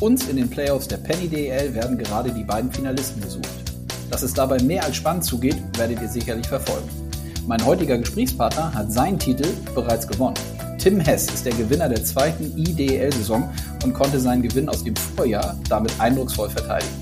uns 0.00 0.28
in 0.28 0.36
den 0.36 0.48
Playoffs 0.48 0.88
der 0.88 0.96
Penny 0.96 1.28
DL 1.28 1.74
werden 1.74 1.98
gerade 1.98 2.30
die 2.30 2.44
beiden 2.44 2.72
Finalisten 2.72 3.20
gesucht. 3.20 3.48
Dass 4.10 4.22
es 4.22 4.34
dabei 4.34 4.58
mehr 4.62 4.84
als 4.84 4.96
spannend 4.96 5.24
zugeht, 5.24 5.56
werdet 5.76 6.00
ihr 6.00 6.08
sicherlich 6.08 6.46
verfolgen. 6.46 6.88
Mein 7.46 7.64
heutiger 7.64 7.98
Gesprächspartner 7.98 8.72
hat 8.72 8.92
seinen 8.92 9.18
Titel 9.18 9.46
bereits 9.74 10.06
gewonnen. 10.06 10.36
Tim 10.78 11.00
Hess 11.00 11.26
ist 11.26 11.46
der 11.46 11.54
Gewinner 11.54 11.88
der 11.88 12.04
zweiten 12.04 12.56
IDL-Saison 12.56 13.48
und 13.84 13.94
konnte 13.94 14.20
seinen 14.20 14.42
Gewinn 14.42 14.68
aus 14.68 14.84
dem 14.84 14.96
Vorjahr 14.96 15.56
damit 15.68 15.92
eindrucksvoll 16.00 16.50
verteidigen. 16.50 16.92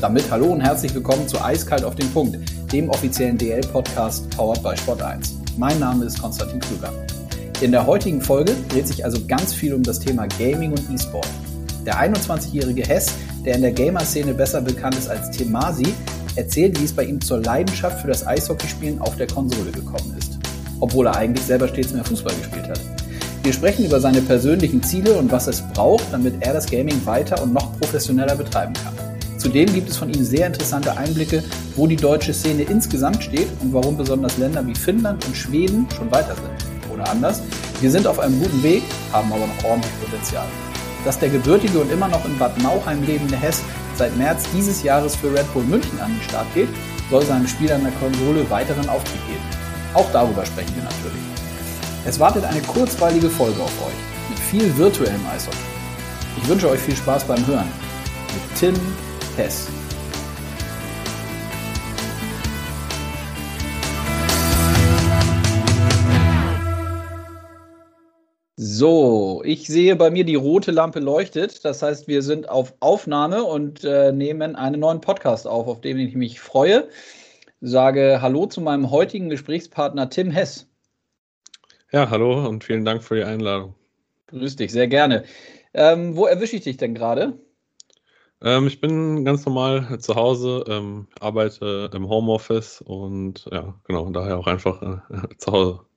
Damit 0.00 0.30
hallo 0.30 0.46
und 0.46 0.60
herzlich 0.60 0.94
willkommen 0.94 1.26
zu 1.26 1.42
Eiskalt 1.42 1.84
auf 1.84 1.94
den 1.94 2.10
Punkt, 2.12 2.38
dem 2.72 2.88
offiziellen 2.88 3.36
DL-Podcast 3.36 4.30
powered 4.30 4.62
by 4.62 4.76
Sport 4.76 5.02
1. 5.02 5.38
Mein 5.56 5.78
Name 5.78 6.04
ist 6.04 6.20
Konstantin 6.20 6.60
Krüger. 6.60 6.92
In 7.60 7.72
der 7.72 7.86
heutigen 7.86 8.20
Folge 8.20 8.54
dreht 8.68 8.86
sich 8.86 9.04
also 9.04 9.18
ganz 9.26 9.52
viel 9.52 9.74
um 9.74 9.82
das 9.82 9.98
Thema 9.98 10.26
Gaming 10.38 10.70
und 10.70 10.88
E-Sport. 10.90 11.26
Der 11.88 11.96
21-jährige 12.02 12.82
Hess, 12.82 13.14
der 13.46 13.54
in 13.54 13.62
der 13.62 13.72
Gamer-Szene 13.72 14.34
besser 14.34 14.60
bekannt 14.60 14.94
ist 14.98 15.08
als 15.08 15.30
Tim 15.30 15.50
Masi, 15.50 15.86
erzählt, 16.36 16.78
wie 16.78 16.84
es 16.84 16.92
bei 16.92 17.04
ihm 17.04 17.18
zur 17.18 17.40
Leidenschaft 17.40 18.02
für 18.02 18.08
das 18.08 18.26
Eishockeyspielen 18.26 19.00
auf 19.00 19.16
der 19.16 19.26
Konsole 19.26 19.70
gekommen 19.70 20.14
ist. 20.18 20.38
Obwohl 20.80 21.06
er 21.06 21.16
eigentlich 21.16 21.46
selber 21.46 21.66
stets 21.66 21.94
mehr 21.94 22.04
Fußball 22.04 22.34
gespielt 22.34 22.68
hat. 22.68 22.78
Wir 23.42 23.54
sprechen 23.54 23.86
über 23.86 24.00
seine 24.00 24.20
persönlichen 24.20 24.82
Ziele 24.82 25.14
und 25.14 25.32
was 25.32 25.46
es 25.46 25.62
braucht, 25.72 26.04
damit 26.12 26.34
er 26.40 26.52
das 26.52 26.70
Gaming 26.70 27.00
weiter 27.06 27.42
und 27.42 27.54
noch 27.54 27.72
professioneller 27.78 28.36
betreiben 28.36 28.74
kann. 28.74 28.92
Zudem 29.38 29.72
gibt 29.72 29.88
es 29.88 29.96
von 29.96 30.12
ihm 30.12 30.22
sehr 30.22 30.46
interessante 30.46 30.94
Einblicke, 30.94 31.42
wo 31.74 31.86
die 31.86 31.96
deutsche 31.96 32.34
Szene 32.34 32.64
insgesamt 32.64 33.24
steht 33.24 33.48
und 33.62 33.72
warum 33.72 33.96
besonders 33.96 34.36
Länder 34.36 34.66
wie 34.66 34.74
Finnland 34.74 35.24
und 35.24 35.34
Schweden 35.34 35.86
schon 35.96 36.12
weiter 36.12 36.34
sind 36.34 36.92
oder 36.92 37.08
anders. 37.08 37.40
Wir 37.80 37.90
sind 37.90 38.06
auf 38.06 38.18
einem 38.18 38.38
guten 38.42 38.62
Weg, 38.62 38.82
haben 39.10 39.32
aber 39.32 39.46
noch 39.46 39.64
ordentlich 39.64 39.92
Potenzial. 40.02 40.44
Dass 41.04 41.18
der 41.18 41.28
gebürtige 41.28 41.78
und 41.78 41.90
immer 41.90 42.08
noch 42.08 42.24
in 42.24 42.38
Bad 42.38 42.60
Nauheim 42.62 43.02
lebende 43.02 43.36
Hess 43.36 43.62
seit 43.96 44.16
März 44.16 44.44
dieses 44.52 44.82
Jahres 44.82 45.16
für 45.16 45.32
Red 45.32 45.52
Bull 45.54 45.64
München 45.64 46.00
an 46.00 46.12
den 46.12 46.22
Start 46.22 46.46
geht, 46.54 46.68
soll 47.10 47.24
seinem 47.24 47.46
Spiel 47.46 47.72
an 47.72 47.82
der 47.82 47.92
Konsole 47.92 48.48
weiteren 48.50 48.88
Auftrieb 48.88 49.26
geben. 49.26 49.44
Auch 49.94 50.10
darüber 50.12 50.44
sprechen 50.44 50.74
wir 50.74 50.84
natürlich. 50.84 51.22
Es 52.04 52.18
wartet 52.20 52.44
eine 52.44 52.60
kurzweilige 52.62 53.30
Folge 53.30 53.62
auf 53.62 53.86
euch 53.86 54.28
mit 54.28 54.38
viel 54.38 54.76
virtuellem 54.76 55.26
Eishockey. 55.34 55.56
Ich 56.40 56.48
wünsche 56.48 56.68
euch 56.68 56.80
viel 56.80 56.96
Spaß 56.96 57.24
beim 57.24 57.44
Hören 57.46 57.68
mit 58.34 58.58
Tim 58.58 58.74
Hess. 59.36 59.66
So, 68.60 69.40
ich 69.44 69.68
sehe 69.68 69.94
bei 69.94 70.10
mir 70.10 70.24
die 70.24 70.34
rote 70.34 70.72
Lampe 70.72 70.98
leuchtet. 70.98 71.64
Das 71.64 71.80
heißt, 71.80 72.08
wir 72.08 72.22
sind 72.22 72.48
auf 72.48 72.74
Aufnahme 72.80 73.44
und 73.44 73.84
äh, 73.84 74.10
nehmen 74.10 74.56
einen 74.56 74.80
neuen 74.80 75.00
Podcast 75.00 75.46
auf, 75.46 75.68
auf 75.68 75.80
den 75.80 75.96
ich 75.96 76.16
mich 76.16 76.40
freue. 76.40 76.88
Sage 77.60 78.18
Hallo 78.20 78.46
zu 78.46 78.60
meinem 78.60 78.90
heutigen 78.90 79.28
Gesprächspartner 79.28 80.10
Tim 80.10 80.32
Hess. 80.32 80.66
Ja, 81.92 82.10
hallo 82.10 82.48
und 82.48 82.64
vielen 82.64 82.84
Dank 82.84 83.04
für 83.04 83.14
die 83.14 83.22
Einladung. 83.22 83.76
Grüß 84.26 84.56
dich, 84.56 84.72
sehr 84.72 84.88
gerne. 84.88 85.22
Ähm, 85.72 86.16
wo 86.16 86.26
erwische 86.26 86.56
ich 86.56 86.62
dich 86.62 86.78
denn 86.78 86.96
gerade? 86.96 87.38
Ähm, 88.42 88.66
ich 88.66 88.80
bin 88.80 89.24
ganz 89.24 89.46
normal 89.46 90.00
zu 90.00 90.16
Hause, 90.16 90.64
ähm, 90.66 91.06
arbeite 91.20 91.90
im 91.94 92.08
Homeoffice 92.08 92.80
und 92.80 93.48
ja, 93.52 93.76
genau, 93.84 94.10
daher 94.10 94.36
auch 94.36 94.48
einfach 94.48 94.82
äh, 94.82 95.36
zu 95.38 95.52
Hause. 95.52 95.87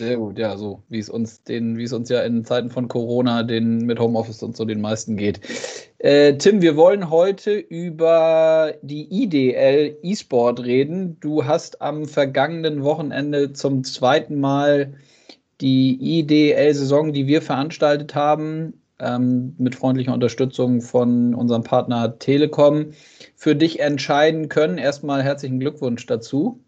Sehr 0.00 0.16
gut, 0.16 0.38
ja, 0.38 0.56
so 0.56 0.82
wie 0.88 0.98
es 0.98 1.10
uns 1.10 1.42
den, 1.42 1.76
wie 1.76 1.84
es 1.84 1.92
uns 1.92 2.08
ja 2.08 2.22
in 2.22 2.42
Zeiten 2.42 2.70
von 2.70 2.88
Corona, 2.88 3.42
den 3.42 3.84
mit 3.84 4.00
Homeoffice 4.00 4.42
und 4.42 4.56
so 4.56 4.64
den 4.64 4.80
meisten 4.80 5.18
geht. 5.18 5.40
Äh, 5.98 6.38
Tim, 6.38 6.62
wir 6.62 6.74
wollen 6.74 7.10
heute 7.10 7.52
über 7.52 8.72
die 8.80 9.06
IDL 9.10 9.98
E-Sport 10.02 10.64
reden. 10.64 11.20
Du 11.20 11.44
hast 11.44 11.82
am 11.82 12.06
vergangenen 12.06 12.82
Wochenende 12.82 13.52
zum 13.52 13.84
zweiten 13.84 14.40
Mal 14.40 14.94
die 15.60 15.98
IDL-Saison, 16.20 17.12
die 17.12 17.26
wir 17.26 17.42
veranstaltet 17.42 18.14
haben, 18.14 18.80
ähm, 19.00 19.54
mit 19.58 19.74
freundlicher 19.74 20.14
Unterstützung 20.14 20.80
von 20.80 21.34
unserem 21.34 21.62
Partner 21.62 22.18
Telekom, 22.18 22.92
für 23.36 23.54
dich 23.54 23.80
entscheiden 23.80 24.48
können. 24.48 24.78
Erstmal 24.78 25.22
herzlichen 25.22 25.60
Glückwunsch 25.60 26.06
dazu. 26.06 26.58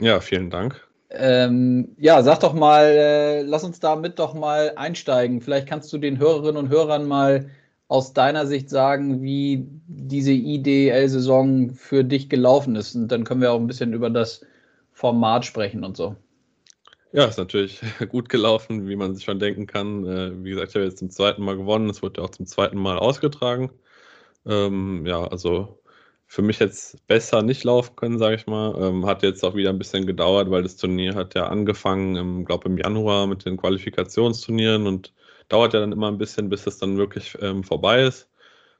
Ja, 0.00 0.20
vielen 0.20 0.50
Dank. 0.50 0.89
Ähm, 1.12 1.96
ja, 1.98 2.22
sag 2.22 2.40
doch 2.40 2.54
mal, 2.54 2.84
äh, 2.84 3.42
lass 3.42 3.64
uns 3.64 3.80
damit 3.80 4.18
doch 4.18 4.34
mal 4.34 4.72
einsteigen. 4.76 5.40
Vielleicht 5.40 5.66
kannst 5.68 5.92
du 5.92 5.98
den 5.98 6.18
Hörerinnen 6.18 6.56
und 6.56 6.68
Hörern 6.68 7.06
mal 7.06 7.50
aus 7.88 8.12
deiner 8.12 8.46
Sicht 8.46 8.70
sagen, 8.70 9.20
wie 9.20 9.66
diese 9.88 10.32
IDL-Saison 10.32 11.70
für 11.70 12.04
dich 12.04 12.28
gelaufen 12.28 12.76
ist. 12.76 12.94
Und 12.94 13.08
dann 13.08 13.24
können 13.24 13.40
wir 13.40 13.52
auch 13.52 13.58
ein 13.58 13.66
bisschen 13.66 13.92
über 13.92 14.10
das 14.10 14.42
Format 14.92 15.44
sprechen 15.44 15.82
und 15.82 15.96
so. 15.96 16.14
Ja, 17.12 17.24
ist 17.24 17.38
natürlich 17.38 17.80
gut 18.08 18.28
gelaufen, 18.28 18.88
wie 18.88 18.94
man 18.94 19.14
sich 19.16 19.24
schon 19.24 19.40
denken 19.40 19.66
kann. 19.66 20.06
Äh, 20.06 20.44
wie 20.44 20.50
gesagt, 20.50 20.68
ich 20.68 20.74
habe 20.76 20.84
jetzt 20.84 20.98
zum 20.98 21.10
zweiten 21.10 21.42
Mal 21.42 21.56
gewonnen. 21.56 21.90
Es 21.90 22.02
wurde 22.02 22.20
ja 22.20 22.26
auch 22.26 22.30
zum 22.30 22.46
zweiten 22.46 22.78
Mal 22.78 22.98
ausgetragen. 22.98 23.70
Ähm, 24.46 25.04
ja, 25.06 25.24
also 25.24 25.80
für 26.30 26.42
mich 26.42 26.60
jetzt 26.60 27.04
besser 27.08 27.42
nicht 27.42 27.64
laufen 27.64 27.96
können, 27.96 28.18
sage 28.20 28.36
ich 28.36 28.46
mal. 28.46 28.76
Ähm, 28.80 29.04
hat 29.04 29.24
jetzt 29.24 29.44
auch 29.44 29.56
wieder 29.56 29.70
ein 29.70 29.78
bisschen 29.78 30.06
gedauert, 30.06 30.48
weil 30.48 30.62
das 30.62 30.76
Turnier 30.76 31.16
hat 31.16 31.34
ja 31.34 31.48
angefangen, 31.48 32.44
glaube 32.44 32.68
im 32.68 32.78
Januar 32.78 33.26
mit 33.26 33.44
den 33.44 33.56
Qualifikationsturnieren 33.56 34.86
und 34.86 35.12
dauert 35.48 35.74
ja 35.74 35.80
dann 35.80 35.90
immer 35.90 36.06
ein 36.06 36.18
bisschen, 36.18 36.48
bis 36.48 36.68
es 36.68 36.78
dann 36.78 36.98
wirklich 36.98 37.36
ähm, 37.40 37.64
vorbei 37.64 38.04
ist. 38.04 38.28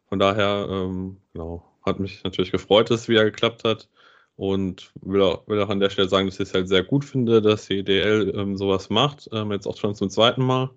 Von 0.08 0.20
daher, 0.20 0.68
ähm, 0.70 1.16
genau, 1.32 1.64
hat 1.82 1.98
mich 1.98 2.22
natürlich 2.22 2.52
gefreut, 2.52 2.88
dass 2.88 3.02
es 3.02 3.08
wieder 3.08 3.24
geklappt 3.24 3.64
hat 3.64 3.88
und 4.36 4.92
will 5.02 5.22
auch, 5.22 5.48
will 5.48 5.60
auch 5.60 5.70
an 5.70 5.80
der 5.80 5.90
Stelle 5.90 6.08
sagen, 6.08 6.28
dass 6.28 6.36
ich 6.36 6.48
es 6.48 6.54
halt 6.54 6.68
sehr 6.68 6.84
gut 6.84 7.04
finde, 7.04 7.42
dass 7.42 7.66
die 7.66 7.82
DL 7.82 8.32
ähm, 8.36 8.56
sowas 8.56 8.90
macht, 8.90 9.28
ähm, 9.32 9.50
jetzt 9.50 9.66
auch 9.66 9.76
schon 9.76 9.96
zum 9.96 10.08
zweiten 10.08 10.44
Mal. 10.44 10.70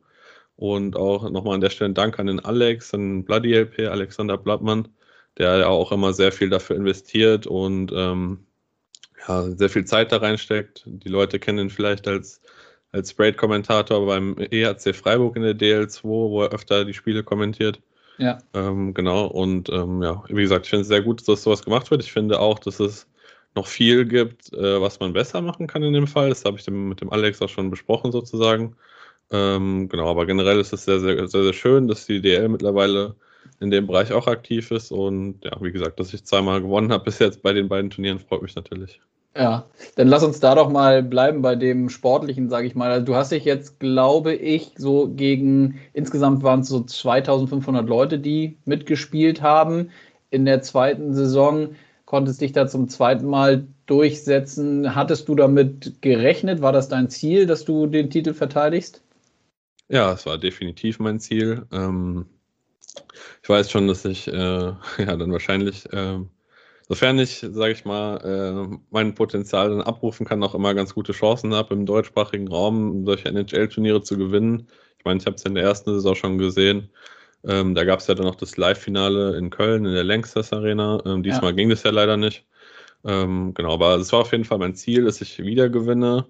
Und 0.55 0.95
auch 0.95 1.29
nochmal 1.29 1.53
an 1.55 1.61
der 1.61 1.69
Stelle 1.69 1.93
Dank 1.93 2.19
an 2.19 2.27
den 2.27 2.39
Alex, 2.39 2.95
an 2.95 3.25
Bloody 3.25 3.53
LP, 3.53 3.87
Alexander 3.87 4.37
Blattmann, 4.37 4.87
der 5.37 5.57
ja 5.57 5.67
auch 5.67 5.91
immer 5.91 6.13
sehr 6.13 6.31
viel 6.31 6.49
dafür 6.49 6.75
investiert 6.75 7.47
und 7.47 7.91
ähm, 7.95 8.45
ja, 9.27 9.43
sehr 9.51 9.69
viel 9.69 9.85
Zeit 9.85 10.11
da 10.11 10.17
reinsteckt. 10.17 10.83
Die 10.85 11.09
Leute 11.09 11.39
kennen 11.39 11.59
ihn 11.59 11.69
vielleicht 11.69 12.07
als, 12.07 12.41
als 12.91 13.11
Sprayed-Kommentator 13.11 14.05
beim 14.05 14.37
EHC 14.37 14.93
Freiburg 14.93 15.35
in 15.35 15.43
der 15.43 15.57
DL2, 15.57 16.03
wo 16.03 16.43
er 16.43 16.49
öfter 16.49 16.85
die 16.85 16.93
Spiele 16.93 17.23
kommentiert. 17.23 17.81
Ja. 18.17 18.37
Ähm, 18.53 18.93
genau, 18.93 19.25
und 19.25 19.69
ähm, 19.69 20.03
ja, 20.03 20.23
wie 20.27 20.43
gesagt, 20.43 20.65
ich 20.65 20.69
finde 20.69 20.81
es 20.83 20.87
sehr 20.87 21.01
gut, 21.01 21.27
dass 21.27 21.43
sowas 21.43 21.63
gemacht 21.63 21.89
wird. 21.89 22.03
Ich 22.03 22.11
finde 22.11 22.39
auch, 22.39 22.59
dass 22.59 22.79
es 22.79 23.07
noch 23.55 23.67
viel 23.67 24.05
gibt, 24.05 24.53
äh, 24.53 24.81
was 24.81 24.99
man 24.99 25.13
besser 25.13 25.41
machen 25.41 25.67
kann 25.67 25.83
in 25.83 25.93
dem 25.93 26.07
Fall. 26.07 26.29
Das 26.29 26.45
habe 26.45 26.57
ich 26.57 26.65
dem, 26.65 26.89
mit 26.89 27.01
dem 27.01 27.11
Alex 27.11 27.41
auch 27.41 27.49
schon 27.49 27.69
besprochen, 27.69 28.11
sozusagen. 28.11 28.75
Ähm, 29.31 29.89
genau, 29.89 30.09
aber 30.09 30.25
generell 30.25 30.59
ist 30.59 30.73
es 30.73 30.85
sehr, 30.85 30.99
sehr, 30.99 31.27
sehr, 31.27 31.43
sehr 31.43 31.53
schön, 31.53 31.87
dass 31.87 32.05
die 32.05 32.21
DL 32.21 32.49
mittlerweile 32.49 33.15
in 33.59 33.71
dem 33.71 33.87
Bereich 33.87 34.11
auch 34.11 34.27
aktiv 34.27 34.71
ist. 34.71 34.91
Und 34.91 35.43
ja, 35.43 35.51
wie 35.61 35.71
gesagt, 35.71 35.99
dass 35.99 36.13
ich 36.13 36.25
zweimal 36.25 36.61
gewonnen 36.61 36.91
habe 36.91 37.05
bis 37.05 37.19
jetzt 37.19 37.41
bei 37.41 37.53
den 37.53 37.69
beiden 37.69 37.89
Turnieren, 37.89 38.19
freut 38.19 38.41
mich 38.41 38.55
natürlich. 38.55 38.99
Ja, 39.35 39.65
dann 39.95 40.09
lass 40.09 40.23
uns 40.23 40.39
da 40.39 40.53
doch 40.53 40.69
mal 40.69 41.01
bleiben 41.01 41.41
bei 41.41 41.55
dem 41.55 41.89
Sportlichen, 41.89 42.49
sage 42.49 42.67
ich 42.67 42.75
mal. 42.75 42.91
Also 42.91 43.05
du 43.05 43.15
hast 43.15 43.31
dich 43.31 43.45
jetzt, 43.45 43.79
glaube 43.79 44.35
ich, 44.35 44.73
so 44.77 45.09
gegen, 45.09 45.79
insgesamt 45.93 46.43
waren 46.43 46.59
es 46.59 46.67
so 46.67 46.81
2500 46.81 47.87
Leute, 47.87 48.19
die 48.19 48.57
mitgespielt 48.65 49.41
haben. 49.41 49.89
In 50.29 50.45
der 50.45 50.61
zweiten 50.61 51.15
Saison 51.15 51.69
konntest 52.05 52.41
dich 52.41 52.51
da 52.51 52.67
zum 52.67 52.89
zweiten 52.89 53.25
Mal 53.25 53.65
durchsetzen. 53.87 54.93
Hattest 54.93 55.27
du 55.27 55.33
damit 55.33 56.01
gerechnet? 56.01 56.61
War 56.61 56.71
das 56.71 56.87
dein 56.87 57.09
Ziel, 57.09 57.47
dass 57.47 57.65
du 57.65 57.87
den 57.87 58.11
Titel 58.11 58.35
verteidigst? 58.35 59.01
Ja, 59.89 60.13
es 60.13 60.27
war 60.27 60.37
definitiv 60.37 60.99
mein 60.99 61.19
Ziel. 61.19 61.65
Ähm, 61.71 62.27
ich 63.41 63.49
weiß 63.49 63.69
schon, 63.71 63.87
dass 63.87 64.05
ich 64.05 64.27
äh, 64.27 64.31
ja 64.97 65.17
dann 65.17 65.31
wahrscheinlich, 65.31 65.91
äh, 65.93 66.19
sofern 66.87 67.19
ich, 67.19 67.39
sage 67.39 67.73
ich 67.73 67.85
mal, 67.85 68.17
äh, 68.17 68.77
mein 68.89 69.15
Potenzial 69.15 69.69
dann 69.69 69.81
abrufen 69.81 70.25
kann, 70.25 70.43
auch 70.43 70.55
immer 70.55 70.73
ganz 70.73 70.93
gute 70.93 71.13
Chancen 71.13 71.53
habe, 71.53 71.73
im 71.73 71.85
deutschsprachigen 71.85 72.47
Raum 72.47 73.05
solche 73.05 73.29
NHL-Turniere 73.29 74.01
zu 74.01 74.17
gewinnen. 74.17 74.67
Ich 74.97 75.05
meine, 75.05 75.19
ich 75.19 75.25
habe 75.25 75.35
es 75.35 75.43
in 75.43 75.55
der 75.55 75.63
ersten 75.63 75.93
Saison 75.93 76.15
schon 76.15 76.37
gesehen. 76.37 76.89
Ähm, 77.45 77.75
da 77.75 77.83
gab 77.83 77.99
es 77.99 78.07
ja 78.07 78.15
dann 78.15 78.25
noch 78.25 78.35
das 78.35 78.55
Live-Finale 78.55 79.37
in 79.37 79.49
Köln 79.49 79.85
in 79.85 79.93
der 79.93 80.03
Längstes 80.03 80.53
Arena. 80.53 81.01
Ähm, 81.05 81.23
diesmal 81.23 81.51
ja. 81.51 81.55
ging 81.57 81.69
das 81.69 81.83
ja 81.83 81.91
leider 81.91 82.15
nicht. 82.15 82.45
Ähm, 83.05 83.53
genau, 83.53 83.73
aber 83.73 83.95
es 83.97 84.11
war 84.13 84.21
auf 84.21 84.31
jeden 84.31 84.45
Fall 84.45 84.59
mein 84.59 84.75
Ziel, 84.75 85.05
dass 85.05 85.21
ich 85.21 85.39
wieder 85.39 85.69
gewinne. 85.69 86.25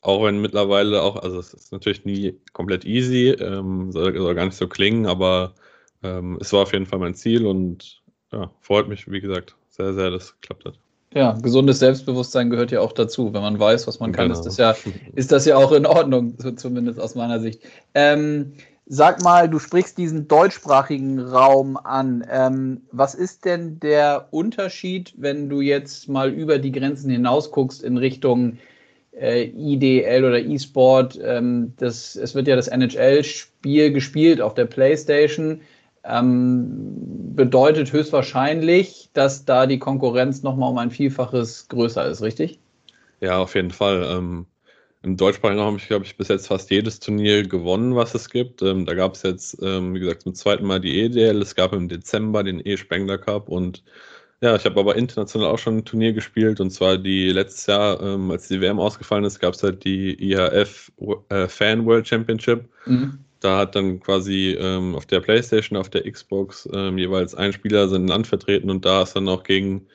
Auch 0.00 0.24
wenn 0.24 0.40
mittlerweile 0.40 1.02
auch, 1.02 1.16
also 1.16 1.38
es 1.38 1.54
ist 1.54 1.72
natürlich 1.72 2.04
nie 2.04 2.38
komplett 2.52 2.84
easy, 2.84 3.30
ähm, 3.30 3.90
soll, 3.92 4.16
soll, 4.16 4.34
gar 4.34 4.46
nicht 4.46 4.56
so 4.56 4.68
klingen, 4.68 5.06
aber 5.06 5.54
ähm, 6.04 6.38
es 6.40 6.52
war 6.52 6.62
auf 6.62 6.72
jeden 6.72 6.86
Fall 6.86 6.98
mein 6.98 7.14
Ziel 7.14 7.46
und 7.46 8.02
ja, 8.32 8.50
freut 8.60 8.88
mich, 8.88 9.10
wie 9.10 9.20
gesagt, 9.20 9.56
sehr, 9.70 9.94
sehr, 9.94 10.10
dass 10.10 10.24
es 10.24 10.40
geklappt 10.40 10.64
hat. 10.66 10.74
Ja, 11.12 11.32
gesundes 11.32 11.78
Selbstbewusstsein 11.78 12.50
gehört 12.50 12.72
ja 12.72 12.80
auch 12.80 12.92
dazu. 12.92 13.32
Wenn 13.32 13.42
man 13.42 13.58
weiß, 13.58 13.86
was 13.86 14.00
man 14.00 14.12
kann, 14.12 14.28
genau. 14.28 14.38
ist, 14.38 14.46
das 14.46 14.56
ja, 14.56 14.74
ist 15.14 15.32
das 15.32 15.46
ja 15.46 15.56
auch 15.56 15.72
in 15.72 15.86
Ordnung, 15.86 16.34
so 16.38 16.50
zumindest 16.52 17.00
aus 17.00 17.14
meiner 17.14 17.40
Sicht. 17.40 17.60
Ähm, 17.94 18.54
Sag 18.86 19.22
mal, 19.22 19.48
du 19.48 19.58
sprichst 19.58 19.96
diesen 19.96 20.28
deutschsprachigen 20.28 21.18
Raum 21.18 21.78
an. 21.78 22.22
Ähm, 22.30 22.82
was 22.92 23.14
ist 23.14 23.46
denn 23.46 23.80
der 23.80 24.28
Unterschied, 24.30 25.14
wenn 25.16 25.48
du 25.48 25.62
jetzt 25.62 26.08
mal 26.10 26.30
über 26.30 26.58
die 26.58 26.72
Grenzen 26.72 27.10
hinaus 27.10 27.50
guckst 27.50 27.82
in 27.82 27.96
Richtung 27.96 28.58
äh, 29.18 29.44
IDL 29.44 30.24
oder 30.24 30.38
E-Sport? 30.38 31.18
Ähm, 31.24 31.72
das, 31.78 32.14
es 32.14 32.34
wird 32.34 32.46
ja 32.46 32.56
das 32.56 32.68
NHL-Spiel 32.68 33.90
gespielt 33.90 34.42
auf 34.42 34.52
der 34.52 34.66
PlayStation. 34.66 35.62
Ähm, 36.04 37.34
bedeutet 37.34 37.92
höchstwahrscheinlich, 37.92 39.10
dass 39.14 39.44
da 39.44 39.66
die 39.66 39.78
Konkurrenz 39.78 40.42
nochmal 40.42 40.70
um 40.70 40.78
ein 40.78 40.90
Vielfaches 40.90 41.68
größer 41.68 42.06
ist, 42.06 42.22
richtig? 42.22 42.58
Ja, 43.20 43.38
auf 43.38 43.54
jeden 43.54 43.70
Fall. 43.70 44.06
Ähm, 44.10 44.46
Im 45.02 45.16
deutschsprachigen 45.16 45.60
Raum 45.60 45.68
habe 45.68 45.78
ich, 45.78 45.88
glaube 45.88 46.04
ich, 46.04 46.16
bis 46.16 46.28
jetzt 46.28 46.48
fast 46.48 46.70
jedes 46.70 47.00
Turnier 47.00 47.46
gewonnen, 47.46 47.96
was 47.96 48.14
es 48.14 48.28
gibt. 48.28 48.60
Ähm, 48.62 48.84
da 48.84 48.94
gab 48.94 49.14
es 49.14 49.22
jetzt, 49.22 49.56
ähm, 49.62 49.94
wie 49.94 50.00
gesagt, 50.00 50.22
zum 50.22 50.34
zweiten 50.34 50.66
Mal 50.66 50.80
die 50.80 51.00
EDL. 51.00 51.40
Es 51.40 51.54
gab 51.54 51.72
im 51.72 51.88
Dezember 51.88 52.42
den 52.42 52.60
E-Spengler 52.64 53.18
Cup 53.18 53.48
und 53.48 53.82
ja, 54.40 54.54
ich 54.56 54.66
habe 54.66 54.78
aber 54.78 54.96
international 54.96 55.48
auch 55.48 55.58
schon 55.58 55.78
ein 55.78 55.84
Turnier 55.86 56.12
gespielt 56.12 56.60
und 56.60 56.70
zwar 56.70 56.98
die 56.98 57.30
letztes 57.30 57.66
Jahr, 57.66 58.02
ähm, 58.02 58.30
als 58.30 58.48
die 58.48 58.60
WM 58.60 58.78
ausgefallen 58.78 59.24
ist, 59.24 59.40
gab 59.40 59.54
es 59.54 59.62
halt 59.62 59.84
die 59.84 60.32
IHF 60.32 60.92
äh, 61.30 61.48
Fan 61.48 61.86
World 61.86 62.06
Championship. 62.06 62.68
Mhm. 62.84 63.23
Da 63.44 63.58
hat 63.58 63.74
dann 63.76 64.00
quasi 64.00 64.56
ähm, 64.58 64.94
auf 64.94 65.06
der 65.06 65.20
PlayStation, 65.20 65.76
auf 65.78 65.90
der 65.90 66.10
Xbox 66.10 66.66
ähm, 66.72 66.96
jeweils 66.96 67.34
ein 67.34 67.52
Spieler 67.52 67.88
sein 67.88 68.08
Land 68.08 68.26
vertreten 68.26 68.70
und 68.70 68.84
da 68.86 69.02
ist 69.02 69.14
dann 69.14 69.28
auch 69.28 69.42
gegen 69.44 69.86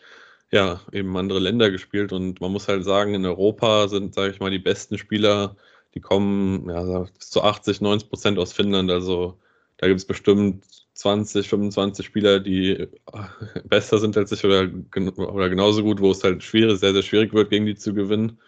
ja, 0.51 0.81
eben 0.91 1.15
andere 1.17 1.39
Länder 1.39 1.71
gespielt. 1.71 2.11
Und 2.11 2.41
man 2.41 2.51
muss 2.51 2.67
halt 2.67 2.83
sagen, 2.85 3.13
in 3.13 3.25
Europa 3.25 3.87
sind, 3.87 4.13
sage 4.13 4.31
ich 4.33 4.39
mal, 4.39 4.51
die 4.51 4.59
besten 4.59 4.97
Spieler, 4.97 5.55
die 5.95 5.99
kommen 5.99 6.69
ja, 6.69 7.01
bis 7.17 7.29
zu 7.31 7.41
80, 7.43 7.81
90 7.81 8.09
Prozent 8.09 8.39
aus 8.39 8.53
Finnland. 8.53 8.91
Also 8.91 9.39
da 9.77 9.87
gibt 9.87 9.99
es 9.99 10.05
bestimmt 10.05 10.65
20, 10.93 11.47
25 11.49 12.05
Spieler, 12.05 12.39
die 12.39 12.71
äh, 12.71 12.87
besser 13.65 13.99
sind 13.99 14.17
als 14.17 14.31
ich 14.31 14.43
oder, 14.45 14.69
oder 15.17 15.49
genauso 15.49 15.83
gut, 15.83 16.01
wo 16.01 16.11
es 16.11 16.23
halt 16.23 16.43
schwierig, 16.43 16.79
sehr, 16.79 16.93
sehr 16.93 17.03
schwierig 17.03 17.33
wird, 17.33 17.49
gegen 17.49 17.65
die 17.65 17.75
zu 17.75 17.93
gewinnen. 17.93 18.39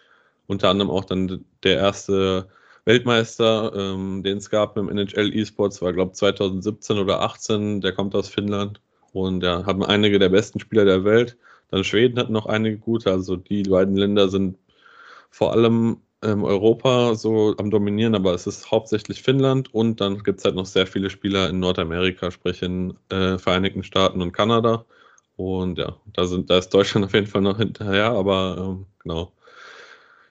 Unter 0.46 0.70
anderem 0.70 0.90
auch 0.90 1.04
dann 1.04 1.44
der 1.64 1.76
erste 1.78 2.48
Weltmeister, 2.84 3.72
ähm, 3.74 4.22
den 4.22 4.38
es 4.38 4.50
gab 4.50 4.76
im 4.76 4.88
NHL 4.88 5.32
eSports, 5.34 5.82
war 5.82 5.92
glaube 5.92 6.12
ich 6.12 6.18
2017 6.18 6.98
oder 6.98 7.20
18, 7.22 7.80
der 7.80 7.92
kommt 7.92 8.14
aus 8.14 8.28
Finnland 8.28 8.80
und 9.12 9.42
ja, 9.42 9.64
haben 9.66 9.84
einige 9.84 10.18
der 10.18 10.30
besten 10.30 10.60
Spieler 10.60 10.84
der 10.84 11.04
Welt. 11.04 11.36
Dann 11.70 11.84
Schweden 11.84 12.18
hat 12.18 12.30
noch 12.30 12.46
einige 12.46 12.78
gute, 12.78 13.10
also 13.10 13.36
die 13.36 13.62
beiden 13.62 13.96
Länder 13.96 14.28
sind 14.28 14.58
vor 15.30 15.52
allem 15.52 15.98
ähm, 16.22 16.44
Europa 16.44 17.14
so 17.14 17.54
am 17.58 17.70
Dominieren, 17.70 18.14
aber 18.14 18.34
es 18.34 18.46
ist 18.46 18.70
hauptsächlich 18.70 19.22
Finnland 19.22 19.74
und 19.74 20.00
dann 20.00 20.22
gibt 20.22 20.38
es 20.40 20.44
halt 20.44 20.54
noch 20.54 20.66
sehr 20.66 20.86
viele 20.86 21.10
Spieler 21.10 21.48
in 21.50 21.60
Nordamerika, 21.60 22.30
sprich 22.30 22.62
in 22.62 22.96
äh, 23.10 23.38
Vereinigten 23.38 23.82
Staaten 23.82 24.22
und 24.22 24.32
Kanada. 24.32 24.84
Und 25.36 25.78
ja, 25.78 25.96
da, 26.12 26.26
sind, 26.26 26.50
da 26.50 26.58
ist 26.58 26.70
Deutschland 26.70 27.06
auf 27.06 27.14
jeden 27.14 27.26
Fall 27.26 27.42
noch 27.42 27.58
hinterher, 27.58 28.10
aber 28.10 28.56
ähm, 28.58 28.86
genau. 29.02 29.32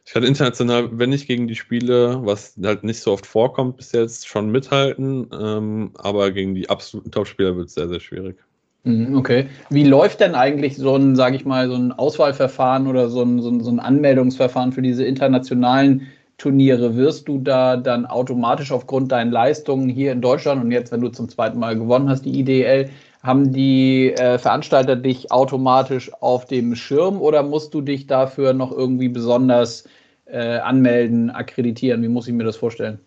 Ich 0.05 0.13
kann 0.13 0.23
international, 0.23 0.89
wenn 0.91 1.13
ich 1.13 1.27
gegen 1.27 1.47
die 1.47 1.55
spiele, 1.55 2.19
was 2.25 2.57
halt 2.63 2.83
nicht 2.83 2.99
so 2.99 3.11
oft 3.13 3.25
vorkommt 3.25 3.77
bis 3.77 3.91
jetzt, 3.91 4.27
schon 4.27 4.51
mithalten, 4.51 5.27
ähm, 5.39 5.91
aber 5.97 6.31
gegen 6.31 6.55
die 6.55 6.69
absoluten 6.69 7.11
Topspieler 7.11 7.55
wird 7.55 7.67
es 7.67 7.75
sehr, 7.75 7.87
sehr 7.87 7.99
schwierig. 7.99 8.37
Mhm, 8.83 9.15
okay. 9.15 9.47
Wie 9.69 9.83
läuft 9.83 10.21
denn 10.21 10.33
eigentlich 10.33 10.75
so 10.75 10.95
ein, 10.95 11.15
sage 11.15 11.35
ich 11.35 11.45
mal, 11.45 11.67
so 11.69 11.75
ein 11.75 11.91
Auswahlverfahren 11.91 12.87
oder 12.87 13.09
so 13.09 13.21
ein, 13.21 13.41
so 13.41 13.49
ein, 13.49 13.61
so 13.61 13.69
ein 13.69 13.79
Anmeldungsverfahren 13.79 14.71
für 14.71 14.81
diese 14.81 15.05
internationalen 15.05 16.07
Turniere? 16.39 16.95
Wirst 16.95 17.27
du 17.27 17.37
da 17.37 17.77
dann 17.77 18.07
automatisch 18.07 18.71
aufgrund 18.71 19.11
deinen 19.11 19.31
Leistungen 19.31 19.87
hier 19.87 20.11
in 20.11 20.21
Deutschland 20.21 20.63
und 20.63 20.71
jetzt, 20.71 20.91
wenn 20.91 21.01
du 21.01 21.09
zum 21.09 21.29
zweiten 21.29 21.59
Mal 21.59 21.77
gewonnen 21.77 22.09
hast, 22.09 22.25
die 22.25 22.39
IDL, 22.39 22.89
haben 23.23 23.51
die 23.53 24.13
äh, 24.13 24.37
Veranstalter 24.39 24.95
dich 24.95 25.31
automatisch 25.31 26.11
auf 26.21 26.45
dem 26.45 26.75
Schirm 26.75 27.21
oder 27.21 27.43
musst 27.43 27.73
du 27.73 27.81
dich 27.81 28.07
dafür 28.07 28.53
noch 28.53 28.71
irgendwie 28.71 29.09
besonders 29.09 29.87
äh, 30.25 30.57
anmelden, 30.57 31.29
akkreditieren? 31.29 32.01
Wie 32.01 32.07
muss 32.07 32.27
ich 32.27 32.33
mir 32.33 32.43
das 32.43 32.57
vorstellen? 32.57 32.99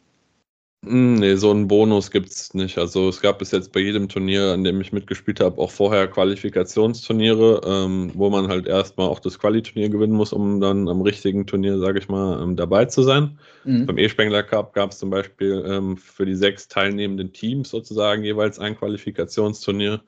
Hm, 0.87 1.15
nee, 1.15 1.35
so 1.37 1.51
einen 1.51 1.67
Bonus 1.67 2.11
gibt 2.11 2.29
es 2.29 2.53
nicht. 2.53 2.77
Also 2.79 3.09
es 3.09 3.21
gab 3.21 3.39
bis 3.39 3.53
jetzt 3.53 3.73
bei 3.73 3.81
jedem 3.81 4.09
Turnier, 4.09 4.53
an 4.53 4.65
dem 4.65 4.81
ich 4.81 4.93
mitgespielt 4.93 5.41
habe, 5.41 5.59
auch 5.59 5.71
vorher 5.71 6.09
Qualifikationsturniere, 6.09 7.63
ähm, 7.65 8.11
wo 8.15 8.29
man 8.29 8.49
halt 8.49 8.67
erstmal 8.67 9.09
auch 9.09 9.21
das 9.21 9.39
Quali-Turnier 9.39 9.89
gewinnen 9.89 10.13
muss, 10.13 10.33
um 10.33 10.61
dann 10.61 10.89
am 10.89 11.01
richtigen 11.01 11.47
Turnier, 11.47 11.79
sage 11.79 12.01
ich 12.01 12.09
mal, 12.09 12.43
ähm, 12.43 12.57
dabei 12.57 12.85
zu 12.85 13.03
sein. 13.03 13.39
Mhm. 13.65 13.87
Beim 13.87 13.99
E-Spengler 13.99 14.43
Cup 14.43 14.75
gab 14.75 14.91
es 14.91 14.99
zum 14.99 15.11
Beispiel 15.11 15.65
ähm, 15.67 15.97
für 15.97 16.27
die 16.27 16.35
sechs 16.35 16.69
teilnehmenden 16.69 17.33
Teams 17.33 17.71
sozusagen 17.71 18.23
jeweils 18.23 18.59
ein 18.59 18.77
Qualifikationsturnier. 18.77 20.03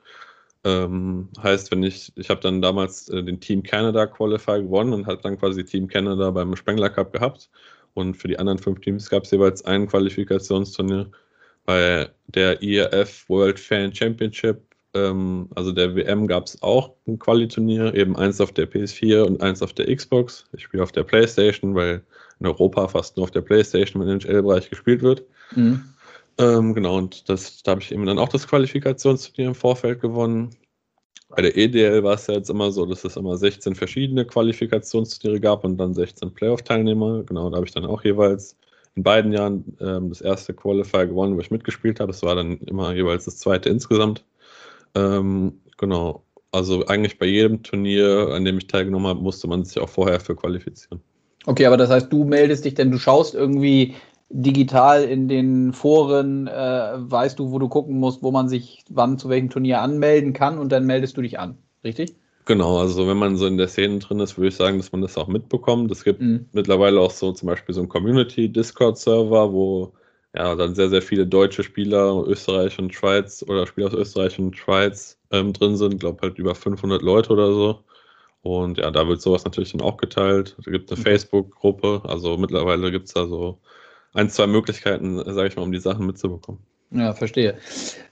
Ähm, 0.63 1.29
heißt, 1.41 1.71
wenn 1.71 1.81
ich, 1.83 2.11
ich 2.15 2.29
habe 2.29 2.41
dann 2.41 2.61
damals 2.61 3.09
äh, 3.09 3.23
den 3.23 3.39
Team 3.39 3.63
Canada 3.63 4.05
Qualifier 4.05 4.61
gewonnen 4.61 4.93
und 4.93 5.07
hat 5.07 5.25
dann 5.25 5.39
quasi 5.39 5.63
Team 5.65 5.87
Canada 5.87 6.29
beim 6.31 6.55
Spengler 6.55 6.89
Cup 6.89 7.13
gehabt. 7.13 7.49
Und 7.97 8.15
für 8.15 8.27
die 8.27 8.37
anderen 8.37 8.59
fünf 8.59 8.79
Teams 8.81 9.09
gab 9.09 9.23
es 9.23 9.31
jeweils 9.31 9.65
ein 9.65 9.87
Qualifikationsturnier. 9.87 11.09
Bei 11.65 12.07
der 12.27 12.61
IRF 12.61 13.27
World 13.27 13.59
Fan 13.59 13.91
Championship, 13.91 14.61
ähm, 14.93 15.49
also 15.55 15.71
der 15.71 15.95
WM, 15.95 16.27
gab 16.27 16.45
es 16.45 16.61
auch 16.61 16.93
ein 17.07 17.17
Qualiturnier, 17.17 17.95
eben 17.95 18.15
eins 18.15 18.39
auf 18.39 18.51
der 18.51 18.69
PS4 18.69 19.23
und 19.23 19.41
eins 19.41 19.63
auf 19.63 19.73
der 19.73 19.93
Xbox. 19.93 20.45
Ich 20.53 20.61
spiele 20.61 20.83
auf 20.83 20.91
der 20.91 21.05
PlayStation, 21.05 21.73
weil 21.73 22.03
in 22.39 22.45
Europa 22.45 22.87
fast 22.87 23.17
nur 23.17 23.23
auf 23.23 23.31
der 23.31 23.41
PlayStation 23.41 24.03
im 24.03 24.07
NHL-Bereich 24.07 24.69
gespielt 24.69 25.01
wird. 25.01 25.23
Mhm. 25.55 25.83
Ähm, 26.37 26.75
genau, 26.75 26.99
und 26.99 27.27
das, 27.29 27.63
da 27.63 27.71
habe 27.71 27.81
ich 27.81 27.91
eben 27.91 28.05
dann 28.05 28.19
auch 28.19 28.29
das 28.29 28.47
Qualifikationsturnier 28.47 29.49
im 29.49 29.55
Vorfeld 29.55 30.01
gewonnen. 30.01 30.51
Bei 31.29 31.41
der 31.41 31.57
EDL 31.57 32.03
war 32.03 32.15
es 32.15 32.27
ja 32.27 32.35
jetzt 32.35 32.49
immer 32.49 32.71
so, 32.71 32.85
dass 32.85 33.03
es 33.03 33.17
immer 33.17 33.37
16 33.37 33.75
verschiedene 33.75 34.25
Qualifikationsturniere 34.25 35.41
gab 35.41 35.63
und 35.63 35.77
dann 35.77 35.93
16 35.93 36.33
Playoff-Teilnehmer. 36.33 37.23
Genau, 37.23 37.49
da 37.49 37.57
habe 37.57 37.65
ich 37.65 37.73
dann 37.73 37.85
auch 37.85 38.03
jeweils 38.03 38.57
in 38.95 39.03
beiden 39.03 39.31
Jahren 39.31 39.77
ähm, 39.79 40.09
das 40.09 40.21
erste 40.21 40.53
Qualifier 40.53 41.05
gewonnen, 41.05 41.35
wo 41.35 41.41
ich 41.41 41.51
mitgespielt 41.51 41.99
habe. 41.99 42.11
Es 42.11 42.23
war 42.23 42.35
dann 42.35 42.57
immer 42.61 42.93
jeweils 42.93 43.25
das 43.25 43.37
zweite 43.37 43.69
insgesamt. 43.69 44.23
Ähm, 44.95 45.59
genau, 45.77 46.23
also 46.51 46.85
eigentlich 46.87 47.19
bei 47.19 47.27
jedem 47.27 47.61
Turnier, 47.61 48.29
an 48.33 48.45
dem 48.45 48.57
ich 48.57 48.67
teilgenommen 48.67 49.07
habe, 49.07 49.21
musste 49.21 49.47
man 49.47 49.63
sich 49.63 49.79
auch 49.79 49.89
vorher 49.89 50.19
für 50.19 50.35
qualifizieren. 50.35 51.01
Okay, 51.45 51.65
aber 51.65 51.77
das 51.77 51.89
heißt, 51.89 52.11
du 52.11 52.23
meldest 52.23 52.65
dich 52.65 52.73
denn, 52.73 52.91
du 52.91 52.97
schaust 52.97 53.35
irgendwie 53.35 53.95
digital 54.29 55.03
in 55.03 55.27
den 55.27 55.73
Foren, 55.73 56.47
äh, 56.47 56.93
weißt 56.95 57.39
du, 57.39 57.51
wo 57.51 57.59
du 57.59 57.69
gucken 57.69 57.97
musst, 57.99 58.23
wo 58.23 58.31
man 58.31 58.49
sich 58.49 58.83
wann 58.89 59.17
zu 59.17 59.29
welchem 59.29 59.49
Turnier 59.49 59.81
anmelden 59.81 60.33
kann 60.33 60.57
und 60.57 60.71
dann 60.71 60.85
meldest 60.85 61.17
du 61.17 61.21
dich 61.21 61.39
an, 61.39 61.57
richtig? 61.83 62.15
Genau, 62.45 62.77
also 62.77 63.07
wenn 63.07 63.17
man 63.17 63.35
so 63.35 63.45
in 63.45 63.57
der 63.57 63.67
Szene 63.67 63.99
drin 63.99 64.21
ist, 64.21 64.37
würde 64.37 64.47
ich 64.47 64.55
sagen, 64.55 64.77
dass 64.77 64.93
man 64.93 65.01
das 65.01 65.17
auch 65.17 65.27
mitbekommt. 65.27 65.91
Es 65.91 66.03
gibt 66.05 66.21
mhm. 66.21 66.45
mittlerweile 66.53 66.99
auch 67.01 67.11
so 67.11 67.33
zum 67.33 67.47
Beispiel 67.47 67.75
so 67.75 67.81
einen 67.81 67.89
Community-Discord-Server, 67.89 69.51
wo 69.51 69.93
ja 70.33 70.55
dann 70.55 70.73
sehr, 70.75 70.89
sehr 70.89 71.01
viele 71.01 71.27
deutsche 71.27 71.63
Spieler, 71.63 72.23
Österreich 72.25 72.79
und 72.79 72.93
Schweiz 72.93 73.43
oder 73.47 73.67
Spieler 73.67 73.87
aus 73.87 73.93
Österreich 73.93 74.39
und 74.39 74.55
Schweiz 74.55 75.19
ähm, 75.31 75.51
drin 75.51 75.75
sind. 75.75 75.95
Ich 75.95 75.99
glaube 75.99 76.21
halt 76.21 76.37
über 76.37 76.55
500 76.55 77.01
Leute 77.01 77.33
oder 77.33 77.51
so. 77.51 77.83
Und 78.43 78.77
ja, 78.77 78.91
da 78.91 79.07
wird 79.09 79.21
sowas 79.21 79.43
natürlich 79.43 79.73
dann 79.73 79.81
auch 79.81 79.97
geteilt. 79.97 80.55
Da 80.63 80.71
gibt 80.71 80.89
es 80.89 80.97
eine 80.97 81.01
mhm. 81.01 81.03
Facebook-Gruppe, 81.03 82.01
also 82.05 82.37
mittlerweile 82.37 82.91
gibt 82.91 83.07
es 83.07 83.13
da 83.13 83.27
so 83.27 83.59
ein, 84.17 84.29
zwei 84.29 84.47
Möglichkeiten, 84.47 85.17
sage 85.17 85.47
ich 85.47 85.55
mal, 85.55 85.63
um 85.63 85.71
die 85.71 85.79
Sachen 85.79 86.05
mitzubekommen. 86.05 86.59
Ja, 86.89 87.13
verstehe. 87.13 87.55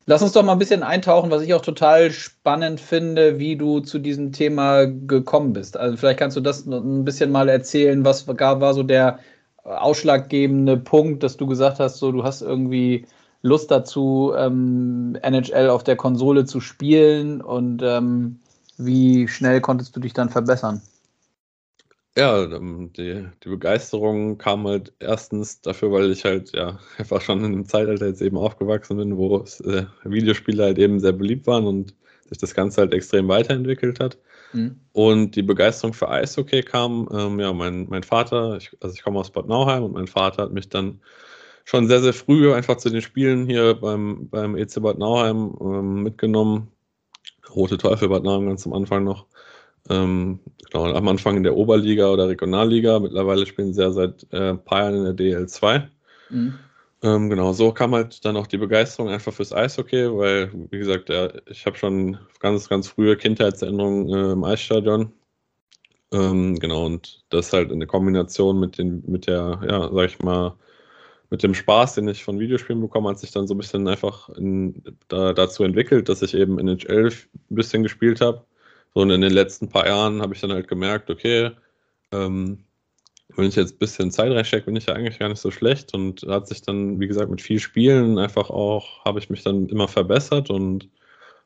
Lass 0.05 0.21
uns 0.21 0.33
doch 0.33 0.43
mal 0.43 0.51
ein 0.51 0.59
bisschen 0.59 0.83
eintauchen, 0.83 1.31
was 1.31 1.41
ich 1.41 1.53
auch 1.53 1.61
total 1.61 2.11
spannend 2.11 2.79
finde, 2.79 3.39
wie 3.39 3.55
du 3.55 3.79
zu 3.79 3.99
diesem 3.99 4.31
Thema 4.31 4.85
gekommen 4.85 5.53
bist. 5.53 5.77
Also 5.77 5.97
vielleicht 5.97 6.19
kannst 6.19 6.37
du 6.37 6.41
das 6.41 6.65
ein 6.65 7.05
bisschen 7.05 7.31
mal 7.31 7.49
erzählen, 7.49 8.05
was 8.05 8.27
war 8.27 8.73
so 8.73 8.83
der 8.83 9.19
ausschlaggebende 9.63 10.77
Punkt, 10.77 11.23
dass 11.23 11.37
du 11.37 11.47
gesagt 11.47 11.79
hast, 11.79 11.97
so 11.97 12.11
du 12.11 12.23
hast 12.23 12.41
irgendwie 12.41 13.07
Lust 13.41 13.71
dazu, 13.71 14.33
ähm, 14.37 15.17
NHL 15.21 15.69
auf 15.69 15.83
der 15.83 15.95
Konsole 15.95 16.45
zu 16.45 16.59
spielen 16.59 17.41
und 17.41 17.81
ähm, 17.81 18.39
wie 18.77 19.27
schnell 19.27 19.61
konntest 19.61 19.95
du 19.95 19.99
dich 19.99 20.13
dann 20.13 20.29
verbessern? 20.29 20.81
Ja, 22.17 22.43
ähm, 22.43 22.93
die, 22.93 23.27
die 23.43 23.49
Begeisterung 23.49 24.37
kam 24.37 24.65
halt 24.67 24.93
erstens 24.99 25.59
dafür, 25.61 25.91
weil 25.91 26.11
ich 26.11 26.23
halt 26.23 26.53
ja 26.53 26.79
einfach 26.97 27.21
schon 27.21 27.39
in 27.39 27.45
einem 27.45 27.65
Zeitalter 27.65 28.07
jetzt 28.07 28.21
eben 28.21 28.37
aufgewachsen 28.37 28.97
bin, 28.97 29.17
wo 29.17 29.39
äh, 29.39 29.85
Videospiele 30.03 30.63
halt 30.63 30.77
eben 30.77 30.99
sehr 30.99 31.11
beliebt 31.11 31.45
waren 31.47 31.67
und 31.67 31.93
sich 32.29 32.37
das 32.37 32.55
Ganze 32.55 32.81
halt 32.81 32.93
extrem 32.93 33.27
weiterentwickelt 33.27 33.99
hat. 33.99 34.17
Mhm. 34.53 34.79
Und 34.93 35.35
die 35.35 35.43
Begeisterung 35.43 35.93
für 35.93 36.09
Eishockey 36.09 36.63
kam, 36.63 37.09
ähm, 37.11 37.39
ja, 37.39 37.51
mein, 37.53 37.87
mein 37.89 38.03
Vater, 38.03 38.57
ich, 38.57 38.71
also 38.81 38.95
ich 38.95 39.03
komme 39.03 39.19
aus 39.19 39.31
Bad 39.31 39.47
Nauheim 39.47 39.83
und 39.83 39.93
mein 39.93 40.07
Vater 40.07 40.43
hat 40.43 40.53
mich 40.53 40.69
dann 40.69 41.01
schon 41.65 41.87
sehr, 41.87 42.01
sehr 42.01 42.13
früh 42.13 42.53
einfach 42.53 42.77
zu 42.77 42.89
den 42.89 43.01
Spielen 43.01 43.45
hier 43.47 43.75
beim, 43.75 44.29
beim 44.29 44.55
EC 44.55 44.81
Bad 44.81 44.97
Nauheim 44.99 45.55
ähm, 45.59 46.03
mitgenommen. 46.03 46.71
Rote 47.53 47.77
Teufel 47.77 48.09
Bad 48.09 48.23
Nauheim 48.23 48.47
ganz 48.47 48.65
am 48.65 48.73
Anfang 48.73 49.03
noch. 49.03 49.25
Ähm, 49.89 50.39
genau, 50.71 50.85
am 50.85 51.07
Anfang 51.07 51.37
in 51.37 51.43
der 51.43 51.55
Oberliga 51.55 52.09
oder 52.09 52.27
Regionalliga. 52.27 52.99
Mittlerweile 52.99 53.45
spielen 53.45 53.73
sie 53.73 53.81
ja 53.81 53.91
seit 53.91 54.25
äh, 54.31 54.51
ein 54.51 54.63
paar 54.63 54.83
Jahren 54.83 55.05
in 55.05 55.15
der 55.15 55.15
DL2. 55.15 55.87
Mhm. 56.29 56.55
Ähm, 57.03 57.29
genau, 57.29 57.53
so 57.53 57.71
kam 57.71 57.93
halt 57.93 58.25
dann 58.25 58.37
auch 58.37 58.47
die 58.47 58.57
Begeisterung 58.57 59.09
einfach 59.09 59.31
fürs 59.33 59.53
Eishockey, 59.53 60.09
weil, 60.17 60.51
wie 60.71 60.79
gesagt, 60.79 61.09
ja, 61.09 61.29
ich 61.47 61.65
habe 61.65 61.77
schon 61.77 62.17
ganz, 62.39 62.67
ganz 62.67 62.87
frühe 62.87 63.15
Kindheitserinnerungen 63.15 64.09
äh, 64.09 64.31
im 64.31 64.43
Eisstadion. 64.43 65.11
Ähm, 66.11 66.57
genau, 66.59 66.85
und 66.85 67.23
das 67.29 67.53
halt 67.53 67.71
in 67.71 67.79
der 67.79 67.87
Kombination 67.87 68.59
mit, 68.59 68.77
den, 68.77 69.03
mit 69.05 69.27
der, 69.27 69.59
ja, 69.67 69.91
sag 69.93 70.05
ich 70.09 70.19
mal, 70.19 70.55
mit 71.29 71.43
dem 71.43 71.53
Spaß, 71.53 71.95
den 71.95 72.07
ich 72.07 72.23
von 72.23 72.39
Videospielen 72.39 72.81
bekomme, 72.81 73.09
hat 73.09 73.19
sich 73.19 73.31
dann 73.31 73.47
so 73.47 73.53
ein 73.53 73.57
bisschen 73.57 73.87
einfach 73.87 74.29
in, 74.29 74.81
da, 75.07 75.33
dazu 75.33 75.63
entwickelt, 75.63 76.07
dass 76.09 76.21
ich 76.21 76.33
eben 76.33 76.59
NHL 76.59 77.07
ein 77.09 77.55
bisschen 77.55 77.83
gespielt 77.83 78.21
habe. 78.21 78.45
So, 78.95 79.01
und 79.01 79.11
in 79.11 79.21
den 79.21 79.33
letzten 79.33 79.69
paar 79.69 79.85
Jahren 79.87 80.21
habe 80.21 80.33
ich 80.33 80.41
dann 80.41 80.53
halt 80.53 80.67
gemerkt, 80.69 81.09
okay, 81.09 81.51
ähm, 82.11 82.63
wenn 83.35 83.47
ich 83.49 83.55
jetzt 83.55 83.75
ein 83.75 83.79
bisschen 83.79 84.11
Zeit 84.11 84.31
reinstecke, 84.31 84.65
bin 84.65 84.75
ich 84.77 84.85
ja 84.87 84.93
eigentlich 84.95 85.19
gar 85.19 85.29
nicht 85.29 85.41
so 85.41 85.51
schlecht. 85.51 85.93
Und 85.93 86.23
hat 86.23 86.47
sich 86.47 86.61
dann, 86.61 86.99
wie 86.99 87.07
gesagt, 87.07 87.29
mit 87.29 87.41
viel 87.41 87.59
Spielen 87.59 88.17
einfach 88.19 88.49
auch, 88.49 89.03
habe 89.05 89.19
ich 89.19 89.29
mich 89.29 89.43
dann 89.43 89.67
immer 89.69 89.87
verbessert. 89.89 90.49
Und 90.49 90.89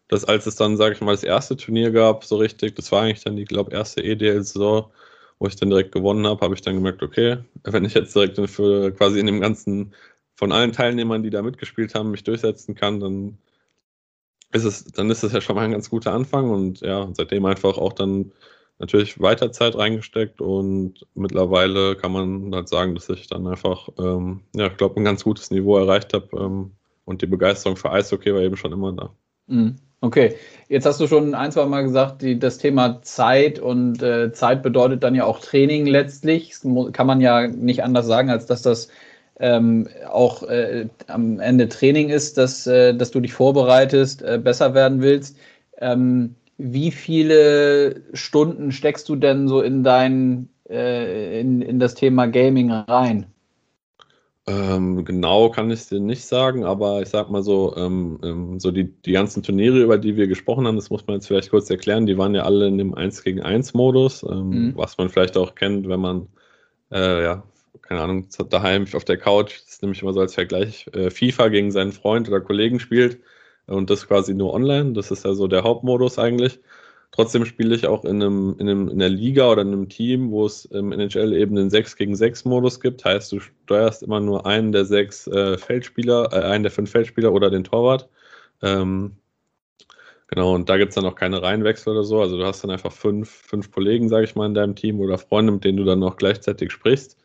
das, 0.10 0.26
als 0.26 0.46
es 0.48 0.56
dann, 0.58 0.78
sage 0.78 0.96
ich 0.96 1.02
mal, 1.02 1.12
das 1.14 1.24
erste 1.24 1.58
Turnier 1.58 1.92
gab, 1.92 2.26
so 2.26 2.38
richtig, 2.38 2.76
das 2.76 2.92
war 2.92 3.04
eigentlich 3.04 3.24
dann 3.24 3.38
die, 3.38 3.46
glaube 3.46 3.72
erste 3.74 4.04
EDL-Saison, 4.04 4.92
wo 5.40 5.48
ich 5.48 5.56
dann 5.56 5.70
direkt 5.70 5.92
gewonnen 5.94 6.28
habe, 6.28 6.42
habe 6.42 6.56
ich 6.56 6.62
dann 6.62 6.76
gemerkt, 6.76 7.04
okay, 7.04 7.40
wenn 7.66 7.86
ich 7.86 7.94
jetzt 7.96 8.16
direkt 8.16 8.40
für 8.50 8.92
quasi 8.94 9.20
in 9.20 9.28
dem 9.28 9.42
ganzen, 9.42 9.94
von 10.36 10.52
allen 10.52 10.74
Teilnehmern, 10.74 11.24
die 11.24 11.30
da 11.32 11.42
mitgespielt 11.42 11.96
haben, 11.96 12.12
mich 12.12 12.24
durchsetzen 12.24 12.76
kann, 12.76 13.00
dann 13.00 13.38
ist 14.52 14.64
es, 14.64 14.86
dann 14.86 15.10
ist 15.10 15.24
es 15.24 15.32
ja 15.34 15.42
schon 15.42 15.56
mal 15.56 15.64
ein 15.64 15.72
ganz 15.72 15.90
guter 15.90 16.14
Anfang 16.14 16.50
und 16.50 16.82
ja, 16.82 17.08
seitdem 17.14 17.46
einfach 17.46 17.78
auch 17.78 17.94
dann 17.94 18.32
natürlich 18.80 19.22
weiter 19.22 19.52
Zeit 19.52 19.78
reingesteckt 19.78 20.42
und 20.42 21.06
mittlerweile 21.14 21.96
kann 21.96 22.12
man 22.12 22.56
halt 22.56 22.70
sagen, 22.70 22.96
dass 22.96 23.10
ich 23.10 23.28
dann 23.28 23.46
einfach, 23.46 23.90
ähm, 24.00 24.42
ja, 24.56 24.68
ich 24.68 24.78
glaube, 24.78 25.00
ein 25.00 25.06
ganz 25.06 25.24
gutes 25.24 25.52
Niveau 25.52 25.78
erreicht 25.78 26.14
habe 26.14 26.28
ähm, 26.38 26.72
und 27.06 27.22
die 27.22 27.28
Begeisterung 27.28 27.76
für 27.76 27.92
Eishockey 27.92 28.34
war 28.34 28.42
eben 28.42 28.58
schon 28.58 28.72
immer 28.72 28.94
da. 28.94 29.14
Mhm. 29.48 29.76
Okay, 30.02 30.36
jetzt 30.70 30.86
hast 30.86 31.02
du 31.02 31.08
schon 31.08 31.36
ein, 31.36 31.52
zwei 31.52 31.66
Mal 31.66 31.84
gesagt, 31.84 32.22
die, 32.22 32.40
das 32.40 32.58
Thema 32.58 33.02
Zeit 33.02 33.60
und 33.60 34.02
äh, 34.02 34.32
Zeit 34.32 34.64
bedeutet 34.64 35.04
dann 35.04 35.14
ja 35.14 35.26
auch 35.26 35.42
Training 35.42 35.86
letztlich. 35.88 36.52
Das 36.52 36.66
kann 36.94 37.06
man 37.06 37.20
ja 37.20 37.48
nicht 37.48 37.84
anders 37.84 38.08
sagen, 38.08 38.30
als 38.30 38.46
dass 38.46 38.62
das 38.62 38.88
ähm, 39.40 39.88
auch 40.10 40.44
äh, 40.44 40.88
am 41.08 41.40
Ende 41.40 41.70
Training 41.70 42.10
ist, 42.10 42.38
dass, 42.38 42.68
äh, 42.68 42.94
dass 42.94 43.12
du 43.12 43.20
dich 43.20 43.34
vorbereitest, 43.34 44.22
äh, 44.22 44.40
besser 44.42 44.74
werden 44.74 45.02
willst. 45.02 45.38
Ähm, 45.80 46.36
wie 46.58 46.92
viele 46.92 48.02
Stunden 48.14 48.72
steckst 48.72 49.08
du 49.08 49.16
denn 49.16 49.48
so 49.48 49.62
in 49.62 49.84
dein, 49.84 50.50
äh, 50.70 51.40
in, 51.40 51.62
in 51.62 51.80
das 51.80 51.96
Thema 51.96 52.28
Gaming 52.28 52.70
rein? 52.70 53.28
Ähm, 54.46 55.06
genau 55.06 55.50
kann 55.52 55.70
ich 55.70 55.82
es 55.82 55.90
dir 55.90 56.00
nicht 56.00 56.26
sagen, 56.26 56.66
aber 56.66 57.02
ich 57.02 57.10
sag 57.10 57.30
mal 57.30 57.44
so, 57.44 57.76
ähm, 57.78 58.20
ähm, 58.24 58.60
so 58.60 58.72
die, 58.72 58.86
die 58.86 59.12
ganzen 59.12 59.44
Turniere, 59.44 59.80
über 59.80 59.98
die 59.98 60.18
wir 60.18 60.28
gesprochen 60.28 60.66
haben, 60.66 60.76
das 60.76 60.90
muss 60.90 61.06
man 61.06 61.18
jetzt 61.18 61.28
vielleicht 61.28 61.52
kurz 61.52 61.70
erklären, 61.70 62.08
die 62.08 62.18
waren 62.18 62.34
ja 62.34 62.44
alle 62.44 62.68
in 62.68 62.80
dem 62.80 62.96
1 62.96 63.24
gegen 63.24 63.42
1 63.42 63.76
Modus, 63.76 64.24
ähm, 64.24 64.50
mhm. 64.50 64.74
was 64.76 64.98
man 64.98 65.10
vielleicht 65.10 65.38
auch 65.38 65.54
kennt, 65.54 65.88
wenn 65.88 66.00
man, 66.00 66.28
äh, 66.92 67.24
ja, 67.24 67.44
keine 67.90 68.02
Ahnung, 68.02 68.28
daheim 68.52 68.86
auf 68.94 69.04
der 69.04 69.18
Couch, 69.18 69.62
das 69.64 69.74
ist 69.74 69.82
nämlich 69.82 70.04
immer 70.04 70.14
so 70.14 70.20
als 70.20 70.36
Vergleich, 70.36 70.86
äh, 70.94 71.10
FIFA 71.10 71.48
gegen 71.48 71.72
seinen 71.72 71.92
Freund 71.92 72.28
oder 72.30 72.40
Kollegen 72.40 72.80
spielt 72.80 73.20
und 73.66 73.90
das 73.90 74.08
quasi 74.08 74.36
nur 74.36 74.54
online. 74.54 74.94
Das 74.94 75.10
ist 75.10 75.26
ja 75.26 75.34
so 75.34 75.48
der 75.48 75.64
Hauptmodus 75.64 76.20
eigentlich. 76.20 76.60
Trotzdem 77.10 77.46
spiele 77.46 77.74
ich 77.74 77.88
auch 77.88 78.06
in, 78.06 78.22
einem, 78.22 78.56
in, 78.60 78.70
einem, 78.70 78.90
in 78.90 79.02
einer 79.02 79.10
Liga 79.10 79.50
oder 79.52 79.64
in 79.64 79.70
einem 79.70 79.90
Team, 79.90 80.30
wo 80.30 80.46
es 80.46 80.66
im 80.66 80.92
NHL 80.92 81.34
eben 81.34 81.58
einen 81.58 81.72
6 81.72 81.96
gegen 81.96 82.16
6 82.16 82.46
Modus 82.46 82.80
gibt. 82.80 83.04
Heißt, 83.04 83.32
du 83.32 83.40
steuerst 83.40 84.04
immer 84.04 84.20
nur 84.20 84.46
einen 84.46 84.72
der 84.72 84.86
sechs 84.86 85.26
äh, 85.26 85.58
Feldspieler, 85.58 86.30
äh, 86.32 86.44
einen 86.44 86.64
der 86.64 86.72
fünf 86.72 86.92
Feldspieler 86.92 87.34
oder 87.34 87.50
den 87.50 87.64
Torwart. 87.64 88.08
Ähm, 88.62 89.14
genau, 90.28 90.54
und 90.54 90.70
da 90.70 90.78
gibt 90.78 90.90
es 90.90 90.96
dann 90.96 91.06
auch 91.06 91.16
keine 91.16 91.42
Reihenwechsel 91.42 91.94
oder 91.94 92.04
so. 92.04 92.22
Also 92.22 92.38
du 92.38 92.46
hast 92.46 92.64
dann 92.64 92.70
einfach 92.70 92.92
fünf, 92.92 93.30
fünf 93.32 93.72
Kollegen, 93.72 94.10
sage 94.10 94.26
ich 94.26 94.36
mal, 94.36 94.46
in 94.46 94.54
deinem 94.54 94.76
Team 94.76 95.00
oder 95.00 95.18
Freunde, 95.18 95.52
mit 95.54 95.64
denen 95.64 95.80
du 95.80 95.86
dann 95.86 96.00
noch 96.00 96.18
gleichzeitig 96.18 96.72
sprichst. 96.72 97.18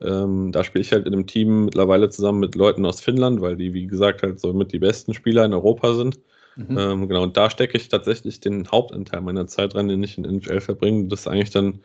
Ähm, 0.00 0.52
da 0.52 0.64
spiele 0.64 0.82
ich 0.82 0.92
halt 0.92 1.06
in 1.06 1.12
einem 1.12 1.26
Team 1.26 1.66
mittlerweile 1.66 2.08
zusammen 2.08 2.40
mit 2.40 2.54
Leuten 2.54 2.86
aus 2.86 3.00
Finnland, 3.00 3.40
weil 3.40 3.56
die, 3.56 3.74
wie 3.74 3.86
gesagt, 3.86 4.22
halt 4.22 4.40
so 4.40 4.52
mit 4.52 4.72
die 4.72 4.78
besten 4.78 5.14
Spieler 5.14 5.44
in 5.44 5.54
Europa 5.54 5.94
sind. 5.94 6.20
Mhm. 6.56 6.78
Ähm, 6.78 7.08
genau, 7.08 7.22
und 7.22 7.36
da 7.36 7.50
stecke 7.50 7.76
ich 7.76 7.88
tatsächlich 7.88 8.40
den 8.40 8.70
Hauptanteil 8.70 9.20
meiner 9.20 9.46
Zeit 9.46 9.74
rein, 9.74 9.88
den 9.88 10.02
ich 10.02 10.18
in 10.18 10.24
NFL 10.24 10.60
verbringe. 10.60 11.08
Das 11.08 11.20
ist 11.20 11.28
eigentlich 11.28 11.50
dann 11.50 11.80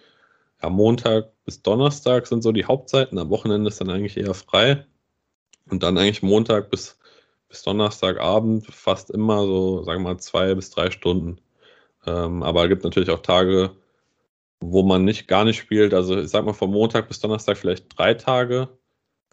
ja, 0.63 0.69
Montag 0.69 1.31
bis 1.45 1.61
Donnerstag 1.61 2.25
sind 2.25 2.41
so 2.41 2.51
die 2.51 2.65
Hauptzeiten. 2.65 3.17
Am 3.19 3.29
Wochenende 3.29 3.67
ist 3.67 3.81
dann 3.81 3.89
eigentlich 3.89 4.17
eher 4.17 4.33
frei. 4.33 4.85
Und 5.69 5.83
dann 5.83 5.97
eigentlich 5.97 6.23
Montag 6.23 6.69
bis, 6.71 6.97
bis 7.49 7.63
Donnerstagabend 7.63 8.67
fast 8.67 9.11
immer 9.11 9.45
so, 9.45 9.83
sagen 9.83 10.01
wir 10.03 10.13
mal, 10.13 10.19
zwei 10.19 10.55
bis 10.55 10.69
drei 10.69 10.89
Stunden. 10.89 11.39
Ähm, 12.05 12.43
aber 12.43 12.63
es 12.63 12.69
gibt 12.69 12.83
natürlich 12.83 13.09
auch 13.09 13.21
Tage, 13.21 13.71
wo 14.71 14.83
man 14.83 15.05
nicht 15.05 15.27
gar 15.27 15.45
nicht 15.45 15.57
spielt. 15.57 15.93
Also 15.93 16.17
ich 16.19 16.29
sag 16.29 16.45
mal 16.45 16.53
von 16.53 16.71
Montag 16.71 17.07
bis 17.07 17.19
Donnerstag 17.19 17.57
vielleicht 17.57 17.97
drei 17.97 18.13
Tage. 18.13 18.69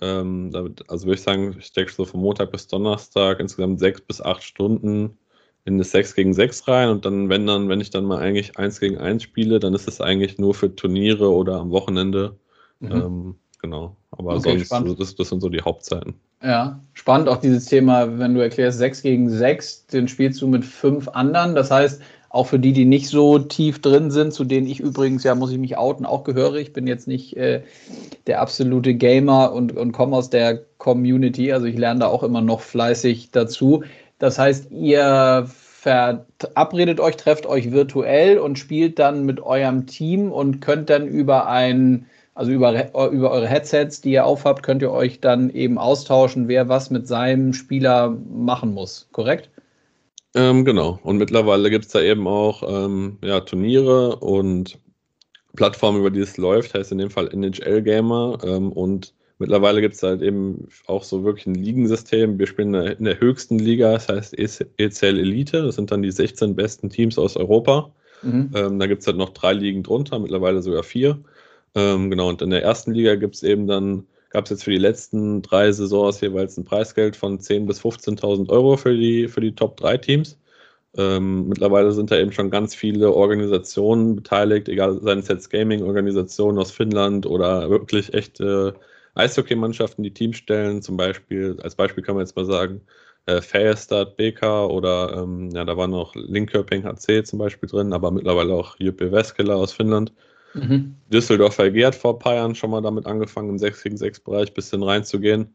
Ähm, 0.01 0.51
damit, 0.51 0.89
also 0.89 1.07
würde 1.07 1.17
ich 1.17 1.23
sagen, 1.23 1.57
ich 1.59 1.73
denke 1.73 1.93
so 1.93 2.05
von 2.05 2.21
Montag 2.21 2.53
bis 2.53 2.67
Donnerstag 2.67 3.39
insgesamt 3.41 3.81
sechs 3.81 4.01
bis 4.01 4.21
acht 4.21 4.43
Stunden 4.43 5.19
in 5.65 5.79
das 5.79 5.91
6 5.91 6.15
gegen 6.15 6.33
6 6.33 6.69
rein 6.69 6.89
und 6.89 7.05
dann, 7.05 7.29
wenn 7.29 7.47
dann, 7.47 7.69
wenn 7.69 7.81
ich 7.81 7.91
dann 7.91 8.05
mal 8.05 8.19
eigentlich 8.19 8.59
1 8.59 8.81
gegen 8.81 8.99
1 8.99 9.23
spiele, 9.23 9.61
dann 9.61 9.75
ist 9.75 9.89
es 9.89 10.01
eigentlich 10.01 10.39
nur 10.39 10.55
für 10.55 10.75
Turniere 10.75 11.31
oder 11.31 11.61
am 11.61 11.71
Wochenende. 11.71 12.37
Mhm. 12.81 12.93
Ähm, 12.93 13.35
genau. 13.61 13.97
Aber 14.11 14.37
okay, 14.37 14.59
sonst, 14.59 14.73
also 14.73 14.95
das, 14.95 15.15
das 15.15 15.29
sind 15.29 15.41
so 15.41 15.49
die 15.49 15.61
Hauptzeiten. 15.61 16.15
Ja, 16.43 16.81
spannend 16.95 17.29
auch 17.29 17.37
dieses 17.37 17.67
Thema, 17.67 18.19
wenn 18.19 18.35
du 18.35 18.41
erklärst 18.41 18.79
6 18.79 19.03
gegen 19.03 19.29
6, 19.29 19.87
den 19.87 20.09
spielst 20.09 20.41
du 20.41 20.49
mit 20.49 20.65
fünf 20.65 21.09
anderen. 21.09 21.55
Das 21.55 21.71
heißt, 21.71 22.01
auch 22.31 22.47
für 22.47 22.61
die, 22.61 22.73
die 22.73 22.85
nicht 22.85 23.09
so 23.09 23.41
tief 23.41 23.83
drin 23.83 24.13
sind, 24.13 24.33
zu 24.33 24.45
denen 24.45 24.69
ich 24.69 24.79
übrigens, 24.79 25.25
ja, 25.25 25.35
muss 25.35 25.51
ich 25.51 25.59
mich 25.59 25.77
outen, 25.77 26.07
auch 26.07 26.23
gehöre. 26.23 26.57
Ich 26.57 26.73
bin 26.73 26.87
jetzt 26.87 27.09
nicht 27.09 27.37
äh, 27.37 27.63
der 28.29 28.41
absolute 28.41 28.95
Gamer 28.95 29.53
und, 29.53 29.77
und 29.77 29.91
komme 29.91 30.17
aus 30.17 30.31
der 30.31 30.61
Community. 30.79 31.53
Also 31.53 31.67
ich 31.67 31.77
lerne 31.77 32.01
da 32.01 32.07
auch 32.07 32.23
immer 32.23 32.41
noch 32.41 32.61
fleißig 32.61 33.33
dazu. 33.33 33.83
Das 34.21 34.39
heißt, 34.39 34.71
ihr 34.71 35.49
verabredet 35.81 37.01
euch, 37.01 37.17
trefft 37.17 37.47
euch 37.47 37.73
virtuell 37.73 38.39
und 38.39 38.61
spielt 38.61 39.01
dann 39.01 39.27
mit 39.27 39.41
eurem 39.41 39.87
Team 39.87 40.31
und 40.31 40.61
könnt 40.61 40.89
dann 40.89 41.09
über 41.09 41.49
ein, 41.49 42.07
also 42.37 42.53
über, 42.53 42.93
über 43.11 43.31
eure 43.33 43.49
Headsets, 43.49 44.03
die 44.03 44.13
ihr 44.13 44.25
aufhabt, 44.25 44.63
könnt 44.63 44.83
ihr 44.83 44.93
euch 44.93 45.21
dann 45.21 45.51
eben 45.51 45.79
austauschen, 45.79 46.47
wer 46.47 46.69
was 46.69 46.91
mit 46.91 47.09
seinem 47.09 47.55
Spieler 47.55 48.17
machen 48.31 48.73
muss, 48.73 49.09
korrekt? 49.11 49.51
Ähm, 50.35 50.65
genau. 50.65 51.01
Und 51.03 51.19
mittlerweile 51.19 51.71
gibt 51.71 51.87
es 51.87 51.93
da 51.93 52.01
eben 52.01 52.27
auch 52.27 52.63
ähm, 52.67 53.19
ja, 53.23 53.41
Turniere 53.41 54.17
und 54.17 54.79
Plattformen, 55.57 56.01
über 56.01 56.11
die 56.11 56.21
es 56.21 56.37
läuft, 56.37 56.75
heißt 56.75 56.93
in 56.93 56.99
dem 56.99 57.11
Fall 57.11 57.29
NHL 57.33 57.83
Gamer. 57.83 58.39
Ähm, 58.45 58.71
und 58.71 59.15
mittlerweile 59.39 59.81
gibt 59.81 59.95
es 59.95 60.03
halt 60.03 60.23
eben 60.23 60.69
auch 60.87 61.03
so 61.03 61.25
wirklich 61.25 61.47
ein 61.47 61.57
Ligensystem. 61.57 62.39
Wir 62.39 62.47
spielen 62.47 62.75
in 62.75 62.85
der, 62.85 62.99
in 62.99 63.05
der 63.05 63.21
höchsten 63.21 63.59
Liga, 63.59 63.93
das 63.93 64.09
heißt 64.09 64.39
ECL 64.39 65.19
Elite. 65.19 65.63
Das 65.63 65.75
sind 65.75 65.91
dann 65.91 66.03
die 66.03 66.13
16 66.13 66.55
besten 66.55 66.91
Teams 66.91 67.19
aus 67.19 67.37
Europa. 67.37 67.91
Mhm. 68.23 68.51
Ähm, 68.55 68.79
da 68.79 68.87
gibt 68.87 69.01
es 69.01 69.07
halt 69.07 69.17
noch 69.17 69.31
drei 69.31 69.53
Ligen 69.53 69.83
drunter, 69.83 70.19
mittlerweile 70.19 70.63
sogar 70.63 70.85
vier. 70.85 71.19
Ähm, 71.75 72.11
genau, 72.11 72.29
und 72.29 72.43
in 72.43 72.51
der 72.51 72.63
ersten 72.63 72.93
Liga 72.93 73.17
gibt 73.17 73.35
es 73.35 73.43
eben 73.43 73.67
dann 73.67 74.07
gab 74.31 74.45
es 74.45 74.51
jetzt 74.51 74.65
für 74.65 74.71
die 74.71 74.79
letzten 74.79 75.43
drei 75.43 75.71
Saisons 75.73 76.21
jeweils 76.21 76.57
ein 76.57 76.65
Preisgeld 76.65 77.17
von 77.17 77.39
10.000 77.39 77.67
bis 77.67 77.81
15.000 77.81 78.49
Euro 78.49 78.77
für 78.77 78.97
die, 78.97 79.29
für 79.29 79.41
die 79.41 79.55
Top 79.55 79.77
3 79.77 79.99
Teams. 79.99 80.39
Ähm, 80.97 81.49
mittlerweile 81.49 81.93
sind 81.93 82.11
da 82.11 82.19
eben 82.19 82.33
schon 82.33 82.51
ganz 82.51 82.75
viele 82.75 83.13
Organisationen 83.13 84.17
beteiligt, 84.17 84.69
egal 84.69 85.01
seien 85.01 85.21
es 85.21 85.29
jetzt 85.29 85.51
Gaming-Organisationen 85.51 86.59
aus 86.59 86.73
Finnland 86.73 87.27
oder 87.27 87.71
wirklich 87.71 88.13
echte 88.15 88.75
Eishockey-Mannschaften, 89.15 90.03
die 90.03 90.13
Teams 90.13 90.37
stellen. 90.39 90.83
Zum 90.83 90.97
Beispiel, 90.97 91.59
als 91.63 91.77
Beispiel 91.77 92.03
kann 92.03 92.17
man 92.17 92.25
jetzt 92.25 92.37
mal 92.37 92.45
sagen, 92.45 92.81
äh, 93.27 93.41
Färjestad, 93.41 94.17
BK 94.17 94.67
oder 94.67 95.23
ähm, 95.23 95.51
ja, 95.51 95.65
da 95.65 95.77
war 95.77 95.87
noch 95.89 96.15
Linköping 96.15 96.85
HC 96.85 97.25
zum 97.25 97.39
Beispiel 97.39 97.69
drin, 97.69 97.93
aber 97.93 98.11
mittlerweile 98.11 98.55
auch 98.55 98.77
JP 98.79 99.13
Veskela 99.13 99.55
aus 99.55 99.73
Finnland. 99.73 100.13
Mhm. 100.55 100.97
Düsseldorf 101.13 101.59
hat 101.59 101.95
vor 101.95 102.15
ein 102.15 102.19
paar 102.19 102.35
Jahren 102.35 102.55
schon 102.55 102.71
mal 102.71 102.83
damit 102.83 103.07
angefangen, 103.07 103.51
im 103.51 103.59
6 103.59 103.83
gegen 103.83 103.97
6 103.97 104.21
Bereich 104.21 104.49
ein 104.49 104.55
bisschen 104.55 104.83
reinzugehen. 104.83 105.55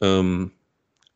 Ähm, 0.00 0.50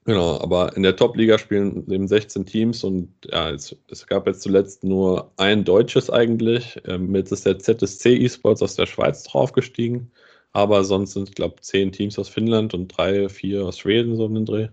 genau, 0.04 0.40
aber 0.40 0.76
in 0.76 0.82
der 0.82 0.97
Top-Liga 0.97 1.38
spielen 1.38 1.90
eben 1.90 2.08
16 2.08 2.47
Teams 2.47 2.85
und 2.85 3.12
ja, 3.25 3.50
es, 3.50 3.76
es, 3.90 4.06
gab 4.06 4.26
jetzt 4.26 4.42
zuletzt 4.42 4.85
nur 4.85 5.30
ein 5.37 5.64
deutsches 5.64 6.11
eigentlich. 6.11 6.80
Ähm, 6.87 7.14
jetzt 7.14 7.32
ist 7.32 7.47
der 7.47 7.58
ZSC 7.58 8.25
eSports 8.25 8.62
aus 8.62 8.76
der 8.76 8.87
Schweiz 8.87 9.25
draufgestiegen, 9.25 10.11
aber 10.52 10.85
sonst 10.85 11.12
sind, 11.12 11.35
glaube 11.35 11.57
ich, 11.57 11.62
10 11.62 11.93
Teams 11.93 12.19
aus 12.19 12.28
Finnland 12.28 12.75
und 12.75 12.88
drei, 12.88 13.28
vier 13.28 13.67
aus 13.67 13.78
Schweden 13.78 14.17
so 14.17 14.26
in 14.26 14.35
den 14.35 14.47
Dreh. 14.47 14.69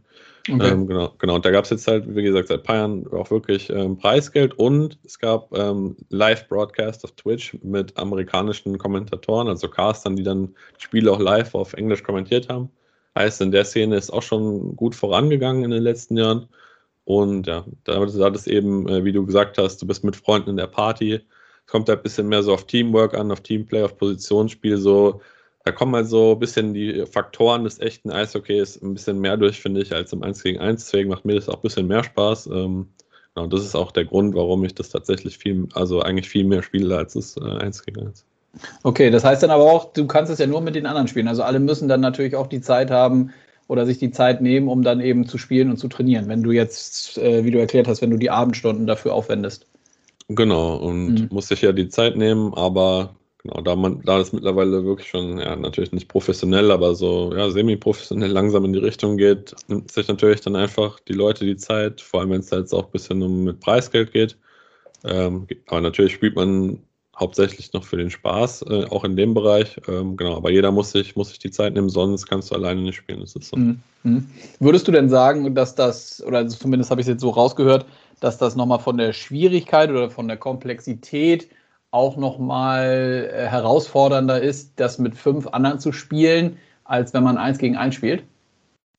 Okay. 0.48 0.72
Ähm, 0.72 0.88
genau, 0.88 1.14
genau. 1.18 1.36
Und 1.36 1.46
da 1.46 1.50
gab 1.50 1.64
es 1.64 1.72
jetzt 1.72 1.88
halt, 1.88 2.16
wie 2.16 2.22
gesagt, 2.22 2.50
seit 2.50 2.60
ein 2.60 2.64
paar 2.64 2.76
Jahren 2.76 3.08
auch 3.12 3.32
wirklich 3.32 3.70
ähm, 3.72 3.98
Preisgeld 3.98 4.54
und 4.60 5.00
es 5.04 5.18
gab 5.18 5.52
ähm, 5.58 5.96
Live-Broadcast 6.10 7.04
auf 7.04 7.12
Twitch 7.14 7.58
mit 7.64 7.98
amerikanischen 7.98 8.78
Kommentatoren, 8.78 9.48
also 9.48 9.68
Castern, 9.68 10.16
die 10.16 10.24
dann 10.24 10.54
Spiele 10.78 11.12
auch 11.12 11.20
live 11.20 11.56
auf 11.56 11.74
Englisch 11.74 12.04
kommentiert 12.04 12.50
haben. 12.50 12.70
Heißt, 13.18 13.42
in 13.42 13.52
der 13.52 13.66
Szene 13.66 13.96
ist 13.96 14.12
auch 14.12 14.22
schon 14.22 14.76
gut 14.76 14.94
vorangegangen 14.94 15.64
in 15.64 15.72
den 15.72 15.84
letzten 15.84 16.18
Jahren. 16.18 16.48
Und 17.06 17.48
ja, 17.48 17.66
da 17.84 18.00
hat 18.00 18.36
es 18.36 18.48
eben, 18.48 18.88
äh, 18.88 19.04
wie 19.04 19.14
du 19.14 19.26
gesagt 19.26 19.58
hast, 19.58 19.82
du 19.82 19.88
bist 19.88 20.04
mit 20.04 20.16
Freunden 20.16 20.52
in 20.52 20.58
der 20.58 20.68
Party. 20.68 21.14
Es 21.14 21.72
kommt 21.72 21.90
halt 21.90 22.00
ein 22.00 22.04
bisschen 22.04 22.28
mehr 22.28 22.44
so 22.44 22.54
auf 22.54 22.66
Teamwork 22.66 23.16
an, 23.16 23.32
auf 23.32 23.42
Teamplay, 23.42 23.84
auf 23.84 23.98
Positionsspiel. 23.98 24.78
So, 24.78 25.22
da 25.66 25.72
kommen 25.72 25.96
halt 25.96 26.08
so 26.08 26.34
ein 26.34 26.40
bisschen 26.40 26.74
die 26.74 27.06
Faktoren 27.12 27.64
des 27.64 27.80
echten 27.80 28.12
Eishockeys 28.12 28.82
ein 28.82 28.94
bisschen 28.94 29.20
mehr 29.20 29.36
durch, 29.36 29.60
finde 29.60 29.82
ich, 29.82 29.94
als 29.94 30.14
im 30.14 30.24
1 30.24 30.44
gegen 30.44 30.60
1. 30.60 30.86
Deswegen 30.86 31.10
macht 31.10 31.26
mir 31.26 31.36
das 31.36 31.50
auch 31.50 31.56
ein 31.56 31.62
bisschen 31.64 31.88
mehr 31.88 32.04
Spaß. 32.04 32.48
Ähm, 32.48 32.88
genau, 33.34 33.48
das 33.48 33.64
ist 33.64 33.76
auch 33.76 33.92
der 33.92 34.06
Grund, 34.06 34.36
warum 34.36 34.64
ich 34.64 34.76
das 34.76 34.90
tatsächlich 34.90 35.38
viel, 35.38 35.68
also 35.74 36.02
eigentlich 36.02 36.30
viel 36.30 36.46
mehr 36.46 36.62
spiele 36.62 36.96
als 36.96 37.14
das 37.14 37.36
äh, 37.38 37.42
1 37.42 37.84
gegen 37.84 38.08
1. 38.08 38.24
Okay, 38.84 39.10
das 39.10 39.26
heißt 39.26 39.44
dann 39.44 39.50
aber 39.50 39.64
auch, 39.64 39.92
du 39.92 40.06
kannst 40.08 40.32
es 40.32 40.40
ja 40.40 40.48
nur 40.48 40.62
mit 40.62 40.76
den 40.76 40.86
anderen 40.86 41.08
spielen. 41.08 41.28
Also 41.28 41.44
alle 41.44 41.60
müssen 41.60 41.90
dann 41.90 42.00
natürlich 42.00 42.36
auch 42.36 42.48
die 42.48 42.62
Zeit 42.62 42.92
haben, 42.92 43.34
oder 43.68 43.86
sich 43.86 43.98
die 43.98 44.12
Zeit 44.12 44.42
nehmen, 44.42 44.68
um 44.68 44.84
dann 44.84 45.02
eben 45.02 45.28
zu 45.28 45.38
spielen 45.38 45.70
und 45.70 45.78
zu 45.78 45.88
trainieren, 45.88 46.28
wenn 46.28 46.44
du 46.44 46.52
jetzt, 46.52 47.18
äh, 47.18 47.44
wie 47.44 47.52
du 47.52 47.60
erklärt 47.60 47.88
hast, 47.88 48.02
wenn 48.02 48.12
du 48.12 48.18
die 48.18 48.30
Abendstunden 48.30 48.86
dafür 48.86 49.14
aufwendest. 49.14 49.66
Genau, 50.28 50.76
und 50.76 51.16
mhm. 51.16 51.28
muss 51.32 51.48
sich 51.48 51.62
ja 51.62 51.72
die 51.72 51.90
Zeit 51.90 52.16
nehmen, 52.16 52.54
aber 52.54 53.16
genau, 53.46 53.62
da 53.62 53.76
man, 53.76 54.02
da 54.04 54.18
das 54.18 54.34
mittlerweile 54.34 54.84
wirklich 54.86 55.08
schon, 55.08 55.38
ja, 55.38 55.56
natürlich 55.56 55.92
nicht 55.92 56.08
professionell, 56.08 56.72
aber 56.72 56.96
so, 56.96 57.34
ja, 57.36 57.50
semi-professionell 57.50 58.32
langsam 58.32 58.66
in 58.66 58.74
die 58.74 58.80
Richtung 58.80 59.18
geht, 59.18 59.56
nimmt 59.68 59.92
sich 59.92 60.08
natürlich 60.08 60.42
dann 60.42 60.56
einfach 60.56 61.00
die 61.02 61.14
Leute 61.14 61.46
die 61.46 61.58
Zeit, 61.58 62.02
vor 62.02 62.22
allem 62.22 62.32
wenn 62.32 62.40
es 62.40 62.48
da 62.48 62.58
jetzt 62.58 62.74
auch 62.74 62.86
ein 62.86 62.92
bisschen 62.92 63.22
um 63.22 63.44
mit 63.44 63.60
Preisgeld 63.60 64.12
geht. 64.12 64.38
Ähm, 65.04 65.48
aber 65.68 65.82
natürlich 65.82 66.14
spielt 66.14 66.36
man 66.36 66.80
hauptsächlich 67.18 67.72
noch 67.72 67.86
für 67.86 67.98
den 67.98 68.10
Spaß, 68.10 68.64
äh, 68.64 68.86
auch 68.90 69.04
in 69.04 69.16
dem 69.16 69.34
Bereich. 69.34 69.80
Ähm, 69.88 70.18
genau, 70.18 70.36
aber 70.36 70.52
jeder 70.52 70.72
muss 70.72 70.92
sich, 70.92 71.16
muss 71.16 71.30
sich 71.30 71.40
die 71.40 71.52
Zeit 71.52 71.74
nehmen, 71.74 71.90
sonst 71.90 72.26
kannst 72.26 72.52
du 72.52 72.56
alleine 72.56 72.82
nicht 72.82 72.96
spielen. 72.96 73.22
Das 73.22 73.36
ist 73.36 73.50
so. 73.50 73.58
Mhm. 73.58 73.82
mhm. 74.04 74.28
Würdest 74.60 74.88
du 74.88 74.92
denn 74.92 75.10
sagen, 75.10 75.54
dass 75.56 75.76
das, 75.76 76.24
oder 76.26 76.48
zumindest 76.48 76.92
habe 76.92 77.02
ich 77.02 77.08
es 77.08 77.12
jetzt 77.12 77.22
so 77.22 77.30
rausgehört, 77.30 77.86
dass 78.20 78.38
das 78.38 78.56
nochmal 78.56 78.80
von 78.80 78.98
der 78.98 79.14
Schwierigkeit 79.14 79.90
oder 79.92 80.10
von 80.10 80.28
der 80.28 80.38
Komplexität 80.38 81.48
auch 81.96 82.18
nochmal 82.18 83.32
äh, 83.34 83.48
herausfordernder 83.48 84.42
ist, 84.42 84.74
das 84.76 85.00
mit 85.00 85.16
fünf 85.16 85.48
anderen 85.48 85.80
zu 85.80 85.94
spielen, 85.94 86.58
als 86.84 87.14
wenn 87.14 87.24
man 87.24 87.38
eins 87.38 87.58
gegen 87.58 87.78
eins 87.78 87.96
spielt? 87.96 88.24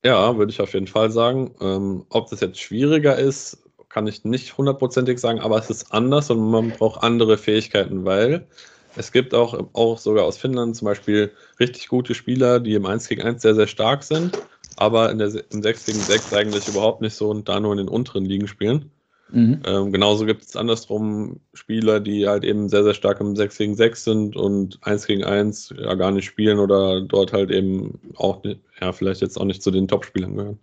Ja, 0.03 0.35
würde 0.35 0.51
ich 0.51 0.59
auf 0.59 0.73
jeden 0.73 0.87
Fall 0.87 1.11
sagen. 1.11 1.51
Ähm, 1.61 2.05
ob 2.09 2.29
das 2.29 2.41
jetzt 2.41 2.59
schwieriger 2.59 3.15
ist, 3.15 3.63
kann 3.89 4.07
ich 4.07 4.25
nicht 4.25 4.57
hundertprozentig 4.57 5.19
sagen, 5.19 5.39
aber 5.39 5.57
es 5.57 5.69
ist 5.69 5.93
anders 5.93 6.29
und 6.31 6.39
man 6.49 6.71
braucht 6.71 7.03
andere 7.03 7.37
Fähigkeiten, 7.37 8.03
weil 8.03 8.47
es 8.95 9.11
gibt 9.11 9.33
auch, 9.35 9.57
auch 9.73 9.99
sogar 9.99 10.25
aus 10.25 10.37
Finnland 10.37 10.75
zum 10.75 10.85
Beispiel 10.85 11.31
richtig 11.59 11.87
gute 11.87 12.15
Spieler, 12.15 12.59
die 12.59 12.73
im 12.73 12.85
1 12.85 13.07
gegen 13.07 13.21
1 13.21 13.41
sehr, 13.41 13.53
sehr 13.53 13.67
stark 13.67 14.03
sind, 14.03 14.37
aber 14.75 15.11
in 15.11 15.19
der, 15.19 15.31
im 15.51 15.61
6 15.61 15.85
gegen 15.85 15.99
6 15.99 16.33
eigentlich 16.33 16.67
überhaupt 16.67 17.01
nicht 17.01 17.15
so 17.15 17.29
und 17.29 17.47
da 17.47 17.59
nur 17.59 17.73
in 17.73 17.77
den 17.77 17.89
unteren 17.89 18.25
Ligen 18.25 18.47
spielen. 18.47 18.91
Mhm. 19.29 19.61
Ähm, 19.65 19.91
genauso 19.91 20.25
gibt 20.25 20.43
es 20.43 20.55
andersrum 20.55 21.39
Spieler, 21.53 21.99
die 21.99 22.27
halt 22.27 22.43
eben 22.43 22.69
sehr, 22.69 22.83
sehr 22.83 22.93
stark 22.93 23.19
im 23.19 23.35
6 23.35 23.57
gegen 23.57 23.75
6 23.75 24.03
sind 24.03 24.35
und 24.35 24.79
1 24.81 25.05
gegen 25.07 25.23
1 25.23 25.73
ja 25.77 25.95
gar 25.95 26.11
nicht 26.11 26.25
spielen 26.25 26.59
oder 26.59 27.01
dort 27.01 27.33
halt 27.33 27.51
eben 27.51 27.99
auch, 28.15 28.41
ja, 28.79 28.91
vielleicht 28.93 29.21
jetzt 29.21 29.37
auch 29.37 29.45
nicht 29.45 29.61
zu 29.61 29.71
den 29.71 29.87
Top-Spielern 29.87 30.35
gehören. 30.35 30.59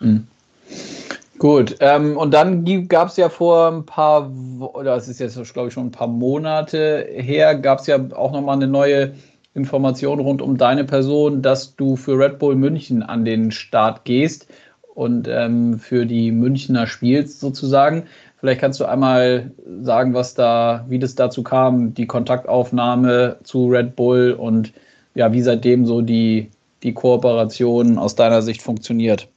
Mhm. 0.00 0.26
Gut, 1.38 1.76
ähm, 1.80 2.16
und 2.16 2.32
dann 2.32 2.64
gab 2.88 3.08
es 3.08 3.16
ja 3.16 3.28
vor 3.28 3.68
ein 3.68 3.84
paar, 3.84 4.30
oder 4.60 4.96
es 4.96 5.08
ist 5.08 5.18
jetzt, 5.18 5.52
glaube 5.52 5.68
ich, 5.68 5.74
schon 5.74 5.86
ein 5.86 5.92
paar 5.92 6.06
Monate 6.06 7.08
her, 7.10 7.56
gab 7.56 7.80
es 7.80 7.88
ja 7.88 7.98
auch 8.14 8.32
nochmal 8.32 8.56
eine 8.56 8.68
neue 8.68 9.14
Information 9.54 10.20
rund 10.20 10.42
um 10.42 10.56
deine 10.56 10.84
Person, 10.84 11.42
dass 11.42 11.74
du 11.76 11.96
für 11.96 12.18
Red 12.18 12.38
Bull 12.38 12.54
München 12.54 13.02
an 13.02 13.24
den 13.24 13.50
Start 13.50 14.04
gehst 14.04 14.46
und 14.94 15.28
ähm, 15.28 15.78
für 15.78 16.06
die 16.06 16.30
Münchner 16.30 16.86
spielst 16.86 17.40
sozusagen. 17.40 18.04
Vielleicht 18.38 18.60
kannst 18.60 18.78
du 18.80 18.84
einmal 18.84 19.50
sagen, 19.82 20.14
was 20.14 20.34
da, 20.34 20.84
wie 20.88 20.98
das 20.98 21.14
dazu 21.14 21.42
kam, 21.42 21.94
die 21.94 22.06
Kontaktaufnahme 22.06 23.38
zu 23.42 23.68
Red 23.68 23.96
Bull 23.96 24.32
und 24.32 24.72
ja, 25.14 25.32
wie 25.32 25.42
seitdem 25.42 25.86
so 25.86 26.02
die, 26.02 26.50
die 26.82 26.92
Kooperation 26.92 27.98
aus 27.98 28.14
deiner 28.14 28.42
Sicht 28.42 28.62
funktioniert. 28.62 29.28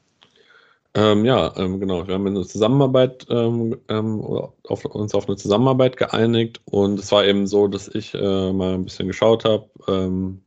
Ähm, 0.93 1.25
ja, 1.25 1.53
ähm, 1.57 1.79
genau. 1.79 2.07
Wir 2.07 2.15
haben 2.15 2.25
eine 2.25 2.45
Zusammenarbeit, 2.45 3.27
ähm, 3.29 3.77
ähm, 3.87 4.19
auf, 4.67 4.83
uns 4.85 5.13
auf 5.13 5.27
eine 5.27 5.37
Zusammenarbeit 5.37 5.95
geeinigt 5.95 6.59
und 6.65 6.99
es 6.99 7.11
war 7.11 7.23
eben 7.23 7.45
so, 7.45 7.67
dass 7.67 7.87
ich 7.87 8.13
äh, 8.15 8.51
mal 8.51 8.73
ein 8.73 8.83
bisschen 8.83 9.07
geschaut 9.07 9.45
habe, 9.45 9.69
ähm, 9.87 10.41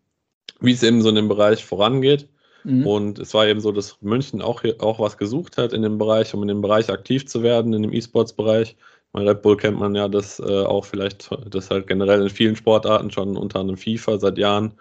wie 0.60 0.72
es 0.72 0.82
eben 0.82 1.02
so 1.02 1.08
in 1.08 1.14
dem 1.14 1.28
Bereich 1.28 1.64
vorangeht. 1.64 2.28
Mhm. 2.64 2.86
Und 2.86 3.18
es 3.18 3.34
war 3.34 3.46
eben 3.46 3.60
so, 3.60 3.72
dass 3.72 4.00
München 4.00 4.42
auch, 4.42 4.62
auch 4.78 4.98
was 5.00 5.16
gesucht 5.16 5.58
hat 5.58 5.72
in 5.72 5.82
dem 5.82 5.98
Bereich, 5.98 6.34
um 6.34 6.42
in 6.42 6.48
dem 6.48 6.60
Bereich 6.60 6.90
aktiv 6.90 7.26
zu 7.26 7.42
werden, 7.42 7.72
in 7.72 7.82
dem 7.82 7.92
E-Sports-Bereich. 7.92 8.76
Bei 9.12 9.22
Red 9.22 9.42
Bull 9.42 9.56
kennt 9.56 9.78
man 9.78 9.94
ja 9.94 10.08
das 10.08 10.38
äh, 10.38 10.64
auch 10.64 10.84
vielleicht, 10.84 11.30
dass 11.48 11.70
halt 11.70 11.86
generell 11.86 12.22
in 12.22 12.30
vielen 12.30 12.56
Sportarten 12.56 13.10
schon 13.10 13.36
unter 13.36 13.60
anderem 13.60 13.78
FIFA 13.78 14.18
seit 14.18 14.38
Jahren 14.38 14.74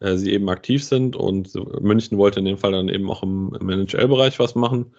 äh, 0.00 0.16
sie 0.16 0.32
eben 0.32 0.48
aktiv 0.48 0.84
sind 0.84 1.16
und 1.16 1.54
München 1.80 2.18
wollte 2.18 2.40
in 2.40 2.46
dem 2.46 2.58
Fall 2.58 2.72
dann 2.72 2.88
eben 2.88 3.10
auch 3.10 3.22
im, 3.22 3.56
im 3.60 3.68
NHL-Bereich 3.68 4.38
was 4.38 4.54
machen. 4.54 4.94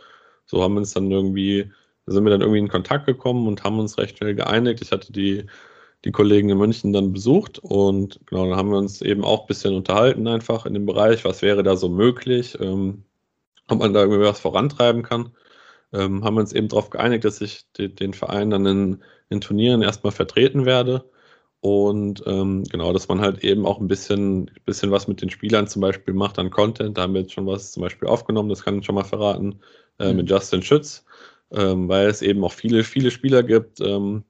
So 0.45 0.63
haben 0.63 0.73
wir 0.75 0.79
uns 0.79 0.93
dann 0.93 1.11
irgendwie, 1.11 1.71
sind 2.05 2.23
wir 2.23 2.31
dann 2.31 2.41
irgendwie 2.41 2.59
in 2.59 2.69
Kontakt 2.69 3.05
gekommen 3.05 3.47
und 3.47 3.63
haben 3.63 3.79
uns 3.79 3.97
recht 3.97 4.17
schnell 4.17 4.35
geeinigt. 4.35 4.81
Ich 4.81 4.91
hatte 4.91 5.11
die, 5.11 5.45
die 6.05 6.11
Kollegen 6.11 6.49
in 6.49 6.57
München 6.57 6.93
dann 6.93 7.13
besucht 7.13 7.59
und 7.59 8.19
genau, 8.25 8.47
dann 8.47 8.57
haben 8.57 8.71
wir 8.71 8.77
uns 8.77 9.01
eben 9.01 9.23
auch 9.23 9.41
ein 9.41 9.47
bisschen 9.47 9.75
unterhalten 9.75 10.27
einfach 10.27 10.65
in 10.65 10.73
dem 10.73 10.85
Bereich, 10.85 11.25
was 11.25 11.41
wäre 11.41 11.63
da 11.63 11.75
so 11.75 11.89
möglich, 11.89 12.57
ähm, 12.59 13.03
ob 13.67 13.79
man 13.79 13.93
da 13.93 14.01
irgendwie 14.01 14.21
was 14.21 14.39
vorantreiben 14.39 15.03
kann. 15.03 15.31
Ähm, 15.93 16.23
haben 16.23 16.35
wir 16.35 16.41
uns 16.41 16.53
eben 16.53 16.67
darauf 16.69 16.89
geeinigt, 16.89 17.25
dass 17.25 17.41
ich 17.41 17.65
die, 17.77 17.93
den 17.93 18.13
Verein 18.13 18.49
dann 18.51 18.65
in, 18.65 19.03
in 19.29 19.41
Turnieren 19.41 19.81
erstmal 19.81 20.11
vertreten 20.13 20.65
werde 20.65 21.03
und 21.61 22.23
ähm, 22.25 22.63
genau, 22.63 22.93
dass 22.93 23.09
man 23.09 23.19
halt 23.19 23.43
eben 23.43 23.65
auch 23.65 23.79
ein 23.79 23.87
bisschen, 23.87 24.49
bisschen 24.65 24.91
was 24.91 25.07
mit 25.07 25.21
den 25.21 25.29
Spielern 25.29 25.67
zum 25.67 25.81
Beispiel 25.81 26.13
macht 26.13 26.39
an 26.39 26.51
Content. 26.51 26.97
Da 26.97 27.01
haben 27.03 27.13
wir 27.13 27.21
jetzt 27.21 27.33
schon 27.33 27.47
was 27.47 27.73
zum 27.73 27.83
Beispiel 27.83 28.07
aufgenommen, 28.07 28.49
das 28.49 28.63
kann 28.63 28.79
ich 28.79 28.85
schon 28.85 28.95
mal 28.95 29.03
verraten, 29.03 29.59
äh, 29.99 30.11
mhm. 30.11 30.17
mit 30.17 30.29
Justin 30.29 30.61
Schütz, 30.61 31.05
ähm, 31.51 31.89
weil 31.89 32.07
es 32.07 32.21
eben 32.21 32.43
auch 32.43 32.53
viele, 32.53 32.83
viele 32.83 33.11
Spieler 33.11 33.43
gibt, 33.43 33.81
ähm, 33.81 34.23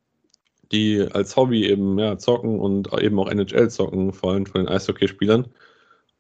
die 0.71 1.01
als 1.11 1.35
Hobby 1.35 1.67
eben 1.67 1.97
ja, 1.97 2.17
zocken 2.17 2.59
und 2.59 2.91
eben 3.01 3.19
auch 3.19 3.29
NHL 3.29 3.69
zocken, 3.69 4.13
vor 4.13 4.31
allem 4.33 4.45
von 4.45 4.61
den 4.61 4.67
Eishockeyspielern. 4.67 5.47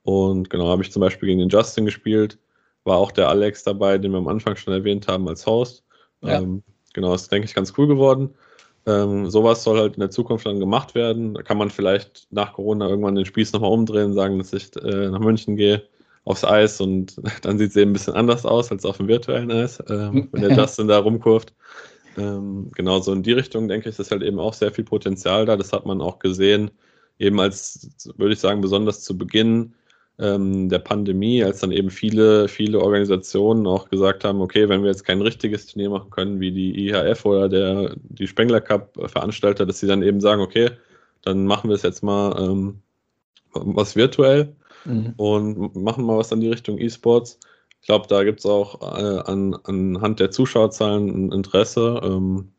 Und 0.03 0.49
genau, 0.49 0.69
habe 0.69 0.81
ich 0.81 0.91
zum 0.91 1.01
Beispiel 1.01 1.27
gegen 1.27 1.39
den 1.39 1.49
Justin 1.49 1.85
gespielt, 1.85 2.39
war 2.83 2.97
auch 2.97 3.11
der 3.11 3.29
Alex 3.29 3.63
dabei, 3.63 3.97
den 3.97 4.11
wir 4.11 4.17
am 4.17 4.27
Anfang 4.27 4.55
schon 4.55 4.73
erwähnt 4.73 5.07
haben 5.07 5.27
als 5.27 5.45
Host. 5.45 5.83
Ja. 6.21 6.39
Ähm, 6.39 6.63
genau, 6.93 7.13
ist, 7.13 7.31
denke 7.31 7.45
ich, 7.45 7.53
ganz 7.53 7.73
cool 7.77 7.87
geworden. 7.87 8.33
Ähm, 8.85 9.29
sowas 9.29 9.63
soll 9.63 9.77
halt 9.77 9.95
in 9.95 9.99
der 9.99 10.09
Zukunft 10.09 10.45
dann 10.45 10.59
gemacht 10.59 10.95
werden. 10.95 11.33
Da 11.33 11.43
kann 11.43 11.57
man 11.57 11.69
vielleicht 11.69 12.27
nach 12.31 12.53
Corona 12.53 12.87
irgendwann 12.87 13.15
den 13.15 13.25
Spieß 13.25 13.53
nochmal 13.53 13.71
umdrehen, 13.71 14.13
sagen, 14.13 14.37
dass 14.37 14.53
ich 14.53 14.75
äh, 14.77 15.09
nach 15.09 15.19
München 15.19 15.55
gehe, 15.55 15.83
aufs 16.23 16.43
Eis 16.43 16.79
und 16.81 17.15
dann 17.43 17.57
sieht 17.57 17.71
es 17.71 17.75
eben 17.75 17.91
ein 17.91 17.93
bisschen 17.93 18.15
anders 18.15 18.45
aus 18.45 18.71
als 18.71 18.85
auf 18.85 18.97
dem 18.97 19.07
virtuellen 19.07 19.51
Eis, 19.51 19.83
ähm, 19.89 20.29
wenn 20.31 20.41
der 20.41 20.51
Justin 20.57 20.87
da 20.87 20.99
rumkurft. 20.99 21.53
Ähm, 22.17 22.71
genau 22.75 22.99
so 22.99 23.13
in 23.13 23.23
die 23.23 23.31
Richtung, 23.31 23.67
denke 23.67 23.89
ich, 23.89 23.99
ist 23.99 24.11
halt 24.11 24.23
eben 24.23 24.39
auch 24.39 24.53
sehr 24.53 24.71
viel 24.71 24.83
Potenzial 24.83 25.45
da. 25.45 25.55
Das 25.55 25.73
hat 25.73 25.85
man 25.85 26.01
auch 26.01 26.19
gesehen, 26.19 26.71
eben 27.19 27.39
als, 27.39 27.89
würde 28.17 28.33
ich 28.33 28.39
sagen, 28.39 28.61
besonders 28.61 29.01
zu 29.03 29.17
Beginn 29.17 29.73
ähm, 30.19 30.69
der 30.69 30.79
Pandemie, 30.79 31.43
als 31.43 31.59
dann 31.61 31.71
eben 31.71 31.89
viele, 31.89 32.47
viele 32.47 32.79
Organisationen 32.81 33.65
auch 33.67 33.89
gesagt 33.89 34.25
haben, 34.25 34.41
okay, 34.41 34.67
wenn 34.67 34.81
wir 34.81 34.89
jetzt 34.89 35.05
kein 35.05 35.21
richtiges 35.21 35.67
Turnier 35.67 35.89
machen 35.89 36.09
können, 36.09 36.39
wie 36.39 36.51
die 36.51 36.87
IHF 36.87 37.25
oder 37.25 37.47
der, 37.47 37.95
die 38.03 38.27
Spengler 38.27 38.61
Cup 38.61 38.97
Veranstalter, 39.09 39.65
dass 39.65 39.79
sie 39.79 39.87
dann 39.87 40.03
eben 40.03 40.19
sagen, 40.19 40.41
okay, 40.41 40.71
dann 41.21 41.45
machen 41.45 41.69
wir 41.69 41.75
es 41.75 41.83
jetzt 41.83 42.03
mal 42.03 42.35
ähm, 42.37 42.81
was 43.53 43.95
virtuell 43.95 44.55
mhm. 44.85 45.13
und 45.17 45.75
machen 45.75 46.05
mal 46.05 46.17
was 46.17 46.33
an 46.33 46.41
die 46.41 46.49
Richtung 46.49 46.77
E-Sports. 46.77 47.39
Ich 47.81 47.87
glaube, 47.87 48.07
da 48.07 48.23
gibt 48.23 48.39
es 48.39 48.45
auch 48.45 48.81
äh, 48.81 49.19
an, 49.31 49.55
anhand 49.63 50.19
der 50.19 50.31
Zuschauerzahlen 50.31 51.09
ein 51.09 51.31
Interesse. 51.31 52.01
Ähm, 52.03 52.51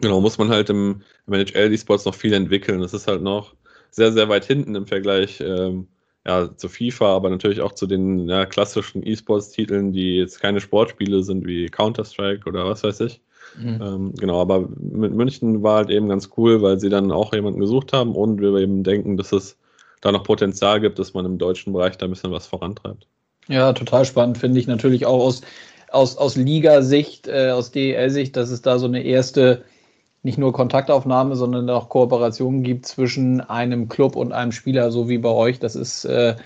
genau, 0.00 0.20
muss 0.20 0.38
man 0.38 0.50
halt 0.50 0.70
im, 0.70 1.02
im 1.26 1.32
NHL 1.32 1.72
E-Sports 1.72 2.04
noch 2.04 2.14
viel 2.14 2.32
entwickeln. 2.32 2.80
Das 2.80 2.94
ist 2.94 3.08
halt 3.08 3.22
noch 3.22 3.54
sehr, 3.90 4.12
sehr 4.12 4.28
weit 4.28 4.44
hinten 4.44 4.74
im 4.74 4.86
Vergleich 4.86 5.40
ähm, 5.40 5.88
ja, 6.26 6.56
zu 6.56 6.68
FIFA, 6.68 7.16
aber 7.16 7.30
natürlich 7.30 7.60
auch 7.60 7.72
zu 7.72 7.86
den 7.86 8.28
ja, 8.28 8.46
klassischen 8.46 9.04
E-Sports-Titeln, 9.04 9.92
die 9.92 10.16
jetzt 10.16 10.40
keine 10.40 10.60
Sportspiele 10.60 11.22
sind 11.22 11.46
wie 11.46 11.66
Counter-Strike 11.66 12.48
oder 12.48 12.64
was 12.66 12.84
weiß 12.84 13.00
ich. 13.00 13.20
Mhm. 13.58 13.80
Ähm, 13.82 14.12
genau, 14.14 14.40
aber 14.40 14.68
mit 14.78 15.12
München 15.12 15.62
war 15.62 15.78
halt 15.78 15.90
eben 15.90 16.08
ganz 16.08 16.30
cool, 16.36 16.62
weil 16.62 16.78
sie 16.78 16.88
dann 16.88 17.10
auch 17.10 17.32
jemanden 17.32 17.60
gesucht 17.60 17.92
haben 17.92 18.14
und 18.14 18.40
wir 18.40 18.54
eben 18.54 18.82
denken, 18.84 19.16
dass 19.16 19.32
es 19.32 19.58
da 20.00 20.12
noch 20.12 20.22
Potenzial 20.22 20.80
gibt, 20.80 20.98
dass 20.98 21.14
man 21.14 21.26
im 21.26 21.38
deutschen 21.38 21.72
Bereich 21.72 21.98
da 21.98 22.06
ein 22.06 22.10
bisschen 22.10 22.32
was 22.32 22.46
vorantreibt. 22.46 23.06
Ja, 23.48 23.72
total 23.72 24.04
spannend, 24.04 24.38
finde 24.38 24.60
ich 24.60 24.66
natürlich 24.66 25.04
auch 25.06 25.20
aus, 25.20 25.42
aus, 25.90 26.16
aus 26.16 26.36
Liga-Sicht, 26.36 27.28
äh, 27.28 27.50
aus 27.50 27.72
DEL-Sicht, 27.72 28.36
dass 28.36 28.50
es 28.50 28.62
da 28.62 28.78
so 28.78 28.86
eine 28.86 29.02
erste 29.02 29.64
nicht 30.22 30.38
nur 30.38 30.52
Kontaktaufnahme, 30.52 31.34
sondern 31.34 31.68
auch 31.70 31.88
Kooperationen 31.88 32.62
gibt 32.62 32.86
zwischen 32.86 33.40
einem 33.40 33.88
Club 33.88 34.14
und 34.14 34.32
einem 34.32 34.52
Spieler, 34.52 34.92
so 34.92 35.08
wie 35.08 35.18
bei 35.18 35.30
euch. 35.30 35.58
Das 35.58 35.74
ist 35.74 36.04
äh, 36.04 36.36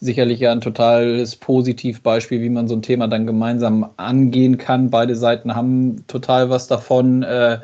sicherlich 0.00 0.40
ja 0.40 0.52
ein 0.52 0.60
totales 0.60 1.34
Positivbeispiel, 1.36 2.40
wie 2.40 2.50
man 2.50 2.68
so 2.68 2.76
ein 2.76 2.82
Thema 2.82 3.08
dann 3.08 3.26
gemeinsam 3.26 3.90
angehen 3.96 4.58
kann. 4.58 4.90
Beide 4.90 5.16
Seiten 5.16 5.54
haben 5.56 6.04
total 6.06 6.50
was 6.50 6.68
davon. 6.68 7.24
Äh, 7.24 7.58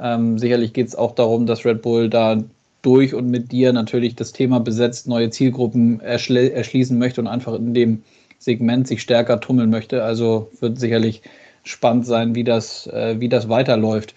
ähm, 0.00 0.38
sicherlich 0.38 0.72
geht 0.72 0.88
es 0.88 0.96
auch 0.96 1.14
darum, 1.14 1.46
dass 1.46 1.64
Red 1.64 1.82
Bull 1.82 2.10
da 2.10 2.42
durch 2.82 3.14
und 3.14 3.28
mit 3.30 3.52
dir 3.52 3.72
natürlich 3.72 4.16
das 4.16 4.32
Thema 4.32 4.60
besetzt, 4.60 5.08
neue 5.08 5.30
Zielgruppen 5.30 6.00
erschli 6.00 6.48
erschließen 6.50 6.98
möchte 6.98 7.20
und 7.20 7.26
einfach 7.28 7.54
in 7.54 7.74
dem 7.74 8.02
Segment 8.38 8.86
sich 8.86 9.02
stärker 9.02 9.40
tummeln 9.40 9.70
möchte. 9.70 10.02
Also 10.04 10.50
wird 10.60 10.78
sicherlich 10.78 11.22
spannend 11.64 12.06
sein, 12.06 12.34
wie 12.34 12.44
das, 12.44 12.86
äh, 12.88 13.16
wie 13.18 13.28
das 13.28 13.48
weiterläuft. 13.48 14.14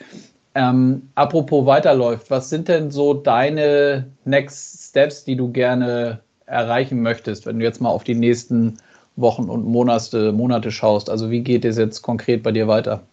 Ähm, 0.56 1.10
apropos 1.16 1.66
weiterläuft, 1.66 2.30
was 2.32 2.50
sind 2.50 2.68
denn 2.68 2.92
so 2.92 3.14
deine 3.14 4.08
Next 4.26 4.90
Steps, 4.90 5.24
die 5.24 5.36
du 5.36 5.52
gerne 5.52 6.20
erreichen 6.46 7.02
möchtest, 7.02 7.46
wenn 7.46 7.60
du 7.60 7.66
jetzt 7.66 7.82
mal 7.82 7.90
auf 7.90 8.04
die 8.04 8.16
nächsten 8.16 8.78
Wochen 9.16 9.50
und 9.50 9.66
Monate, 9.66 10.32
Monate 10.32 10.72
schaust? 10.72 11.10
Also 11.10 11.30
wie 11.30 11.42
geht 11.42 11.66
es 11.66 11.78
jetzt 11.78 12.02
konkret 12.02 12.44
bei 12.44 12.52
dir 12.52 12.68
weiter? 12.68 13.04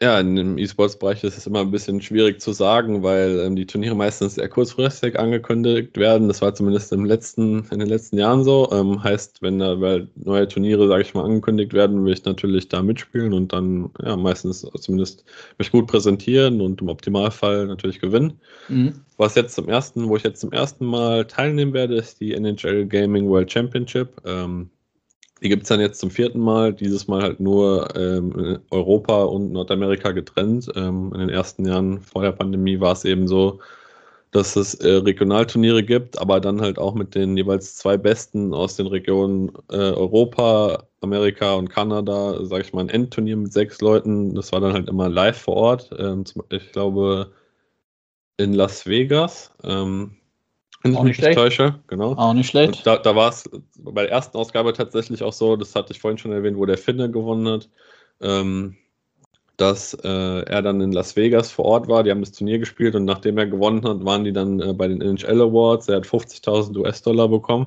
Ja, 0.00 0.20
im 0.20 0.58
E-Sports-Bereich 0.58 1.24
ist 1.24 1.36
es 1.36 1.48
immer 1.48 1.60
ein 1.60 1.72
bisschen 1.72 2.00
schwierig 2.00 2.40
zu 2.40 2.52
sagen, 2.52 3.02
weil 3.02 3.40
ähm, 3.40 3.56
die 3.56 3.66
Turniere 3.66 3.96
meistens 3.96 4.36
sehr 4.36 4.48
kurzfristig 4.48 5.18
angekündigt 5.18 5.96
werden. 5.96 6.28
Das 6.28 6.40
war 6.40 6.54
zumindest 6.54 6.92
im 6.92 7.04
letzten, 7.04 7.64
in 7.72 7.80
den 7.80 7.88
letzten 7.88 8.16
Jahren 8.16 8.44
so. 8.44 8.70
Ähm, 8.70 9.02
heißt, 9.02 9.42
wenn 9.42 9.58
da 9.58 9.76
neue 10.14 10.46
Turniere, 10.46 10.86
sage 10.86 11.02
ich 11.02 11.14
mal, 11.14 11.24
angekündigt 11.24 11.72
werden, 11.72 12.04
will 12.04 12.12
ich 12.12 12.24
natürlich 12.24 12.68
da 12.68 12.80
mitspielen 12.80 13.32
und 13.32 13.52
dann 13.52 13.90
ja 14.00 14.16
meistens 14.16 14.64
zumindest 14.78 15.24
mich 15.58 15.72
gut 15.72 15.88
präsentieren 15.88 16.60
und 16.60 16.80
im 16.80 16.90
Optimalfall 16.90 17.66
natürlich 17.66 18.00
gewinnen. 18.00 18.34
Mhm. 18.68 19.00
Was 19.16 19.34
jetzt 19.34 19.56
zum 19.56 19.68
ersten, 19.68 20.08
wo 20.08 20.14
ich 20.14 20.22
jetzt 20.22 20.40
zum 20.40 20.52
ersten 20.52 20.86
Mal 20.86 21.24
teilnehmen 21.24 21.72
werde, 21.72 21.96
ist 21.96 22.20
die 22.20 22.34
NHL 22.34 22.86
Gaming 22.86 23.28
World 23.28 23.50
Championship. 23.50 24.10
Ähm, 24.24 24.70
die 25.42 25.48
gibt 25.48 25.62
es 25.64 25.68
dann 25.68 25.80
jetzt 25.80 26.00
zum 26.00 26.10
vierten 26.10 26.40
Mal, 26.40 26.72
dieses 26.72 27.08
Mal 27.08 27.22
halt 27.22 27.40
nur 27.40 27.94
ähm, 27.96 28.60
Europa 28.70 29.24
und 29.24 29.52
Nordamerika 29.52 30.12
getrennt. 30.12 30.70
Ähm, 30.76 31.12
in 31.14 31.20
den 31.20 31.28
ersten 31.30 31.66
Jahren 31.66 32.00
vor 32.02 32.22
der 32.22 32.32
Pandemie 32.32 32.80
war 32.80 32.92
es 32.92 33.04
eben 33.04 33.28
so, 33.28 33.60
dass 34.30 34.56
es 34.56 34.74
äh, 34.74 34.94
Regionalturniere 34.94 35.82
gibt, 35.82 36.18
aber 36.18 36.40
dann 36.40 36.60
halt 36.60 36.78
auch 36.78 36.94
mit 36.94 37.14
den 37.14 37.36
jeweils 37.36 37.76
zwei 37.76 37.96
Besten 37.96 38.52
aus 38.52 38.76
den 38.76 38.86
Regionen 38.86 39.52
äh, 39.70 39.76
Europa, 39.76 40.84
Amerika 41.00 41.54
und 41.54 41.70
Kanada, 41.70 42.44
sage 42.44 42.62
ich 42.62 42.72
mal, 42.72 42.82
ein 42.82 42.90
Endturnier 42.90 43.36
mit 43.36 43.52
sechs 43.52 43.80
Leuten. 43.80 44.34
Das 44.34 44.52
war 44.52 44.60
dann 44.60 44.74
halt 44.74 44.88
immer 44.88 45.08
live 45.08 45.38
vor 45.38 45.56
Ort. 45.56 45.90
Ähm, 45.98 46.24
ich 46.50 46.72
glaube 46.72 47.32
in 48.36 48.54
Las 48.54 48.86
Vegas. 48.86 49.52
Ähm, 49.64 50.17
wenn 50.94 51.06
ich 51.06 51.18
mich 51.18 51.20
nicht 51.20 51.36
täusche, 51.36 51.78
genau. 51.86 52.12
Auch 52.12 52.34
nicht 52.34 52.48
schlecht. 52.48 52.78
Und 52.78 52.86
da, 52.86 52.96
da 52.96 53.14
war 53.14 53.30
es 53.30 53.48
bei 53.78 54.02
der 54.02 54.12
ersten 54.12 54.36
Ausgabe 54.36 54.72
tatsächlich 54.72 55.22
auch 55.22 55.32
so, 55.32 55.56
das 55.56 55.74
hatte 55.74 55.92
ich 55.92 56.00
vorhin 56.00 56.18
schon 56.18 56.32
erwähnt, 56.32 56.56
wo 56.56 56.66
der 56.66 56.78
Finne 56.78 57.10
gewonnen 57.10 57.48
hat, 57.48 57.68
ähm, 58.20 58.76
dass 59.56 59.94
äh, 59.94 60.08
er 60.08 60.62
dann 60.62 60.80
in 60.80 60.92
Las 60.92 61.16
Vegas 61.16 61.50
vor 61.50 61.64
Ort 61.64 61.88
war. 61.88 62.02
Die 62.02 62.10
haben 62.10 62.20
das 62.20 62.32
Turnier 62.32 62.58
gespielt 62.58 62.94
und 62.94 63.04
nachdem 63.04 63.38
er 63.38 63.46
gewonnen 63.46 63.82
hat, 63.84 64.04
waren 64.04 64.24
die 64.24 64.32
dann 64.32 64.60
äh, 64.60 64.72
bei 64.72 64.88
den 64.88 65.00
NHL 65.00 65.42
Awards. 65.42 65.88
Er 65.88 65.96
hat 65.96 66.06
50.000 66.06 66.76
US-Dollar 66.78 67.28
bekommen. 67.28 67.66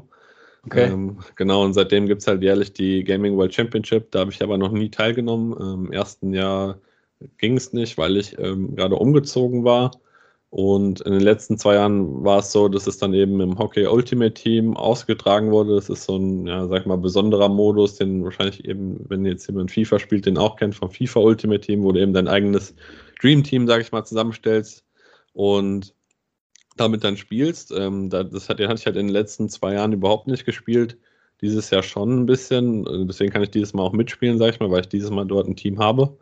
Okay. 0.65 0.91
Ähm, 0.91 1.17
genau, 1.36 1.63
und 1.63 1.73
seitdem 1.73 2.07
gibt 2.07 2.21
es 2.21 2.27
halt 2.27 2.43
jährlich 2.43 2.73
die 2.73 3.03
Gaming 3.03 3.36
World 3.36 3.53
Championship. 3.53 4.12
Da 4.12 4.19
habe 4.19 4.31
ich 4.31 4.41
aber 4.41 4.57
noch 4.57 4.71
nie 4.71 4.89
teilgenommen. 4.89 5.55
Ähm, 5.60 5.86
Im 5.88 5.91
ersten 5.91 6.34
Jahr 6.34 6.77
ging 7.38 7.57
es 7.57 7.73
nicht, 7.73 7.97
weil 7.97 8.17
ich 8.17 8.38
ähm, 8.39 8.75
gerade 8.75 8.95
umgezogen 8.95 9.63
war. 9.63 9.91
Und 10.51 10.99
in 10.99 11.13
den 11.13 11.21
letzten 11.21 11.57
zwei 11.57 11.75
Jahren 11.75 12.25
war 12.25 12.39
es 12.39 12.51
so, 12.51 12.67
dass 12.67 12.85
es 12.85 12.97
dann 12.97 13.13
eben 13.13 13.39
im 13.39 13.57
Hockey 13.57 13.87
Ultimate 13.87 14.33
Team 14.33 14.75
ausgetragen 14.75 15.49
wurde. 15.49 15.75
Das 15.75 15.89
ist 15.89 16.03
so 16.03 16.17
ein, 16.17 16.45
ja, 16.45 16.67
sag 16.67 16.85
mal, 16.85 16.97
besonderer 16.97 17.47
Modus, 17.47 17.95
den 17.95 18.25
wahrscheinlich 18.25 18.65
eben, 18.65 18.99
wenn 19.07 19.25
jetzt 19.25 19.47
jemand 19.47 19.71
FIFA 19.71 19.97
spielt, 19.99 20.25
den 20.25 20.37
auch 20.37 20.57
kennt 20.57 20.75
vom 20.75 20.91
FIFA 20.91 21.21
Ultimate 21.21 21.61
Team, 21.61 21.83
wo 21.83 21.93
du 21.93 22.01
eben 22.01 22.11
dein 22.11 22.27
eigenes 22.27 22.75
Dream 23.21 23.45
Team, 23.45 23.65
sag 23.65 23.79
ich 23.79 23.93
mal, 23.93 24.03
zusammenstellst 24.03 24.83
und 25.31 25.93
damit 26.75 27.05
dann 27.05 27.15
spielst. 27.15 27.71
Ähm, 27.71 28.09
das 28.09 28.49
hat, 28.49 28.59
den 28.59 28.67
hatte 28.67 28.81
ich 28.81 28.85
halt 28.85 28.97
in 28.97 29.07
den 29.07 29.13
letzten 29.13 29.47
zwei 29.47 29.75
Jahren 29.75 29.93
überhaupt 29.93 30.27
nicht 30.27 30.45
gespielt. 30.45 30.97
Dieses 31.39 31.69
Jahr 31.69 31.81
schon 31.81 32.23
ein 32.23 32.25
bisschen. 32.25 33.07
Deswegen 33.07 33.31
kann 33.31 33.43
ich 33.43 33.51
dieses 33.51 33.73
Mal 33.73 33.83
auch 33.83 33.93
mitspielen, 33.93 34.37
sag 34.37 34.49
ich 34.53 34.59
mal, 34.59 34.69
weil 34.69 34.81
ich 34.81 34.89
dieses 34.89 35.11
Mal 35.11 35.25
dort 35.25 35.47
ein 35.47 35.55
Team 35.55 35.79
habe. 35.79 36.17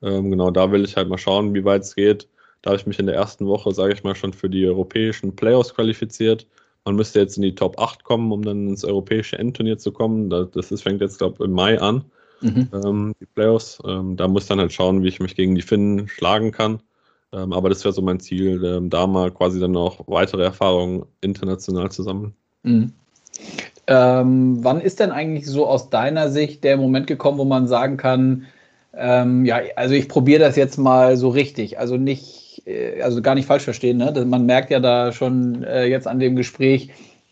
Ähm, 0.00 0.30
genau, 0.30 0.52
da 0.52 0.70
will 0.70 0.84
ich 0.84 0.96
halt 0.96 1.08
mal 1.08 1.18
schauen, 1.18 1.54
wie 1.54 1.64
weit 1.64 1.82
es 1.82 1.96
geht 1.96 2.28
da 2.64 2.70
habe 2.70 2.80
ich 2.80 2.86
mich 2.86 2.98
in 2.98 3.04
der 3.04 3.14
ersten 3.14 3.46
Woche, 3.46 3.72
sage 3.72 3.92
ich 3.92 4.04
mal, 4.04 4.14
schon 4.14 4.32
für 4.32 4.48
die 4.48 4.66
europäischen 4.66 5.36
Playoffs 5.36 5.74
qualifiziert. 5.74 6.46
Man 6.86 6.96
müsste 6.96 7.20
jetzt 7.20 7.36
in 7.36 7.42
die 7.42 7.54
Top 7.54 7.78
8 7.78 8.04
kommen, 8.04 8.32
um 8.32 8.40
dann 8.42 8.68
ins 8.68 8.86
europäische 8.86 9.38
Endturnier 9.38 9.76
zu 9.76 9.92
kommen. 9.92 10.30
Das 10.30 10.72
ist, 10.72 10.82
fängt 10.82 11.02
jetzt, 11.02 11.18
glaube 11.18 11.34
ich, 11.38 11.44
im 11.44 11.52
Mai 11.52 11.78
an, 11.78 12.06
mhm. 12.40 12.68
ähm, 12.72 13.14
die 13.20 13.26
Playoffs. 13.26 13.82
Ähm, 13.86 14.16
da 14.16 14.28
muss 14.28 14.46
dann 14.46 14.60
halt 14.60 14.72
schauen, 14.72 15.02
wie 15.02 15.08
ich 15.08 15.20
mich 15.20 15.36
gegen 15.36 15.54
die 15.54 15.60
Finnen 15.60 16.08
schlagen 16.08 16.52
kann. 16.52 16.80
Ähm, 17.34 17.52
aber 17.52 17.68
das 17.68 17.84
wäre 17.84 17.92
so 17.92 18.00
mein 18.00 18.20
Ziel, 18.20 18.64
ähm, 18.64 18.88
da 18.88 19.06
mal 19.06 19.30
quasi 19.30 19.60
dann 19.60 19.76
auch 19.76 20.00
weitere 20.06 20.42
Erfahrungen 20.42 21.04
international 21.20 21.90
zu 21.90 22.02
sammeln. 22.02 22.32
Mhm. 22.62 22.92
Ähm, 23.88 24.64
wann 24.64 24.80
ist 24.80 25.00
denn 25.00 25.10
eigentlich 25.10 25.44
so 25.44 25.66
aus 25.66 25.90
deiner 25.90 26.30
Sicht 26.30 26.64
der 26.64 26.78
Moment 26.78 27.08
gekommen, 27.08 27.36
wo 27.36 27.44
man 27.44 27.68
sagen 27.68 27.98
kann, 27.98 28.46
ähm, 28.94 29.44
ja, 29.44 29.60
also 29.76 29.94
ich 29.94 30.08
probiere 30.08 30.40
das 30.40 30.56
jetzt 30.56 30.78
mal 30.78 31.18
so 31.18 31.28
richtig. 31.28 31.78
Also 31.78 31.98
nicht 31.98 32.43
also 33.02 33.22
gar 33.22 33.34
nicht 33.34 33.46
falsch 33.46 33.64
verstehen, 33.64 33.98
ne? 33.98 34.24
Man 34.24 34.46
merkt 34.46 34.70
ja 34.70 34.80
da 34.80 35.12
schon 35.12 35.64
äh, 35.64 35.84
jetzt 35.84 36.06
an 36.06 36.18
dem 36.18 36.36
Gespräch, 36.36 36.90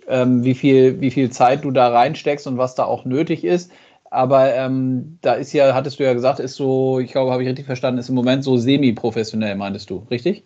ähm, 0.08 0.44
wie, 0.44 0.54
viel, 0.54 1.00
wie 1.00 1.10
viel 1.10 1.30
Zeit 1.30 1.64
du 1.64 1.70
da 1.70 1.88
reinsteckst 1.88 2.46
und 2.46 2.58
was 2.58 2.74
da 2.74 2.84
auch 2.84 3.04
nötig 3.04 3.44
ist. 3.44 3.70
Aber 4.10 4.54
ähm, 4.54 5.18
da 5.22 5.32
ist 5.32 5.54
ja, 5.54 5.74
hattest 5.74 5.98
du 5.98 6.04
ja 6.04 6.12
gesagt, 6.12 6.38
ist 6.38 6.54
so, 6.54 7.00
ich 7.00 7.12
glaube, 7.12 7.32
habe 7.32 7.42
ich 7.42 7.48
richtig 7.48 7.64
verstanden, 7.64 7.98
ist 7.98 8.10
im 8.10 8.14
Moment 8.14 8.44
so 8.44 8.58
semi-professionell, 8.58 9.56
meintest 9.56 9.88
du, 9.88 10.06
richtig? 10.10 10.44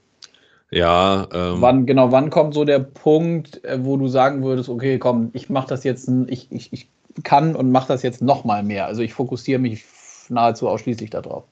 Ja. 0.71 1.27
Ähm, 1.33 1.61
wann, 1.61 1.87
genau, 1.87 2.13
wann 2.13 2.31
kommt 2.31 2.55
so 2.55 2.65
der 2.65 2.79
Punkt, 2.79 3.65
äh, 3.65 3.85
wo 3.85 3.97
du 3.97 4.07
sagen 4.07 4.45
würdest, 4.45 4.69
okay, 4.69 4.99
komm, 4.99 5.31
ich 5.33 5.51
mache 5.51 5.69
das 5.69 5.83
jetzt, 5.83 6.09
ich, 6.29 6.51
ich, 6.53 6.73
ich 6.73 6.89
kann 7.25 7.57
und 7.57 7.73
mache 7.73 7.89
das 7.89 8.03
jetzt 8.03 8.23
nochmal 8.23 8.63
mehr. 8.63 8.87
Also 8.87 9.03
ich 9.03 9.15
fokussiere 9.15 9.59
mich 9.59 9.85
nahezu 10.29 10.69
ausschließlich 10.69 11.11
darauf. 11.11 11.45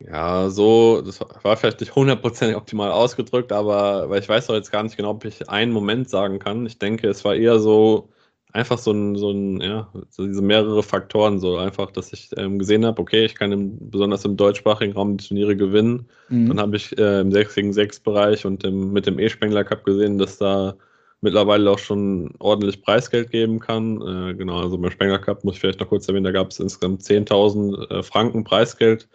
Ja, 0.00 0.50
so, 0.50 1.00
das 1.02 1.20
war 1.20 1.56
vielleicht 1.56 1.80
nicht 1.80 1.94
hundertprozentig 1.94 2.56
optimal 2.56 2.90
ausgedrückt, 2.90 3.52
aber 3.52 4.10
weil 4.10 4.20
ich 4.20 4.28
weiß 4.28 4.46
doch 4.48 4.54
jetzt 4.54 4.72
gar 4.72 4.82
nicht 4.82 4.96
genau, 4.96 5.10
ob 5.10 5.24
ich 5.24 5.48
einen 5.48 5.72
Moment 5.72 6.10
sagen 6.10 6.38
kann. 6.38 6.66
Ich 6.66 6.78
denke, 6.78 7.08
es 7.08 7.24
war 7.24 7.34
eher 7.34 7.58
so 7.58 8.10
einfach 8.54 8.78
so 8.78 8.92
ein, 8.92 9.16
so 9.16 9.30
ein 9.30 9.60
ja, 9.60 9.88
so 10.10 10.26
diese 10.26 10.42
mehrere 10.42 10.82
Faktoren, 10.82 11.40
so 11.40 11.56
einfach, 11.58 11.90
dass 11.90 12.12
ich 12.12 12.30
ähm, 12.36 12.58
gesehen 12.58 12.86
habe, 12.86 13.02
okay, 13.02 13.24
ich 13.24 13.34
kann 13.34 13.52
im, 13.52 13.90
besonders 13.90 14.24
im 14.24 14.36
deutschsprachigen 14.36 14.94
Raum 14.94 15.16
die 15.16 15.26
Turniere 15.26 15.56
gewinnen. 15.56 16.08
Mhm. 16.28 16.48
Dann 16.48 16.60
habe 16.60 16.76
ich 16.76 16.96
äh, 16.98 17.20
im 17.20 17.32
6 17.32 17.54
gegen 17.54 17.72
6 17.72 18.00
Bereich 18.00 18.46
und 18.46 18.64
im, 18.64 18.92
mit 18.92 19.06
dem 19.06 19.18
E-Spengler 19.18 19.64
Cup 19.64 19.84
gesehen, 19.84 20.18
dass 20.18 20.38
da 20.38 20.76
mittlerweile 21.20 21.70
auch 21.70 21.78
schon 21.78 22.32
ordentlich 22.38 22.82
Preisgeld 22.82 23.30
geben 23.30 23.58
kann. 23.58 24.00
Äh, 24.02 24.34
genau, 24.34 24.60
also 24.60 24.78
beim 24.78 24.90
Spengler 24.90 25.18
Cup 25.18 25.42
muss 25.42 25.54
ich 25.54 25.60
vielleicht 25.60 25.80
noch 25.80 25.88
kurz 25.88 26.06
erwähnen, 26.06 26.24
da 26.24 26.32
gab 26.32 26.50
es 26.50 26.60
insgesamt 26.60 27.02
10.000 27.02 27.90
äh, 27.90 28.02
Franken 28.02 28.44
Preisgeld 28.44 29.08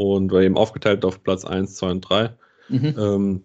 und 0.00 0.32
war 0.32 0.42
eben 0.42 0.56
aufgeteilt 0.56 1.04
auf 1.04 1.22
Platz 1.22 1.44
1, 1.44 1.76
2 1.76 1.90
und 1.90 2.00
3. 2.02 2.30
Mhm. 2.68 2.94
Ähm, 2.98 3.44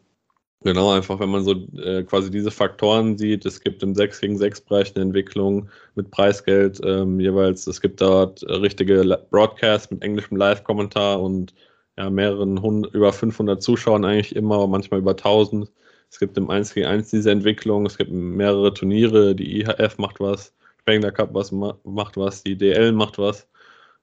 genau, 0.63 0.91
einfach 0.91 1.20
wenn 1.20 1.30
man 1.30 1.44
so 1.44 1.54
äh, 1.78 2.04
quasi 2.04 2.32
diese 2.32 2.52
Faktoren 2.52 3.18
sieht, 3.18 3.46
es 3.46 3.62
gibt 3.62 3.84
im 3.84 3.96
6 3.96 4.22
gegen 4.22 4.38
6 4.38 4.62
Bereich 4.62 4.96
eine 4.96 5.04
Entwicklung 5.04 5.70
mit 5.96 6.12
Preisgeld 6.12 6.80
ähm, 6.84 7.20
jeweils, 7.20 7.68
es 7.68 7.82
gibt 7.82 8.02
dort 8.02 8.44
äh, 8.44 8.54
richtige 8.54 9.20
Broadcasts 9.30 9.91
mit 9.91 10.04
englischem 10.04 10.38
Live-Kommentar 10.38 11.22
und 11.22 11.54
ja, 11.98 12.10
mehreren 12.10 12.62
hundert, 12.62 12.94
über 12.94 13.13
500 13.13 13.62
Zuschauern 13.62 14.06
eigentlich 14.06 14.36
immer, 14.36 14.68
manchmal 14.68 15.00
über 15.00 15.12
1000. 15.12 15.72
Es 16.10 16.20
gibt 16.20 16.38
im 16.38 16.50
1 16.50 16.74
gegen 16.74 16.88
1 16.88 17.10
diese 17.10 17.32
Entwicklung, 17.32 17.86
es 17.86 17.98
gibt 17.98 18.12
mehrere 18.12 18.74
Turniere, 18.74 19.36
die 19.36 19.62
IHF 19.62 19.98
macht 19.98 20.20
was, 20.20 20.54
Spengler 20.82 21.12
Cup 21.12 21.34
was, 21.34 21.52
macht 21.52 22.15
was, 22.15 22.44
die 22.44 22.58
DL 22.58 22.91
macht 22.91 23.18
was. 23.18 23.48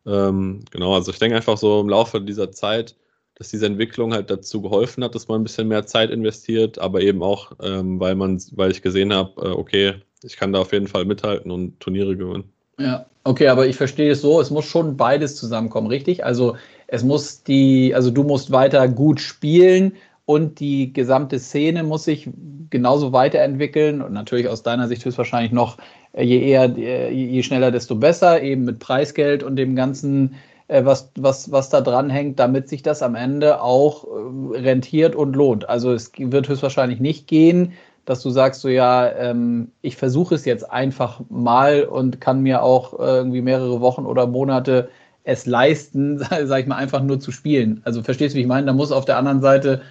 Ähm, 0.06 0.60
genau, 0.70 0.94
also 0.94 1.10
ich 1.10 1.18
denke 1.18 1.36
einfach 1.36 1.56
so 1.56 1.80
im 1.80 1.88
Laufe 1.88 2.20
dieser 2.20 2.50
Zeit, 2.50 2.96
dass 3.34 3.50
diese 3.50 3.66
Entwicklung 3.66 4.12
halt 4.12 4.30
dazu 4.30 4.62
geholfen 4.62 5.02
hat, 5.04 5.14
dass 5.14 5.28
man 5.28 5.40
ein 5.40 5.44
bisschen 5.44 5.68
mehr 5.68 5.86
Zeit 5.86 6.10
investiert, 6.10 6.78
aber 6.78 7.00
eben 7.00 7.22
auch, 7.22 7.52
ähm, 7.62 7.98
weil 7.98 8.14
man, 8.14 8.40
weil 8.52 8.70
ich 8.70 8.82
gesehen 8.82 9.12
habe, 9.12 9.40
äh, 9.40 9.50
okay, 9.50 9.94
ich 10.22 10.36
kann 10.36 10.52
da 10.52 10.60
auf 10.60 10.72
jeden 10.72 10.88
Fall 10.88 11.04
mithalten 11.04 11.50
und 11.50 11.80
Turniere 11.80 12.16
gewinnen. 12.16 12.52
Ja, 12.78 13.06
okay, 13.24 13.48
aber 13.48 13.66
ich 13.66 13.76
verstehe 13.76 14.12
es 14.12 14.22
so, 14.22 14.40
es 14.40 14.50
muss 14.50 14.64
schon 14.64 14.96
beides 14.96 15.36
zusammenkommen, 15.36 15.88
richtig? 15.88 16.24
Also 16.24 16.56
es 16.86 17.02
muss 17.02 17.42
die, 17.42 17.94
also 17.94 18.10
du 18.10 18.22
musst 18.22 18.50
weiter 18.50 18.86
gut 18.88 19.20
spielen 19.20 19.94
und 20.24 20.60
die 20.60 20.92
gesamte 20.92 21.38
Szene 21.38 21.82
muss 21.82 22.04
sich 22.04 22.30
genauso 22.70 23.12
weiterentwickeln 23.12 24.02
und 24.02 24.12
natürlich 24.12 24.48
aus 24.48 24.62
deiner 24.62 24.88
Sicht 24.88 25.04
höchstwahrscheinlich 25.04 25.52
noch 25.52 25.78
äh, 26.12 26.24
je 26.24 26.40
eher, 26.40 26.76
äh, 26.76 27.12
je 27.12 27.42
schneller, 27.42 27.70
desto 27.70 27.96
besser, 27.96 28.42
eben 28.42 28.64
mit 28.64 28.78
Preisgeld 28.78 29.42
und 29.42 29.56
dem 29.56 29.76
ganzen, 29.76 30.34
äh, 30.68 30.84
was, 30.84 31.10
was, 31.16 31.50
was 31.50 31.70
da 31.70 31.80
dran 31.80 32.10
hängt, 32.10 32.38
damit 32.38 32.68
sich 32.68 32.82
das 32.82 33.02
am 33.02 33.14
Ende 33.14 33.60
auch 33.60 34.06
rentiert 34.52 35.14
und 35.16 35.34
lohnt. 35.34 35.68
Also 35.68 35.92
es 35.92 36.12
wird 36.16 36.48
höchstwahrscheinlich 36.48 37.00
nicht 37.00 37.26
gehen, 37.26 37.72
dass 38.04 38.22
du 38.22 38.30
sagst, 38.30 38.60
so 38.60 38.68
ja, 38.68 39.10
ähm, 39.12 39.70
ich 39.80 39.96
versuche 39.96 40.34
es 40.34 40.44
jetzt 40.44 40.70
einfach 40.70 41.20
mal 41.28 41.84
und 41.84 42.20
kann 42.20 42.42
mir 42.42 42.62
auch 42.62 42.98
irgendwie 42.98 43.42
mehrere 43.42 43.80
Wochen 43.80 44.06
oder 44.06 44.26
Monate 44.26 44.88
es 45.24 45.46
leisten, 45.46 46.18
sag 46.44 46.60
ich 46.60 46.66
mal, 46.66 46.76
einfach 46.76 47.02
nur 47.02 47.20
zu 47.20 47.32
spielen. 47.32 47.80
Also 47.84 48.02
verstehst 48.02 48.34
du, 48.34 48.38
wie 48.38 48.42
ich 48.42 48.48
meine? 48.48 48.66
Da 48.66 48.72
muss 48.72 48.92
auf 48.92 49.04
der 49.04 49.18
anderen 49.18 49.40
Seite 49.40 49.82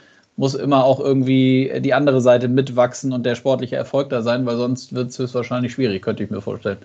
muss 0.41 0.55
immer 0.55 0.83
auch 0.83 0.99
irgendwie 0.99 1.71
die 1.81 1.93
andere 1.93 2.19
Seite 2.19 2.47
mitwachsen 2.47 3.13
und 3.13 3.27
der 3.27 3.35
sportliche 3.35 3.75
Erfolg 3.75 4.09
da 4.09 4.23
sein, 4.23 4.43
weil 4.47 4.57
sonst 4.57 4.91
wird 4.91 5.17
es 5.17 5.35
wahrscheinlich 5.35 5.73
schwierig, 5.73 6.01
könnte 6.01 6.23
ich 6.23 6.31
mir 6.31 6.41
vorstellen. 6.41 6.79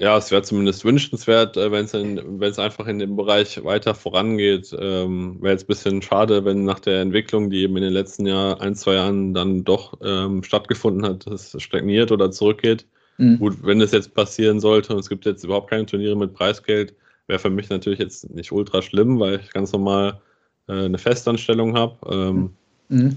Ja, 0.00 0.18
es 0.18 0.32
wäre 0.32 0.42
zumindest 0.42 0.84
wünschenswert, 0.84 1.56
äh, 1.56 1.70
wenn 1.70 1.84
es 1.84 2.58
einfach 2.58 2.88
in 2.88 2.98
dem 2.98 3.14
Bereich 3.14 3.62
weiter 3.62 3.94
vorangeht. 3.94 4.76
Ähm, 4.76 5.40
wäre 5.40 5.52
jetzt 5.52 5.64
ein 5.64 5.66
bisschen 5.68 6.02
schade, 6.02 6.44
wenn 6.44 6.64
nach 6.64 6.80
der 6.80 7.00
Entwicklung, 7.02 7.48
die 7.48 7.62
eben 7.62 7.76
in 7.76 7.84
den 7.84 7.92
letzten 7.92 8.26
Jahr, 8.26 8.60
ein, 8.60 8.74
zwei 8.74 8.94
Jahren 8.94 9.34
dann 9.34 9.62
doch 9.62 9.96
ähm, 10.04 10.42
stattgefunden 10.42 11.06
hat, 11.06 11.24
es 11.28 11.54
stagniert 11.62 12.10
oder 12.10 12.32
zurückgeht. 12.32 12.86
Mhm. 13.18 13.38
Gut, 13.38 13.58
wenn 13.62 13.78
das 13.78 13.92
jetzt 13.92 14.14
passieren 14.14 14.58
sollte 14.58 14.94
und 14.94 14.98
es 14.98 15.08
gibt 15.08 15.26
jetzt 15.26 15.44
überhaupt 15.44 15.70
keine 15.70 15.86
Turniere 15.86 16.16
mit 16.16 16.34
Preisgeld, 16.34 16.96
wäre 17.28 17.38
für 17.38 17.50
mich 17.50 17.68
natürlich 17.68 18.00
jetzt 18.00 18.28
nicht 18.34 18.50
ultra 18.50 18.82
schlimm, 18.82 19.20
weil 19.20 19.38
ich 19.38 19.52
ganz 19.52 19.70
normal 19.70 20.20
äh, 20.68 20.84
eine 20.84 20.98
Festanstellung 20.98 21.76
habe. 21.76 21.96
Ähm, 22.10 22.50
mhm. 22.88 23.16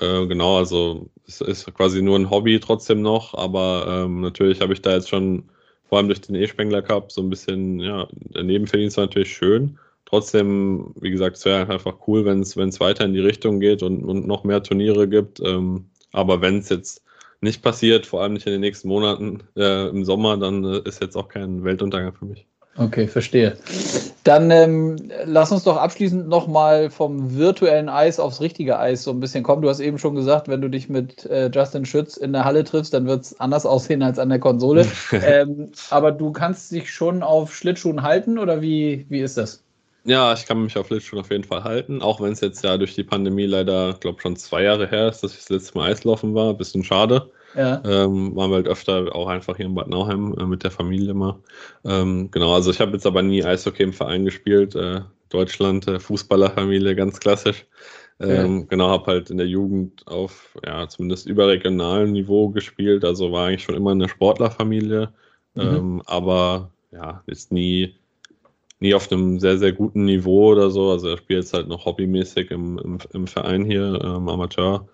äh, 0.00 0.26
genau, 0.26 0.58
also 0.58 1.08
es 1.26 1.40
ist 1.40 1.72
quasi 1.74 2.02
nur 2.02 2.18
ein 2.18 2.30
Hobby 2.30 2.60
trotzdem 2.60 3.02
noch, 3.02 3.34
aber 3.34 4.04
ähm, 4.04 4.20
natürlich 4.20 4.60
habe 4.60 4.72
ich 4.72 4.82
da 4.82 4.94
jetzt 4.94 5.08
schon 5.08 5.44
vor 5.88 5.98
allem 5.98 6.08
durch 6.08 6.20
den 6.20 6.34
E-Spengler 6.34 6.82
Cup 6.82 7.12
so 7.12 7.22
ein 7.22 7.30
bisschen, 7.30 7.80
ja, 7.80 8.08
der 8.10 8.42
Nebenverdienst 8.42 8.96
war 8.96 9.04
natürlich 9.04 9.34
schön. 9.34 9.78
Trotzdem, 10.04 10.92
wie 11.00 11.10
gesagt, 11.10 11.36
es 11.36 11.44
wäre 11.44 11.68
einfach 11.68 11.96
cool, 12.06 12.24
wenn 12.24 12.40
es 12.40 12.80
weiter 12.80 13.04
in 13.04 13.12
die 13.12 13.20
Richtung 13.20 13.60
geht 13.60 13.82
und, 13.82 14.04
und 14.04 14.26
noch 14.26 14.44
mehr 14.44 14.62
Turniere 14.62 15.08
gibt. 15.08 15.40
Ähm, 15.40 15.86
aber 16.12 16.40
wenn 16.40 16.58
es 16.58 16.68
jetzt 16.68 17.02
nicht 17.40 17.62
passiert, 17.62 18.06
vor 18.06 18.22
allem 18.22 18.34
nicht 18.34 18.46
in 18.46 18.52
den 18.52 18.60
nächsten 18.60 18.88
Monaten 18.88 19.42
äh, 19.56 19.88
im 19.88 20.04
Sommer, 20.04 20.36
dann 20.36 20.64
äh, 20.64 20.80
ist 20.84 21.02
jetzt 21.02 21.16
auch 21.16 21.28
kein 21.28 21.64
Weltuntergang 21.64 22.14
für 22.14 22.24
mich. 22.24 22.46
Okay, 22.78 23.06
verstehe. 23.06 23.56
Dann 24.24 24.50
ähm, 24.50 24.96
lass 25.24 25.50
uns 25.50 25.64
doch 25.64 25.76
abschließend 25.76 26.28
nochmal 26.28 26.90
vom 26.90 27.36
virtuellen 27.36 27.88
Eis 27.88 28.20
aufs 28.20 28.40
richtige 28.40 28.78
Eis 28.78 29.02
so 29.02 29.12
ein 29.12 29.20
bisschen 29.20 29.42
kommen. 29.42 29.62
Du 29.62 29.68
hast 29.68 29.80
eben 29.80 29.98
schon 29.98 30.14
gesagt, 30.14 30.48
wenn 30.48 30.60
du 30.60 30.68
dich 30.68 30.88
mit 30.88 31.24
äh, 31.26 31.50
Justin 31.52 31.86
Schütz 31.86 32.16
in 32.16 32.32
der 32.32 32.44
Halle 32.44 32.64
triffst, 32.64 32.92
dann 32.92 33.06
wird 33.06 33.24
es 33.24 33.40
anders 33.40 33.64
aussehen 33.64 34.02
als 34.02 34.18
an 34.18 34.28
der 34.28 34.40
Konsole. 34.40 34.86
ähm, 35.12 35.70
aber 35.90 36.12
du 36.12 36.32
kannst 36.32 36.70
dich 36.70 36.92
schon 36.92 37.22
auf 37.22 37.54
Schlittschuhen 37.54 38.02
halten 38.02 38.38
oder 38.38 38.60
wie, 38.60 39.06
wie 39.08 39.20
ist 39.20 39.38
das? 39.38 39.62
Ja, 40.04 40.34
ich 40.34 40.46
kann 40.46 40.62
mich 40.62 40.76
auf 40.76 40.86
Schlittschuhen 40.86 41.20
auf 41.20 41.30
jeden 41.30 41.44
Fall 41.44 41.64
halten, 41.64 42.02
auch 42.02 42.20
wenn 42.20 42.32
es 42.32 42.40
jetzt 42.40 42.62
ja 42.62 42.76
durch 42.76 42.94
die 42.94 43.04
Pandemie 43.04 43.46
leider, 43.46 43.94
glaube 43.94 44.20
schon 44.20 44.36
zwei 44.36 44.62
Jahre 44.62 44.86
her 44.86 45.08
ist, 45.08 45.22
dass 45.22 45.32
ich 45.32 45.38
das 45.38 45.48
letzte 45.48 45.78
Mal 45.78 45.90
Eislaufen 45.90 46.34
war. 46.34 46.54
Bisschen 46.54 46.84
schade. 46.84 47.30
Ja. 47.56 47.82
Ähm, 47.84 48.36
waren 48.36 48.50
wir 48.50 48.56
halt 48.56 48.68
öfter 48.68 49.14
auch 49.14 49.28
einfach 49.28 49.56
hier 49.56 49.66
in 49.66 49.74
Bad 49.74 49.88
Nauheim 49.88 50.34
äh, 50.38 50.44
mit 50.44 50.62
der 50.62 50.70
Familie 50.70 51.14
mal. 51.14 51.38
Ähm, 51.84 52.30
genau, 52.30 52.52
also 52.52 52.70
ich 52.70 52.80
habe 52.80 52.92
jetzt 52.92 53.06
aber 53.06 53.22
nie 53.22 53.42
Eishockey 53.42 53.82
im 53.82 53.92
Verein 53.92 54.24
gespielt. 54.24 54.74
Äh, 54.74 55.00
Deutschland, 55.30 55.88
äh, 55.88 55.98
Fußballerfamilie, 55.98 56.94
ganz 56.94 57.18
klassisch. 57.18 57.66
Ähm, 58.20 58.60
ja. 58.60 58.66
Genau, 58.68 58.88
habe 58.88 59.06
halt 59.06 59.30
in 59.30 59.38
der 59.38 59.46
Jugend 59.46 60.06
auf 60.06 60.56
ja, 60.64 60.88
zumindest 60.88 61.26
überregionalem 61.26 62.12
Niveau 62.12 62.48
gespielt. 62.50 63.04
Also 63.04 63.32
war 63.32 63.48
eigentlich 63.48 63.62
schon 63.62 63.74
immer 63.74 63.92
eine 63.92 64.08
Sportlerfamilie. 64.08 65.12
Mhm. 65.54 65.62
Ähm, 65.62 66.02
aber 66.06 66.70
ja, 66.92 67.22
ist 67.26 67.52
nie, 67.52 67.94
nie 68.80 68.94
auf 68.94 69.10
einem 69.10 69.40
sehr, 69.40 69.58
sehr 69.58 69.72
guten 69.72 70.04
Niveau 70.04 70.52
oder 70.52 70.70
so. 70.70 70.90
Also 70.90 71.08
er 71.08 71.18
spielt 71.18 71.44
jetzt 71.44 71.54
halt 71.54 71.68
noch 71.68 71.86
hobbymäßig 71.86 72.50
im, 72.50 72.78
im, 72.78 72.98
im 73.12 73.26
Verein 73.26 73.64
hier, 73.64 74.00
ähm, 74.02 74.28
Amateur. 74.28 74.86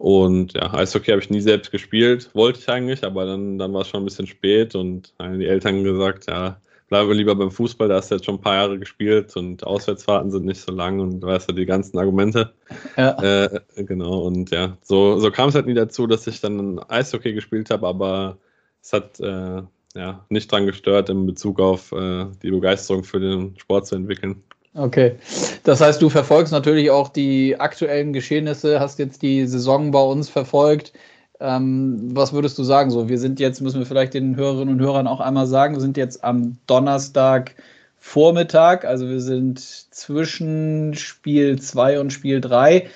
Und 0.00 0.54
ja, 0.54 0.72
Eishockey 0.72 1.10
habe 1.10 1.20
ich 1.20 1.28
nie 1.28 1.42
selbst 1.42 1.70
gespielt, 1.70 2.30
wollte 2.32 2.58
ich 2.58 2.70
eigentlich, 2.70 3.04
aber 3.04 3.26
dann, 3.26 3.58
dann 3.58 3.74
war 3.74 3.82
es 3.82 3.88
schon 3.88 4.00
ein 4.00 4.06
bisschen 4.06 4.26
spät 4.26 4.74
und 4.74 5.12
haben 5.18 5.38
die 5.38 5.46
Eltern 5.46 5.84
gesagt, 5.84 6.24
ja, 6.26 6.58
bleibe 6.88 7.12
lieber 7.12 7.34
beim 7.34 7.50
Fußball, 7.50 7.88
da 7.88 7.96
hast 7.96 8.10
du 8.10 8.14
jetzt 8.14 8.24
schon 8.24 8.36
ein 8.36 8.40
paar 8.40 8.54
Jahre 8.54 8.78
gespielt 8.78 9.36
und 9.36 9.62
Auswärtsfahrten 9.62 10.30
sind 10.30 10.46
nicht 10.46 10.62
so 10.62 10.72
lang 10.72 11.00
und 11.00 11.20
du 11.20 11.26
weißt 11.26 11.50
ja 11.50 11.54
die 11.54 11.66
ganzen 11.66 11.98
Argumente. 11.98 12.54
Ja. 12.96 13.22
Äh, 13.22 13.60
genau, 13.76 14.22
und 14.22 14.50
ja, 14.50 14.78
so, 14.80 15.18
so 15.18 15.30
kam 15.30 15.50
es 15.50 15.54
halt 15.54 15.66
nie 15.66 15.74
dazu, 15.74 16.06
dass 16.06 16.26
ich 16.26 16.40
dann 16.40 16.78
Eishockey 16.78 17.34
gespielt 17.34 17.68
habe, 17.68 17.86
aber 17.86 18.38
es 18.80 18.94
hat 18.94 19.20
äh, 19.20 19.62
ja, 19.94 20.24
nicht 20.30 20.50
dran 20.50 20.64
gestört, 20.64 21.10
in 21.10 21.26
Bezug 21.26 21.60
auf 21.60 21.92
äh, 21.92 22.24
die 22.42 22.50
Begeisterung 22.50 23.04
für 23.04 23.20
den 23.20 23.58
Sport 23.58 23.86
zu 23.86 23.96
entwickeln. 23.96 24.42
Okay. 24.74 25.16
Das 25.64 25.80
heißt, 25.80 26.00
du 26.00 26.08
verfolgst 26.08 26.52
natürlich 26.52 26.90
auch 26.90 27.08
die 27.08 27.58
aktuellen 27.58 28.12
Geschehnisse, 28.12 28.78
hast 28.78 28.98
jetzt 28.98 29.22
die 29.22 29.46
Saison 29.46 29.90
bei 29.90 30.00
uns 30.00 30.28
verfolgt. 30.28 30.92
Ähm, 31.40 32.10
was 32.14 32.32
würdest 32.32 32.58
du 32.58 32.64
sagen? 32.64 32.90
So, 32.90 33.08
wir 33.08 33.18
sind 33.18 33.40
jetzt, 33.40 33.60
müssen 33.60 33.80
wir 33.80 33.86
vielleicht 33.86 34.14
den 34.14 34.36
Hörerinnen 34.36 34.74
und 34.74 34.80
Hörern 34.80 35.06
auch 35.06 35.20
einmal 35.20 35.46
sagen, 35.46 35.74
wir 35.74 35.80
sind 35.80 35.96
jetzt 35.96 36.22
am 36.22 36.58
Donnerstag 36.66 37.54
Vormittag, 38.02 38.86
also 38.86 39.08
wir 39.08 39.20
sind 39.20 39.60
zwischen 39.60 40.94
Spiel 40.94 41.60
2 41.60 42.00
und 42.00 42.12
Spiel 42.12 42.40
3. 42.40 42.88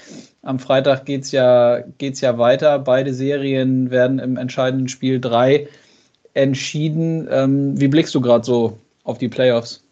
Am 0.42 0.58
Freitag 0.58 1.04
geht 1.04 1.24
es 1.24 1.32
ja, 1.32 1.80
geht's 1.98 2.22
ja 2.22 2.38
weiter. 2.38 2.78
Beide 2.78 3.12
Serien 3.12 3.90
werden 3.90 4.18
im 4.18 4.36
entscheidenden 4.36 4.88
Spiel 4.88 5.20
3 5.20 5.68
entschieden. 6.32 7.28
Ähm, 7.30 7.78
wie 7.78 7.88
blickst 7.88 8.14
du 8.14 8.20
gerade 8.20 8.44
so 8.44 8.78
auf 9.04 9.18
die 9.18 9.28
Playoffs? 9.28 9.83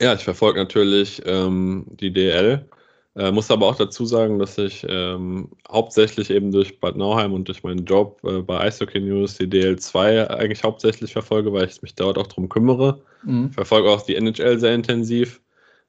Ja, 0.00 0.14
ich 0.14 0.22
verfolge 0.22 0.60
natürlich 0.60 1.22
ähm, 1.26 1.86
die 1.88 2.12
DL. 2.12 2.68
Äh, 3.16 3.32
muss 3.32 3.50
aber 3.50 3.66
auch 3.66 3.74
dazu 3.74 4.06
sagen, 4.06 4.38
dass 4.38 4.56
ich 4.58 4.86
ähm, 4.88 5.50
hauptsächlich 5.68 6.30
eben 6.30 6.52
durch 6.52 6.78
Bad 6.78 6.96
Nauheim 6.96 7.32
und 7.32 7.48
durch 7.48 7.64
meinen 7.64 7.84
Job 7.84 8.20
äh, 8.22 8.42
bei 8.42 8.60
Eishockey 8.60 9.00
News 9.00 9.36
die 9.38 9.48
DL2 9.48 10.28
eigentlich 10.28 10.62
hauptsächlich 10.62 11.12
verfolge, 11.12 11.52
weil 11.52 11.66
ich 11.66 11.82
mich 11.82 11.96
dort 11.96 12.16
auch 12.16 12.28
darum 12.28 12.48
kümmere. 12.48 13.02
Mhm. 13.24 13.46
Ich 13.48 13.54
verfolge 13.54 13.90
auch 13.90 14.02
die 14.02 14.14
NHL 14.14 14.60
sehr 14.60 14.72
intensiv. 14.72 15.40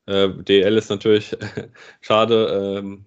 Äh, 0.08 0.30
DL 0.30 0.76
ist 0.76 0.90
natürlich 0.90 1.38
schade 2.02 2.80
ähm, 2.80 3.06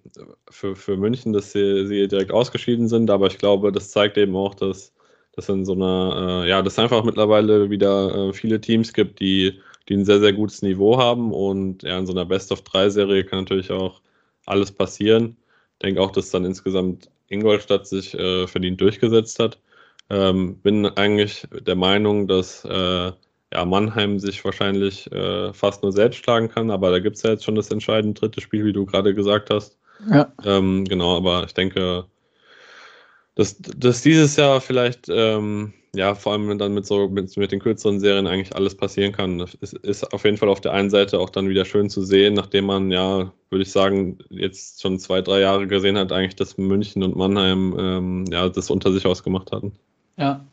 für, 0.49 0.73
für 0.73 0.95
München, 0.95 1.33
dass 1.33 1.51
sie, 1.51 1.85
sie 1.85 2.07
direkt 2.07 2.31
ausgeschieden 2.31 2.87
sind, 2.87 3.09
aber 3.09 3.27
ich 3.27 3.37
glaube, 3.37 3.73
das 3.73 3.91
zeigt 3.91 4.17
eben 4.17 4.37
auch, 4.37 4.55
dass, 4.55 4.93
dass 5.35 5.49
in 5.49 5.65
so 5.65 5.73
einer, 5.73 6.43
äh, 6.45 6.49
ja, 6.49 6.61
dass 6.61 6.73
es 6.73 6.79
einfach 6.79 7.03
mittlerweile 7.03 7.69
wieder 7.69 8.29
äh, 8.29 8.33
viele 8.33 8.61
Teams 8.61 8.93
gibt, 8.93 9.19
die 9.19 9.59
die 9.89 9.95
ein 9.95 10.05
sehr, 10.05 10.19
sehr 10.19 10.33
gutes 10.33 10.61
Niveau 10.61 10.97
haben. 10.97 11.33
Und 11.33 11.83
ja, 11.83 11.97
in 11.97 12.05
so 12.05 12.13
einer 12.13 12.25
Best-of-3-Serie 12.25 13.25
kann 13.25 13.39
natürlich 13.39 13.71
auch 13.71 14.01
alles 14.45 14.71
passieren. 14.71 15.37
Ich 15.73 15.79
denke 15.79 16.01
auch, 16.01 16.11
dass 16.11 16.31
dann 16.31 16.45
insgesamt 16.45 17.09
Ingolstadt 17.27 17.87
sich 17.87 18.13
äh, 18.13 18.47
verdient 18.47 18.79
durchgesetzt 18.79 19.39
hat. 19.39 19.59
Ähm, 20.09 20.57
bin 20.57 20.85
eigentlich 20.85 21.47
der 21.65 21.75
Meinung, 21.75 22.27
dass 22.27 22.65
äh, 22.65 23.11
ja, 23.53 23.65
Mannheim 23.65 24.19
sich 24.19 24.43
wahrscheinlich 24.43 25.11
äh, 25.11 25.53
fast 25.53 25.83
nur 25.83 25.91
selbst 25.91 26.17
schlagen 26.17 26.49
kann, 26.49 26.71
aber 26.71 26.91
da 26.91 26.99
gibt 26.99 27.17
es 27.17 27.23
ja 27.23 27.31
jetzt 27.31 27.43
schon 27.43 27.55
das 27.55 27.71
entscheidende 27.71 28.19
dritte 28.19 28.41
Spiel, 28.41 28.65
wie 28.65 28.73
du 28.73 28.85
gerade 28.85 29.13
gesagt 29.13 29.49
hast. 29.49 29.77
Ja. 30.09 30.33
Ähm, 30.43 30.85
genau, 30.85 31.15
aber 31.15 31.43
ich 31.45 31.53
denke, 31.53 32.05
dass, 33.35 33.57
dass 33.57 34.01
dieses 34.01 34.35
Jahr 34.35 34.59
vielleicht 34.59 35.07
ähm, 35.09 35.73
ja, 35.95 36.15
vor 36.15 36.33
allem 36.33 36.57
dann 36.57 36.73
mit 36.73 36.87
so 36.87 37.07
mit, 37.07 37.37
mit 37.37 37.51
den 37.51 37.59
kürzeren 37.59 37.99
Serien 37.99 38.25
eigentlich 38.25 38.55
alles 38.55 38.75
passieren 38.75 39.11
kann. 39.11 39.45
Es 39.61 39.73
ist 39.73 40.11
auf 40.11 40.25
jeden 40.25 40.37
Fall 40.37 40.49
auf 40.49 40.61
der 40.61 40.73
einen 40.73 40.89
Seite 40.89 41.19
auch 41.19 41.29
dann 41.29 41.49
wieder 41.49 41.65
schön 41.65 41.89
zu 41.89 42.03
sehen, 42.03 42.33
nachdem 42.33 42.65
man 42.65 42.89
ja, 42.89 43.31
würde 43.49 43.63
ich 43.63 43.71
sagen, 43.71 44.17
jetzt 44.29 44.81
schon 44.81 44.97
zwei, 44.97 45.21
drei 45.21 45.41
Jahre 45.41 45.67
gesehen 45.67 45.97
hat, 45.97 46.11
eigentlich, 46.11 46.35
dass 46.35 46.57
München 46.57 47.03
und 47.03 47.15
Mannheim 47.15 47.75
ähm, 47.77 48.25
ja 48.31 48.49
das 48.49 48.71
unter 48.71 48.91
sich 48.91 49.05
ausgemacht 49.05 49.51
hatten. 49.51 49.73
Ja. 50.17 50.43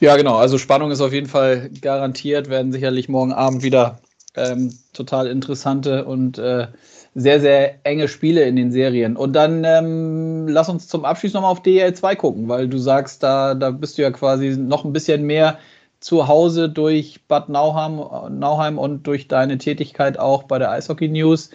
Ja, 0.00 0.16
genau. 0.16 0.36
Also 0.36 0.58
Spannung 0.58 0.90
ist 0.90 1.00
auf 1.00 1.12
jeden 1.12 1.28
Fall 1.28 1.70
garantiert, 1.80 2.48
werden 2.48 2.72
sicherlich 2.72 3.08
morgen 3.08 3.32
Abend 3.32 3.62
wieder 3.62 4.00
ähm, 4.34 4.72
total 4.92 5.26
interessante 5.26 6.04
und 6.06 6.38
äh, 6.38 6.68
sehr, 7.14 7.40
sehr 7.40 7.84
enge 7.84 8.08
Spiele 8.08 8.44
in 8.44 8.56
den 8.56 8.70
Serien. 8.70 9.16
Und 9.16 9.32
dann 9.34 9.64
ähm, 9.64 10.48
lass 10.48 10.68
uns 10.68 10.88
zum 10.88 11.04
Abschluss 11.04 11.32
nochmal 11.32 11.52
auf 11.52 11.62
DL2 11.62 12.16
gucken, 12.16 12.48
weil 12.48 12.68
du 12.68 12.78
sagst, 12.78 13.22
da, 13.22 13.54
da 13.54 13.70
bist 13.70 13.98
du 13.98 14.02
ja 14.02 14.10
quasi 14.10 14.56
noch 14.56 14.84
ein 14.84 14.92
bisschen 14.92 15.24
mehr 15.24 15.58
zu 15.98 16.28
Hause 16.28 16.68
durch 16.68 17.20
Bad 17.28 17.48
Nauheim, 17.48 18.38
Nauheim 18.38 18.78
und 18.78 19.06
durch 19.06 19.28
deine 19.28 19.58
Tätigkeit 19.58 20.18
auch 20.18 20.44
bei 20.44 20.58
der 20.58 20.70
Eishockey 20.70 21.08
News. 21.08 21.50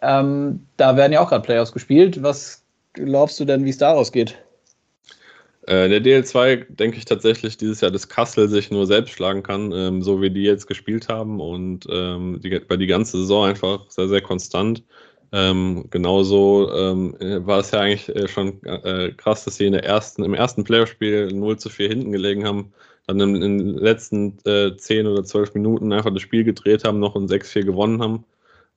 Ähm, 0.00 0.66
da 0.76 0.96
werden 0.96 1.12
ja 1.12 1.20
auch 1.20 1.28
gerade 1.28 1.44
Playoffs 1.44 1.72
gespielt. 1.72 2.22
Was 2.22 2.64
glaubst 2.94 3.38
du 3.40 3.44
denn, 3.44 3.64
wie 3.64 3.70
es 3.70 3.78
daraus 3.78 4.12
geht? 4.12 4.38
Äh, 5.70 5.88
der 5.88 6.02
DL2 6.02 6.66
denke 6.74 6.98
ich 6.98 7.04
tatsächlich 7.04 7.56
dieses 7.56 7.80
Jahr, 7.80 7.92
dass 7.92 8.08
Kassel 8.08 8.48
sich 8.48 8.72
nur 8.72 8.86
selbst 8.86 9.12
schlagen 9.12 9.44
kann, 9.44 9.70
ähm, 9.72 10.02
so 10.02 10.20
wie 10.20 10.30
die 10.30 10.42
jetzt 10.42 10.66
gespielt 10.66 11.08
haben 11.08 11.40
und 11.40 11.86
ähm, 11.88 12.40
die, 12.42 12.58
bei 12.58 12.76
die 12.76 12.88
ganze 12.88 13.18
Saison 13.18 13.46
einfach 13.46 13.88
sehr, 13.88 14.08
sehr 14.08 14.20
konstant. 14.20 14.82
Ähm, 15.32 15.86
genauso 15.90 16.72
ähm, 16.74 17.14
war 17.46 17.60
es 17.60 17.70
ja 17.70 17.80
eigentlich 17.80 18.08
äh, 18.16 18.26
schon 18.26 18.60
äh, 18.64 19.12
krass, 19.12 19.44
dass 19.44 19.56
sie 19.56 19.66
in 19.66 19.72
der 19.74 19.84
ersten, 19.84 20.24
im 20.24 20.34
ersten 20.34 20.64
Playoff-Spiel 20.64 21.28
0 21.32 21.56
zu 21.58 21.68
4 21.70 21.88
hinten 21.88 22.10
gelegen 22.10 22.44
haben, 22.44 22.72
dann 23.06 23.20
in, 23.20 23.36
in 23.40 23.58
den 23.58 23.74
letzten 23.78 24.38
äh, 24.46 24.76
10 24.76 25.06
oder 25.06 25.22
12 25.22 25.54
Minuten 25.54 25.92
einfach 25.92 26.12
das 26.12 26.22
Spiel 26.22 26.42
gedreht 26.42 26.82
haben, 26.84 26.98
noch 26.98 27.14
ein 27.14 27.28
6-4 27.28 27.64
gewonnen 27.64 28.02
haben. 28.02 28.24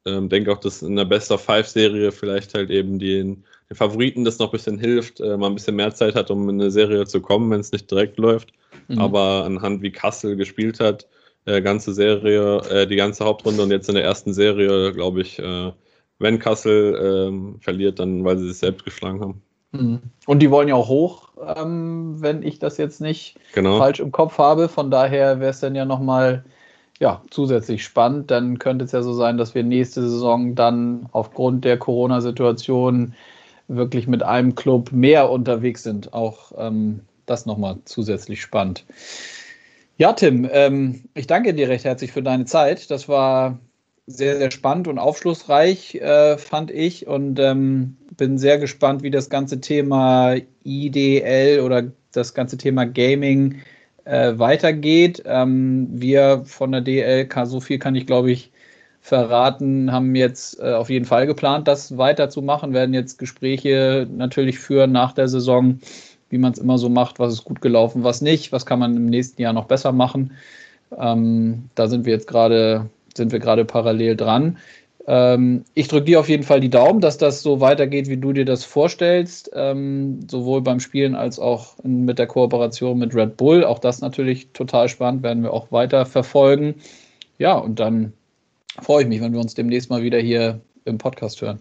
Ähm, 0.06 0.30
denke 0.30 0.52
auch, 0.52 0.60
dass 0.60 0.84
in 0.84 0.96
der 0.96 1.06
Best 1.06 1.32
of 1.32 1.44
Five 1.44 1.68
Serie 1.68 2.12
vielleicht 2.12 2.54
halt 2.54 2.70
eben 2.70 3.00
die, 3.00 3.36
den 3.70 3.76
Favoriten 3.76 4.26
das 4.26 4.40
noch 4.40 4.48
ein 4.48 4.52
bisschen 4.52 4.80
hilft, 4.80 5.20
äh, 5.20 5.38
man 5.38 5.52
ein 5.52 5.56
bisschen 5.56 5.76
mehr 5.76 5.94
Zeit 5.94 6.16
hat, 6.16 6.32
um 6.32 6.50
in 6.50 6.62
eine 6.62 6.72
Serie 6.72 7.06
zu 7.06 7.22
kommen, 7.22 7.50
wenn 7.52 7.60
es 7.60 7.72
nicht 7.72 7.90
direkt 7.90 8.18
läuft. 8.18 8.54
Mhm. 8.88 9.00
Aber 9.00 9.46
anhand 9.46 9.82
wie 9.82 9.92
Kassel 9.92 10.36
gespielt 10.36 10.80
hat, 10.80 11.08
äh, 11.46 11.62
ganze 11.62 11.94
Serie, 11.94 12.58
äh, 12.70 12.88
die 12.88 12.96
ganze 12.96 13.26
Hauptrunde 13.26 13.64
und 13.64 13.72
jetzt 13.72 13.90
in 13.90 13.96
der 13.96 14.04
ersten 14.04 14.34
Serie, 14.34 14.94
glaube 14.94 15.22
ich, 15.22 15.40
äh, 15.40 15.72
wenn 16.20 16.40
Kassel 16.40 17.28
ähm, 17.30 17.58
verliert, 17.60 18.00
dann 18.00 18.24
weil 18.24 18.38
sie 18.38 18.48
sich 18.48 18.58
selbst 18.58 18.86
geschlagen 18.86 19.22
haben. 19.22 19.42
Mhm. 19.72 20.00
Und 20.26 20.40
die 20.40 20.52
wollen 20.52 20.68
ja 20.68 20.76
auch 20.76 20.88
hoch, 20.88 21.30
ähm, 21.56 22.22
wenn 22.22 22.44
ich 22.44 22.60
das 22.60 22.78
jetzt 22.78 23.02
nicht 23.02 23.38
genau. 23.54 23.78
falsch 23.78 24.00
im 24.00 24.12
Kopf 24.12 24.38
habe. 24.38 24.70
Von 24.70 24.92
daher 24.92 25.40
wäre 25.40 25.50
es 25.50 25.60
dann 25.60 25.76
ja 25.76 25.86
nochmal 25.86 26.46
ja, 27.00 27.22
zusätzlich 27.30 27.84
spannend. 27.84 28.32
Dann 28.32 28.60
könnte 28.60 28.86
es 28.86 28.92
ja 28.92 29.02
so 29.02 29.14
sein, 29.14 29.38
dass 29.38 29.56
wir 29.56 29.64
nächste 29.64 30.02
Saison 30.02 30.56
dann 30.56 31.08
aufgrund 31.12 31.66
der 31.66 31.78
Corona-Situation 31.78 33.14
wirklich 33.68 34.08
mit 34.08 34.24
einem 34.24 34.56
Club 34.56 34.92
mehr 34.92 35.30
unterwegs 35.30 35.84
sind. 35.84 36.14
Auch 36.14 36.52
ähm, 36.58 37.02
das 37.26 37.46
nochmal 37.46 37.78
zusätzlich 37.86 38.42
spannend. 38.42 38.86
Ja, 39.98 40.14
Tim, 40.14 40.48
ähm, 40.52 41.04
ich 41.14 41.28
danke 41.28 41.54
dir 41.54 41.70
recht 41.70 41.86
herzlich 41.86 42.12
für 42.12 42.24
deine 42.24 42.46
Zeit. 42.46 42.90
Das 42.90 43.08
war 43.08 43.60
sehr, 44.08 44.38
sehr 44.38 44.52
spannend 44.52 44.88
und 44.88 45.00
aufschlussreich, 45.00 45.96
äh, 45.96 46.38
fand 46.38 46.72
ich. 46.72 47.08
Und 47.08 47.40
ähm, 47.40 47.98
bin 48.18 48.38
sehr 48.38 48.58
gespannt, 48.58 49.04
wie 49.04 49.12
das 49.12 49.30
ganze 49.30 49.62
Thema 49.62 50.36
IDL 50.64 51.62
oder 51.62 51.92
das 52.12 52.34
ganze 52.34 52.58
Thema 52.58 52.86
Gaming 52.86 53.62
äh, 54.06 54.34
weitergeht. 54.38 55.24
Ähm, 55.26 55.88
wir 55.92 56.44
von 56.46 56.72
der 56.72 56.82
DLK, 56.82 57.46
so 57.46 57.60
viel 57.60 57.80
kann 57.80 57.96
ich, 57.96 58.06
glaube 58.06 58.32
ich, 58.32 58.52
verraten, 59.04 59.92
haben 59.92 60.16
jetzt 60.16 60.62
äh, 60.62 60.74
auf 60.74 60.90
jeden 60.90 61.04
Fall 61.04 61.28
geplant, 61.28 61.68
das 61.68 61.98
weiterzumachen, 61.98 62.74
werden 62.74 62.94
jetzt 62.94 63.20
Gespräche 63.20 64.08
natürlich 64.10 64.60
führen 64.60 64.94
nach 64.94 65.12
der 65.12 65.28
Saison, 65.28 65.80
wie 66.30 66.38
man 66.38 66.54
es 66.54 66.58
immer 66.58 66.78
so 66.78 66.88
macht, 66.88 67.20
was 67.20 67.34
ist 67.34 67.44
gut 67.44 67.60
gelaufen, 67.60 68.06
was 68.06 68.22
nicht, 68.22 68.54
was 68.54 68.66
kann 68.66 68.80
man 68.80 68.96
im 68.96 69.08
nächsten 69.08 69.42
Jahr 69.42 69.52
noch 69.52 69.66
besser 69.66 69.92
machen. 69.92 70.32
Ähm, 70.98 71.66
da 71.76 71.88
sind 71.88 72.06
wir 72.06 72.14
jetzt 72.14 72.28
gerade, 72.28 72.90
sind 73.14 73.34
wir 73.34 73.40
gerade 73.40 73.66
parallel 73.66 74.16
dran. 74.16 74.58
Ähm, 75.06 75.66
ich 75.74 75.90
drücke 75.90 76.06
dir 76.06 76.22
auf 76.22 76.30
jeden 76.30 76.44
Fall 76.44 76.62
die 76.62 76.70
Daumen, 76.70 77.02
dass 77.02 77.18
das 77.18 77.42
so 77.42 77.60
weitergeht, 77.60 78.08
wie 78.08 78.16
du 78.16 78.32
dir 78.32 78.46
das 78.46 78.64
vorstellst, 78.64 79.52
ähm, 79.54 80.22
sowohl 80.32 80.62
beim 80.62 80.80
Spielen 80.80 81.14
als 81.14 81.40
auch 81.40 81.78
in, 81.84 82.06
mit 82.06 82.20
der 82.20 82.28
Kooperation 82.28 83.00
mit 83.00 83.14
Red 83.14 83.36
Bull. 83.36 83.66
Auch 83.66 83.80
das 83.80 84.00
natürlich 84.00 84.48
total 84.54 84.88
spannend, 84.88 85.24
werden 85.24 85.44
wir 85.44 85.52
auch 85.52 85.74
weiter 85.74 86.06
verfolgen. 86.06 86.76
Ja, 87.38 87.58
und 87.58 87.82
dann 87.82 88.14
freue 88.82 89.04
ich 89.04 89.10
mich, 89.10 89.22
wenn 89.22 89.34
wir 89.34 89.40
uns 89.40 89.54
demnächst 89.54 89.90
mal 89.90 90.02
wieder 90.02 90.20
hier 90.20 90.62
im 90.86 90.98
Podcast 90.98 91.42
hören. 91.42 91.60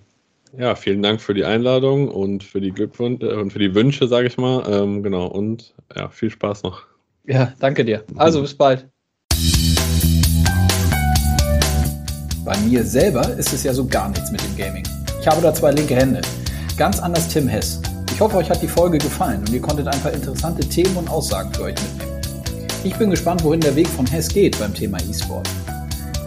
Ja, 0.57 0.75
vielen 0.75 1.03
Dank 1.03 1.21
für 1.21 1.35
die 1.35 1.45
Einladung 1.45 2.09
und 2.09 2.45
für 2.45 2.61
die 2.61 2.73
Glückwünsche 2.73 3.27
äh, 3.27 3.41
und 3.41 3.53
für 3.53 3.59
die 3.59 3.75
Wünsche, 3.75 4.07
sage 4.07 4.27
ich 4.27 4.37
mal. 4.37 4.63
Ähm, 4.71 5.03
genau, 5.03 5.27
und 5.27 5.75
ja, 5.95 6.09
viel 6.09 6.31
Spaß 6.31 6.63
noch. 6.63 6.83
Ja, 7.25 7.55
danke 7.59 7.85
dir. 7.85 8.05
Also 8.17 8.43
bis 8.43 8.55
bald. 8.55 8.89
Bei 12.45 12.59
mir 12.69 12.83
selber 12.83 13.27
ist 13.39 13.53
es 13.53 13.63
ja 13.63 13.73
so 13.73 13.87
gar 13.87 14.09
nichts 14.09 14.31
mit 14.33 14.43
dem 14.43 14.57
Gaming. 14.57 14.85
Ich 15.21 15.27
habe 15.29 15.41
da 15.41 15.55
zwei 15.55 15.71
linke 15.71 15.95
Hände. 15.95 16.21
Ganz 16.77 16.99
anders 16.99 17.29
Tim 17.29 17.47
Hess. 17.47 17.81
Ich 18.13 18.21
hoffe, 18.21 18.37
euch 18.39 18.51
hat 18.51 18.61
die 18.61 18.69
Folge 18.69 18.99
gefallen 18.99 19.41
und 19.41 19.51
ihr 19.51 19.61
konntet 19.61 19.87
ein 19.87 20.01
paar 20.01 20.13
interessante 20.13 20.69
Themen 20.69 20.97
und 20.97 21.09
Aussagen 21.09 21.53
für 21.55 21.63
euch 21.63 21.75
mitnehmen. 21.75 22.21
Ich 22.85 22.95
bin 22.97 23.11
gespannt, 23.11 23.45
wohin 23.45 23.61
der 23.61 23.77
Weg 23.77 23.87
von 23.87 24.07
Hess 24.07 24.29
geht 24.29 24.59
beim 24.59 24.75
Thema 24.75 24.99
E-Sport. 24.99 25.49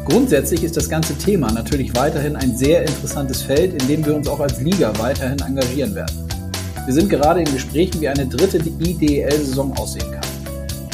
Grundsätzlich 0.06 0.63
ist 0.63 0.78
das 0.78 0.88
ganze 0.88 1.15
Thema 1.15 1.52
natürlich 1.52 1.96
weiterhin 1.96 2.36
ein 2.36 2.56
sehr 2.56 2.82
interessantes 2.82 3.41
Feld, 3.41 3.82
in 3.82 3.88
dem 3.88 4.06
wir 4.06 4.15
uns 4.15 4.28
auch 4.28 4.39
als 4.39 4.62
Liga 4.62 4.94
weiterhin 5.00 5.39
engagieren 5.39 5.96
werden. 5.96 6.30
Wir 6.86 6.94
sind 6.94 7.10
gerade 7.10 7.39
in 7.39 7.52
Gesprächen, 7.52 8.00
wie 8.00 8.08
eine 8.08 8.28
dritte 8.28 8.60
IDL-Saison 8.60 9.76
aussehen 9.76 10.12
kann. 10.12 10.22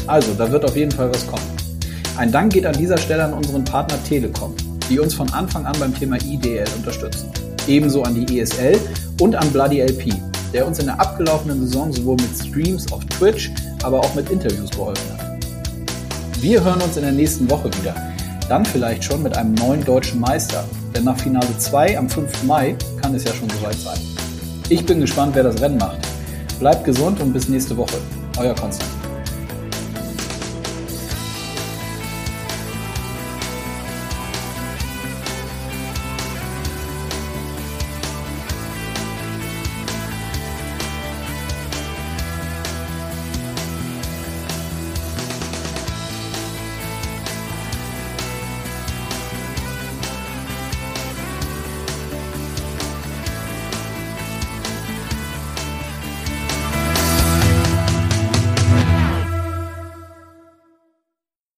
Also, 0.08 0.34
da 0.38 0.50
wird 0.50 0.64
auf 0.64 0.78
jeden 0.78 0.92
Fall 0.92 1.14
was 1.14 1.28
kommen. 1.28 1.44
Ein 2.16 2.32
Dank 2.32 2.54
geht 2.54 2.66
an 2.66 2.78
dieser 2.78 2.98
Stelle 2.98 3.26
an 3.26 3.34
unseren 3.34 3.66
Partner 3.66 4.02
Telekom, 4.08 4.56
die 4.90 4.98
uns 4.98 5.14
von 5.14 5.30
Anfang 5.34 5.66
an 5.66 5.76
beim 5.78 5.94
Thema 5.94 6.16
IDL 6.16 6.68
unterstützen. 6.78 7.30
Ebenso 7.68 8.04
an 8.04 8.16
die 8.16 8.40
ESL 8.40 8.80
und 9.20 9.36
an 9.36 9.52
Bloody 9.52 9.82
LP, 9.82 10.14
der 10.54 10.66
uns 10.66 10.80
in 10.80 10.86
der 10.86 10.98
abgelaufenen 10.98 11.60
Saison 11.68 11.92
sowohl 11.92 12.16
mit 12.16 12.30
Streams 12.48 12.90
auf 12.94 13.04
Twitch, 13.08 13.52
aber 13.84 14.00
auch 14.00 14.16
mit 14.16 14.30
Interviews 14.30 14.72
geholfen 14.72 15.04
hat. 15.18 15.46
Wir 16.40 16.64
hören 16.64 16.82
uns 16.82 16.96
in 16.96 17.04
der 17.04 17.12
nächsten 17.12 17.50
Woche 17.50 17.70
wieder 17.82 17.94
dann 18.52 18.66
vielleicht 18.66 19.06
schon 19.06 19.24
mit 19.24 19.38
einem 19.38 19.54
neuen 19.54 19.82
deutschen 19.86 20.20
Meister. 20.20 20.66
Denn 20.94 21.06
nach 21.06 21.18
Finale 21.18 21.58
2 21.58 21.98
am 21.98 22.10
5. 22.10 22.44
Mai 22.44 22.76
kann 23.02 23.16
es 23.16 23.24
ja 23.24 23.34
schon 23.34 23.50
soweit 23.50 23.76
sein. 23.76 23.98
Ich 24.68 24.86
bin 24.86 25.00
gespannt, 25.00 25.36
wer 25.36 25.44
das 25.44 25.62
Rennen 25.62 25.78
macht. 25.78 26.00
Bleibt 26.60 26.84
gesund 26.84 27.22
und 27.22 27.32
bis 27.32 27.48
nächste 27.48 27.78
Woche. 27.78 27.96
Euer 28.38 28.54
Konstantin. 28.54 29.01